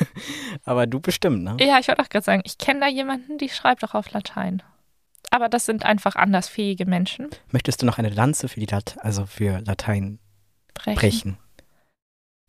Aber 0.64 0.86
du 0.86 1.00
bestimmt, 1.00 1.42
ne? 1.42 1.56
Ja, 1.60 1.78
ich 1.78 1.88
wollte 1.88 2.02
auch 2.02 2.08
gerade 2.08 2.24
sagen, 2.24 2.42
ich 2.44 2.58
kenne 2.58 2.80
da 2.80 2.88
jemanden, 2.88 3.38
die 3.38 3.48
schreibt 3.48 3.82
auch 3.84 3.94
auf 3.94 4.10
Latein. 4.12 4.62
Aber 5.30 5.48
das 5.48 5.64
sind 5.64 5.84
einfach 5.84 6.14
anders 6.16 6.48
fähige 6.48 6.84
Menschen. 6.84 7.30
Möchtest 7.50 7.80
du 7.80 7.86
noch 7.86 7.98
eine 7.98 8.10
Lanze 8.10 8.48
für 8.48 8.60
die 8.60 8.66
Lat 8.66 8.96
also 9.00 9.24
für 9.24 9.60
Latein 9.60 10.18
brechen? 10.74 10.94
brechen? 10.94 11.38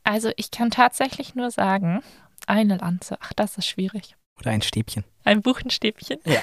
Also 0.04 0.32
ich 0.36 0.52
kann 0.52 0.69
tatsächlich 0.69 1.34
nur 1.34 1.50
sagen, 1.50 2.04
eine 2.46 2.78
Lanze. 2.78 3.17
Ach, 3.22 3.32
das 3.34 3.58
ist 3.58 3.67
schwierig. 3.67 4.17
Oder 4.39 4.52
ein 4.52 4.62
Stäbchen. 4.62 5.04
Ein 5.24 5.41
Buchenstäbchen? 5.41 6.19
Ja. 6.26 6.41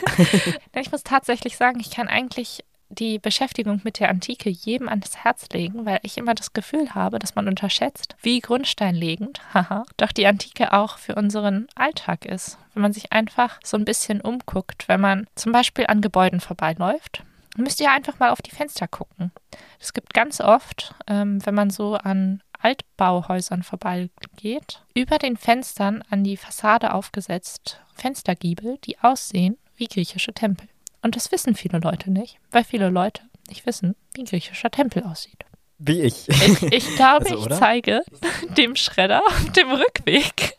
ich 0.81 0.91
muss 0.93 1.03
tatsächlich 1.03 1.57
sagen, 1.57 1.81
ich 1.81 1.91
kann 1.91 2.09
eigentlich 2.09 2.65
die 2.91 3.19
Beschäftigung 3.19 3.81
mit 3.85 4.01
der 4.01 4.09
Antike 4.09 4.51
jedem 4.51 4.89
ans 4.89 5.17
Herz 5.19 5.49
legen, 5.53 5.87
weil 5.87 6.01
ich 6.03 6.19
immer 6.19 6.35
das 6.35 6.53
Gefühl 6.53 6.95
habe, 6.95 7.21
dass 7.21 7.37
man 7.37 7.47
unterschätzt, 7.47 8.17
wie 8.21 8.41
grundsteinlegend, 8.41 9.41
haha, 9.55 9.85
doch 9.97 10.13
die 10.13 10.27
Antike 10.27 10.73
auch 10.73 10.99
für 10.99 11.15
unseren 11.15 11.69
Alltag 11.77 12.25
ist. 12.25 12.59
Wenn 12.75 12.83
man 12.83 12.93
sich 12.93 13.13
einfach 13.13 13.61
so 13.65 13.77
ein 13.77 13.85
bisschen 13.85 14.21
umguckt, 14.21 14.89
wenn 14.89 15.01
man 15.01 15.27
zum 15.37 15.53
Beispiel 15.53 15.87
an 15.87 16.01
Gebäuden 16.01 16.41
vorbeiläuft, 16.41 17.23
müsst 17.57 17.81
ihr 17.81 17.91
einfach 17.93 18.19
mal 18.19 18.31
auf 18.31 18.43
die 18.43 18.51
Fenster 18.51 18.89
gucken. 18.89 19.33
Es 19.79 19.93
gibt 19.93 20.13
ganz 20.15 20.41
oft, 20.41 20.95
ähm, 21.07 21.45
wenn 21.45 21.55
man 21.55 21.71
so 21.71 21.95
an 21.95 22.43
Altbauhäusern 22.61 23.63
vorbeigeht, 23.63 24.83
über 24.95 25.19
den 25.19 25.37
Fenstern 25.37 26.03
an 26.11 26.25
die 26.25 26.37
Fassade 26.37 26.95
aufgesetzt 26.95 27.81
Fenstergiebel, 27.95 28.79
die 28.85 28.99
aussehen 29.01 29.59
wie 29.77 29.87
griechische 29.87 30.33
Tempel. 30.33 30.69
Und 31.03 31.17
das 31.17 31.33
wissen 31.33 31.55
viele 31.55 31.79
Leute 31.79 32.11
nicht, 32.11 32.39
weil 32.51 32.65
viele 32.65 32.91
Leute 32.91 33.23
nicht 33.49 33.67
wissen, 33.67 33.97
wie 34.15 34.23
ein 34.23 34.27
griechischer 34.27 34.71
Tempel 34.71 35.03
aussieht. 35.05 35.45
Wie 35.79 36.03
ich. 36.03 36.29
Ich, 36.29 36.63
ich 36.63 36.97
glaube, 36.97 37.31
Also, 37.31 37.49
ich 37.49 37.59
zeige 37.59 38.03
dem 38.57 38.77
Schredder 38.77 39.23
auf 39.27 39.53
dem 39.53 39.71
Rückweg 39.71 40.57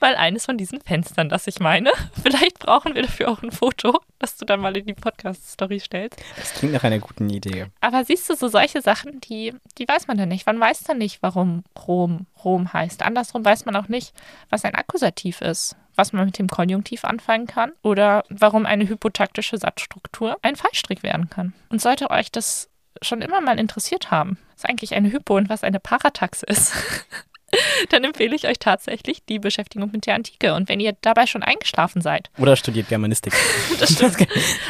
mal 0.00 0.16
eines 0.16 0.46
von 0.46 0.58
diesen 0.58 0.80
Fenstern, 0.80 1.28
das 1.28 1.46
ich 1.46 1.60
meine. 1.60 1.92
Vielleicht 2.22 2.58
brauchen 2.58 2.94
wir 2.94 3.02
dafür 3.02 3.30
auch 3.30 3.42
ein 3.42 3.52
Foto, 3.52 4.00
das 4.18 4.36
du 4.36 4.44
dann 4.44 4.60
mal 4.60 4.76
in 4.76 4.86
die 4.86 4.94
Podcast-Story 4.94 5.80
stellst. 5.80 6.22
Das 6.36 6.54
klingt 6.54 6.72
nach 6.72 6.84
einer 6.84 6.98
guten 6.98 7.28
Idee. 7.30 7.66
Aber 7.80 8.04
siehst 8.04 8.28
du, 8.30 8.34
so 8.34 8.48
solche 8.48 8.82
Sachen, 8.82 9.20
die, 9.20 9.54
die 9.78 9.86
weiß 9.86 10.06
man 10.06 10.16
dann 10.16 10.28
nicht. 10.28 10.46
Man 10.46 10.58
weiß 10.58 10.84
dann 10.84 10.98
nicht, 10.98 11.22
warum 11.22 11.64
Rom 11.86 12.26
Rom 12.44 12.72
heißt. 12.72 13.02
Andersrum 13.02 13.44
weiß 13.44 13.64
man 13.64 13.76
auch 13.76 13.88
nicht, 13.88 14.14
was 14.50 14.64
ein 14.64 14.74
Akkusativ 14.74 15.40
ist, 15.40 15.76
was 15.94 16.12
man 16.12 16.26
mit 16.26 16.38
dem 16.38 16.48
Konjunktiv 16.48 17.04
anfangen 17.04 17.46
kann 17.46 17.72
oder 17.82 18.24
warum 18.28 18.66
eine 18.66 18.88
hypotaktische 18.88 19.58
Satzstruktur 19.58 20.36
ein 20.42 20.56
Fallstrick 20.56 21.02
werden 21.02 21.30
kann. 21.30 21.52
Und 21.68 21.80
sollte 21.80 22.10
euch 22.10 22.32
das 22.32 22.68
schon 23.00 23.22
immer 23.22 23.40
mal 23.40 23.58
interessiert 23.58 24.10
haben, 24.10 24.38
was 24.54 24.64
eigentlich 24.64 24.94
eine 24.94 25.10
Hypo 25.12 25.36
und 25.36 25.48
was 25.48 25.64
eine 25.64 25.80
Parataxe 25.80 26.44
ist, 26.46 26.72
dann 27.90 28.04
empfehle 28.04 28.34
ich 28.34 28.46
euch 28.46 28.58
tatsächlich 28.58 29.24
die 29.24 29.38
Beschäftigung 29.38 29.90
mit 29.92 30.06
der 30.06 30.14
Antike. 30.14 30.54
Und 30.54 30.68
wenn 30.68 30.80
ihr 30.80 30.94
dabei 31.00 31.26
schon 31.26 31.42
eingeschlafen 31.42 32.02
seid, 32.02 32.30
Oder 32.38 32.56
studiert 32.56 32.88
Germanistik. 32.88 33.34
das 33.78 33.92
stimmt. 33.92 34.16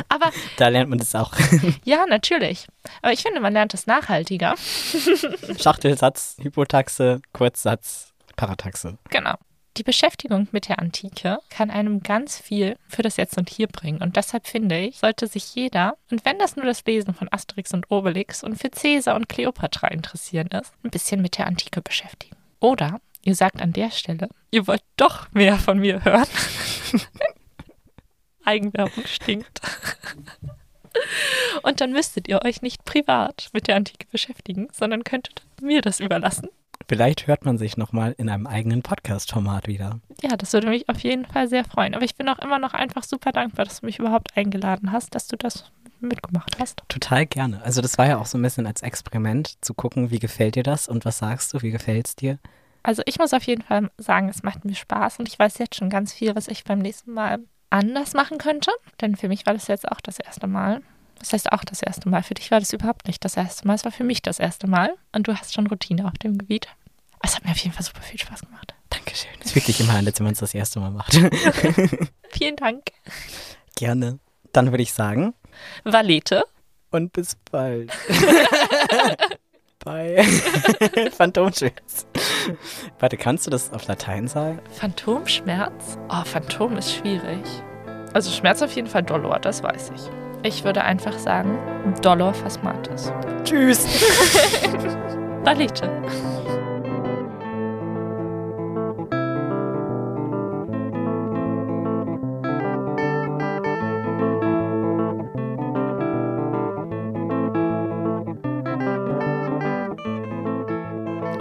Aber 0.09 0.31
Da 0.57 0.69
lernt 0.69 0.91
man 0.91 0.99
das 0.99 1.15
auch. 1.15 1.33
ja, 1.85 2.05
natürlich. 2.09 2.67
Aber 3.01 3.13
ich 3.13 3.23
finde, 3.23 3.41
man 3.41 3.53
lernt 3.53 3.75
es 3.75 3.87
nachhaltiger. 3.87 4.55
Schachtelsatz, 5.61 6.37
Hypotaxe, 6.41 7.21
Kurzsatz, 7.33 8.13
Parataxe. 8.37 8.99
Genau. 9.11 9.35
Die 9.79 9.85
Beschäftigung 9.85 10.49
mit 10.53 10.69
der 10.69 10.81
Antike 10.81 11.39
kann 11.49 11.71
einem 11.71 12.03
ganz 12.03 12.39
viel 12.39 12.77
für 12.89 13.01
das 13.01 13.17
Jetzt 13.17 13.39
und 13.39 13.49
Hier 13.49 13.69
bringen. 13.69 14.03
Und 14.03 14.17
deshalb 14.17 14.47
finde 14.47 14.79
ich, 14.79 14.99
sollte 14.99 15.27
sich 15.27 15.55
jeder, 15.55 15.97
und 16.11 16.27
wenn 16.27 16.39
das 16.39 16.57
nur 16.57 16.67
das 16.67 16.85
Lesen 16.85 17.15
von 17.15 17.29
Asterix 17.31 17.73
und 17.73 17.91
Obelix 17.91 18.45
und 18.45 18.57
für 18.61 18.69
Caesar 18.69 19.17
und 19.17 19.31
Kleopatra 19.31 19.89
interessieren 19.89 20.49
ist, 20.49 20.75
ein 20.85 20.91
bisschen 20.91 21.23
mit 21.23 21.39
der 21.39 21.47
Antike 21.47 21.81
beschäftigen. 21.81 22.37
Oder 22.63 23.01
ihr 23.25 23.35
sagt 23.35 23.61
an 23.61 23.73
der 23.73 23.91
Stelle, 23.91 24.29
ihr 24.53 24.69
wollt 24.69 24.85
doch 24.97 25.31
mehr 25.33 25.59
von 25.59 25.81
mir 25.81 26.05
hören. 26.05 26.29
Eigenwerbung 28.45 29.05
stinkt. 29.05 29.61
Und 31.65 31.81
dann 31.81 31.91
müsstet 31.91 32.29
ihr 32.29 32.45
euch 32.45 32.63
nicht 32.63 32.85
privat 32.85 33.51
mit 33.53 33.67
der 33.67 33.75
Antike 33.75 34.07
beschäftigen, 34.13 34.69
sondern 34.73 35.03
könntet 35.03 35.43
mir 35.61 35.83
das 35.83 35.99
überlassen. 35.99 36.49
Vielleicht 36.89 37.27
hört 37.27 37.45
man 37.45 37.59
sich 37.59 37.77
nochmal 37.77 38.15
in 38.17 38.29
einem 38.29 38.47
eigenen 38.47 38.83
Podcast-Format 38.83 39.67
wieder. 39.67 39.99
Ja, 40.23 40.37
das 40.37 40.53
würde 40.53 40.69
mich 40.69 40.89
auf 40.89 41.01
jeden 41.01 41.27
Fall 41.27 41.49
sehr 41.49 41.65
freuen. 41.65 41.97
Aber 41.97 42.05
ich 42.05 42.15
bin 42.15 42.29
auch 42.29 42.39
immer 42.39 42.61
noch 42.61 42.75
einfach 42.75 43.03
super 43.03 43.33
dankbar, 43.33 43.65
dass 43.65 43.81
du 43.81 43.87
mich 43.87 43.99
überhaupt 43.99 44.37
eingeladen 44.37 44.93
hast, 44.93 45.17
dass 45.17 45.27
du 45.27 45.37
das 45.37 45.73
mitgemacht 46.09 46.59
hast. 46.59 46.83
Total 46.89 47.27
gerne. 47.27 47.63
Also 47.63 47.81
das 47.81 47.99
war 47.99 48.07
ja 48.07 48.19
auch 48.19 48.27
so 48.27 48.39
ein 48.39 48.43
bisschen 48.43 48.67
als 48.67 48.83
Experiment 48.83 49.57
zu 49.61 49.75
gucken, 49.75 50.11
wie 50.11 50.19
gefällt 50.19 50.55
dir 50.55 50.63
das 50.63 50.89
und 50.89 51.05
was 51.05 51.19
sagst 51.19 51.53
du, 51.55 51.63
wie 51.63 51.71
gefällt 51.71 52.09
es 52.09 52.17
dir? 52.17 52.39
Also 52.83 53.03
ich 53.07 53.19
muss 53.19 53.33
auf 53.33 53.45
jeden 53.45 53.63
Fall 53.63 53.91
sagen, 53.97 54.29
es 54.29 54.43
macht 54.43 54.65
mir 54.65 54.75
Spaß 54.75 55.19
und 55.19 55.29
ich 55.29 55.39
weiß 55.39 55.59
jetzt 55.59 55.77
schon 55.77 55.89
ganz 55.91 56.13
viel, 56.13 56.35
was 56.35 56.49
ich 56.49 56.65
beim 56.65 56.81
nächsten 56.81 57.13
Mal 57.13 57.39
anders 57.71 58.13
machen 58.15 58.39
könnte. 58.39 58.71
Denn 59.01 59.17
für 59.17 59.29
mich 59.29 59.47
war 59.47 59.55
das 59.55 59.69
jetzt 59.69 59.91
auch 59.91 60.01
das 60.01 60.19
erste 60.19 60.47
Mal. 60.47 60.83
Das 61.19 61.33
heißt 61.33 61.53
auch 61.53 61.65
das 61.65 61.83
erste 61.83 62.09
Mal. 62.09 62.23
Für 62.23 62.35
dich 62.35 62.51
war 62.51 62.59
das 62.59 62.73
überhaupt 62.73 63.07
nicht 63.07 63.25
das 63.25 63.37
erste 63.37 63.67
Mal. 63.67 63.75
Es 63.75 63.85
war 63.85 63.93
für 63.93 64.05
mich 64.05 64.23
das 64.23 64.41
erste 64.41 64.67
Mal. 64.67 64.95
Und 65.13 65.29
du 65.29 65.35
hast 65.35 65.55
schon 65.55 65.69
Routine 65.69 66.07
auf 66.07 66.15
dem 66.15 66.37
Gebiet. 66.37 66.67
Es 67.23 67.37
hat 67.37 67.45
mir 67.45 67.53
auf 67.53 67.59
jeden 67.59 67.73
Fall 67.73 67.85
super 67.85 68.03
viel 68.03 68.19
Spaß 68.19 68.41
gemacht. 68.41 68.75
Dankeschön. 68.91 69.31
Ist 69.43 69.55
wirklich 69.55 69.81
immer 69.81 69.95
anders, 69.95 70.19
wenn 70.19 70.25
man 70.25 70.33
es 70.33 70.41
das 70.41 70.55
erste 70.55 70.81
Mal 70.81 70.91
macht. 70.91 71.13
Vielen 72.31 72.57
Dank. 72.57 72.91
gerne. 73.77 74.19
Dann 74.53 74.71
würde 74.71 74.83
ich 74.83 74.93
sagen, 74.93 75.35
Valete. 75.85 76.45
und 76.91 77.13
bis 77.13 77.37
bald. 77.51 77.91
Bye. 79.85 80.23
Phantomschmerz. 81.17 82.07
Warte, 83.01 83.17
kannst 83.17 83.47
du 83.47 83.51
das 83.51 83.73
auf 83.73 83.89
Latein 83.89 84.29
sagen? 84.29 84.61
Phantomschmerz? 84.71 85.99
Oh, 86.09 86.23
Phantom 86.25 86.77
ist 86.77 86.95
schwierig. 86.95 87.41
Also 88.13 88.31
Schmerz 88.31 88.63
auf 88.63 88.73
jeden 88.73 88.87
Fall 88.87 89.03
Dolor, 89.03 89.41
das 89.41 89.63
weiß 89.63 89.91
ich. 89.95 90.03
Ich 90.45 90.63
würde 90.65 90.83
einfach 90.85 91.19
sagen, 91.19 91.59
Dolor 92.03 92.35
phasmatis. 92.35 93.13
Tschüss. 93.45 93.87
Valete. 95.45 95.91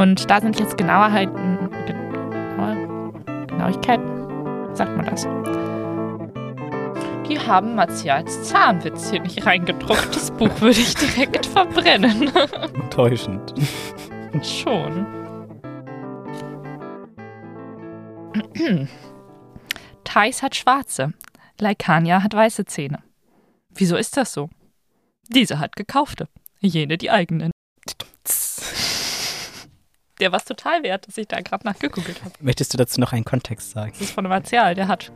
Und 0.01 0.31
da 0.31 0.41
sind 0.41 0.59
jetzt 0.59 0.79
Genauerheiten, 0.79 1.69
genaue, 1.85 3.13
Genauigkeiten, 3.45 4.75
sagt 4.75 4.97
man 4.97 5.05
das? 5.05 5.27
Die 7.29 7.37
haben 7.37 7.75
Martials 7.75 8.41
Zahnwitz 8.49 9.11
hier 9.11 9.21
nicht 9.21 9.45
reingedruckt. 9.45 10.15
Das 10.15 10.31
Buch 10.31 10.49
würde 10.59 10.79
ich 10.79 10.95
direkt 10.95 11.45
verbrennen. 11.45 12.31
Enttäuschend. 12.73 13.53
Schon. 14.41 15.05
Thais 20.03 20.41
hat 20.41 20.55
schwarze, 20.55 21.13
Leikania 21.59 22.23
hat 22.23 22.33
weiße 22.33 22.65
Zähne. 22.65 23.03
Wieso 23.69 23.97
ist 23.97 24.17
das 24.17 24.33
so? 24.33 24.49
Diese 25.27 25.59
hat 25.59 25.75
gekaufte, 25.75 26.27
jene 26.59 26.97
die 26.97 27.11
eigenen. 27.11 27.51
Der 30.21 30.31
war 30.31 30.37
es 30.37 30.45
total 30.45 30.83
wert, 30.83 31.07
dass 31.07 31.17
ich 31.17 31.27
da 31.27 31.41
gerade 31.41 31.65
nachgegoogelt 31.65 32.23
habe. 32.23 32.35
Möchtest 32.41 32.71
du 32.73 32.77
dazu 32.77 33.01
noch 33.01 33.11
einen 33.11 33.25
Kontext 33.25 33.71
sagen? 33.71 33.91
Das 33.93 34.01
ist 34.01 34.13
von 34.13 34.27
Martial, 34.27 34.75
der 34.75 34.87
hat 34.87 35.11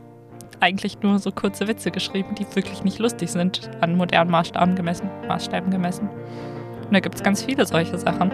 eigentlich 0.58 1.00
nur 1.00 1.20
so 1.20 1.30
kurze 1.30 1.68
Witze 1.68 1.92
geschrieben, 1.92 2.34
die 2.34 2.44
wirklich 2.56 2.82
nicht 2.82 2.98
lustig 2.98 3.30
sind, 3.30 3.70
an 3.80 3.96
modernen 3.96 4.32
Maßstaben 4.32 4.74
gemessen, 4.74 5.08
Maßstäben 5.28 5.70
gemessen. 5.70 6.08
Und 6.08 6.92
da 6.92 6.98
gibt 6.98 7.14
es 7.14 7.22
ganz 7.22 7.44
viele 7.44 7.64
solche 7.66 7.96
Sachen. 7.98 8.32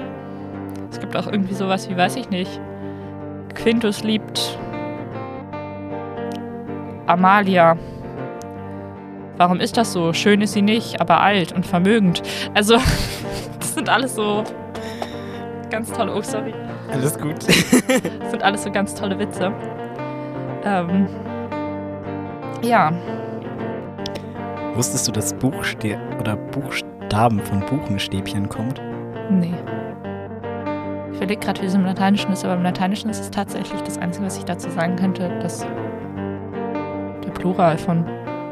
Es 0.90 0.98
gibt 0.98 1.14
auch 1.14 1.26
irgendwie 1.26 1.52
sowas 1.52 1.90
wie, 1.90 1.96
weiß 1.96 2.16
ich 2.16 2.30
nicht, 2.30 2.58
Quintus 3.54 4.02
liebt 4.02 4.58
Amalia. 7.06 7.76
Warum 9.37 9.61
ist 9.61 9.76
das 9.76 9.92
so? 9.92 10.14
Schön 10.14 10.40
ist 10.40 10.54
sie 10.54 10.62
nicht, 10.62 11.02
aber 11.02 11.20
alt 11.20 11.52
und 11.52 11.66
vermögend. 11.66 12.22
Also, 12.54 12.78
das 13.58 13.74
sind 13.74 13.90
alles 13.90 14.14
so 14.14 14.44
ganz 15.72 15.90
tolle, 15.90 16.14
oh 16.14 16.22
sorry, 16.22 16.54
Alles 16.92 17.18
gut. 17.18 17.48
das 17.48 17.70
sind 18.30 18.42
alles 18.42 18.62
so 18.62 18.70
ganz 18.70 18.94
tolle 18.94 19.18
Witze. 19.18 19.50
Ähm, 20.64 21.08
ja, 22.62 22.92
Wusstest 24.74 25.06
du, 25.08 25.12
dass 25.12 25.35
Buchste 25.35 25.98
oder 26.20 26.37
Buchstaben 26.37 27.40
von 27.40 27.61
Buchenstäbchen 27.66 28.48
kommt? 28.48 28.80
nee. 29.30 29.52
Ich 31.11 31.18
überlege 31.18 31.40
gerade, 31.46 31.62
wie 31.62 31.66
es 31.66 31.74
im 31.74 31.85
Lateinischen 31.85 32.32
ist, 32.32 32.44
aber 32.44 32.54
im 32.54 32.62
Lateinischen 32.64 33.08
ist 33.11 33.20
es 33.20 33.30
tatsächlich 33.30 33.80
das 33.82 33.96
Einzige, 33.98 34.26
was 34.26 34.38
ich 34.38 34.44
dazu 34.44 34.68
sagen 34.70 34.96
könnte, 34.96 35.28
dass 35.40 35.61
der 37.24 37.30
Plural 37.32 37.78
von 37.78 38.04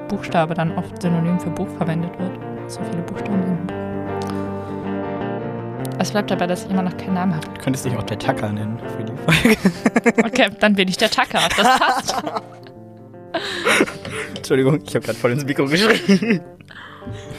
Buchstabe 0.08 0.54
dann 0.54 0.76
oft 0.78 1.00
synonym 1.02 1.40
für 1.40 1.50
Buch 1.50 1.66
verwendet 1.78 2.16
wird. 2.20 2.30
So 2.68 2.80
viele 2.88 3.02
Buchstaben 3.02 3.42
sind. 3.44 3.69
ein. 3.69 3.69
Es 6.00 6.10
bleibt 6.12 6.30
dabei, 6.30 6.46
dass 6.46 6.64
ich 6.64 6.70
immer 6.70 6.80
noch 6.80 6.96
keinen 6.96 7.12
Namen 7.12 7.34
habe. 7.34 7.46
Du 7.46 7.60
könntest 7.60 7.84
dich 7.84 7.94
auch 7.94 8.02
der 8.02 8.18
Tacker 8.18 8.50
nennen 8.50 8.78
für 8.96 9.04
die 9.04 9.12
Folge. 9.12 9.58
Okay, 10.24 10.48
dann 10.58 10.74
bin 10.74 10.88
ich 10.88 10.96
der 10.96 11.10
Tacker. 11.10 11.40
Das 11.54 11.78
passt. 11.78 12.14
Entschuldigung, 14.36 14.80
ich 14.82 14.94
habe 14.94 15.04
gerade 15.04 15.18
voll 15.18 15.32
ins 15.32 15.44
Mikro 15.44 15.66
geschrien. 15.66 16.40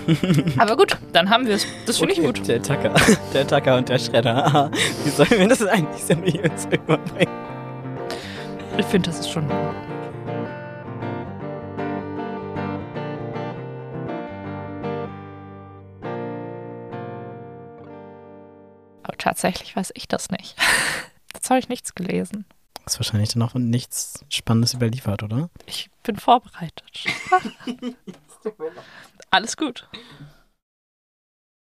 Aber 0.60 0.78
gut, 0.78 0.96
dann 1.12 1.32
haben 1.32 1.48
wir 1.48 1.56
es. 1.56 1.66
Das 1.88 1.98
finde 1.98 2.14
ich 2.14 2.22
gut. 2.22 2.48
Der 2.48 2.62
Tacker. 2.62 2.94
Der 3.34 3.48
Tacker 3.48 3.78
und 3.78 3.90
der 3.90 3.98
Schredder. 3.98 4.70
Wie 5.04 5.10
sollen 5.10 5.32
wir 5.32 5.48
das 5.48 5.66
eigentlich 5.66 6.04
seriös 6.04 6.68
überbringen? 6.72 7.34
Ich 8.78 8.86
finde, 8.86 9.10
das 9.10 9.22
ist 9.22 9.32
schon. 9.32 9.50
Aber 19.04 19.18
tatsächlich 19.18 19.76
weiß 19.76 19.92
ich 19.96 20.08
das 20.08 20.30
nicht. 20.30 20.56
Dazu 21.34 21.52
habe 21.52 21.60
ich 21.60 21.70
nichts 21.70 21.96
gelesen. 21.96 22.46
Ist 22.86 23.00
wahrscheinlich 23.00 23.30
dann 23.30 23.42
auch 23.44 23.54
nichts 23.54 24.26
Spannendes 24.30 24.74
überliefert, 24.74 25.24
oder? 25.24 25.50
Ich 25.66 25.90
bin 26.04 26.18
vorbereitet. 26.18 27.06
Alles 29.30 29.56
gut. 29.56 29.88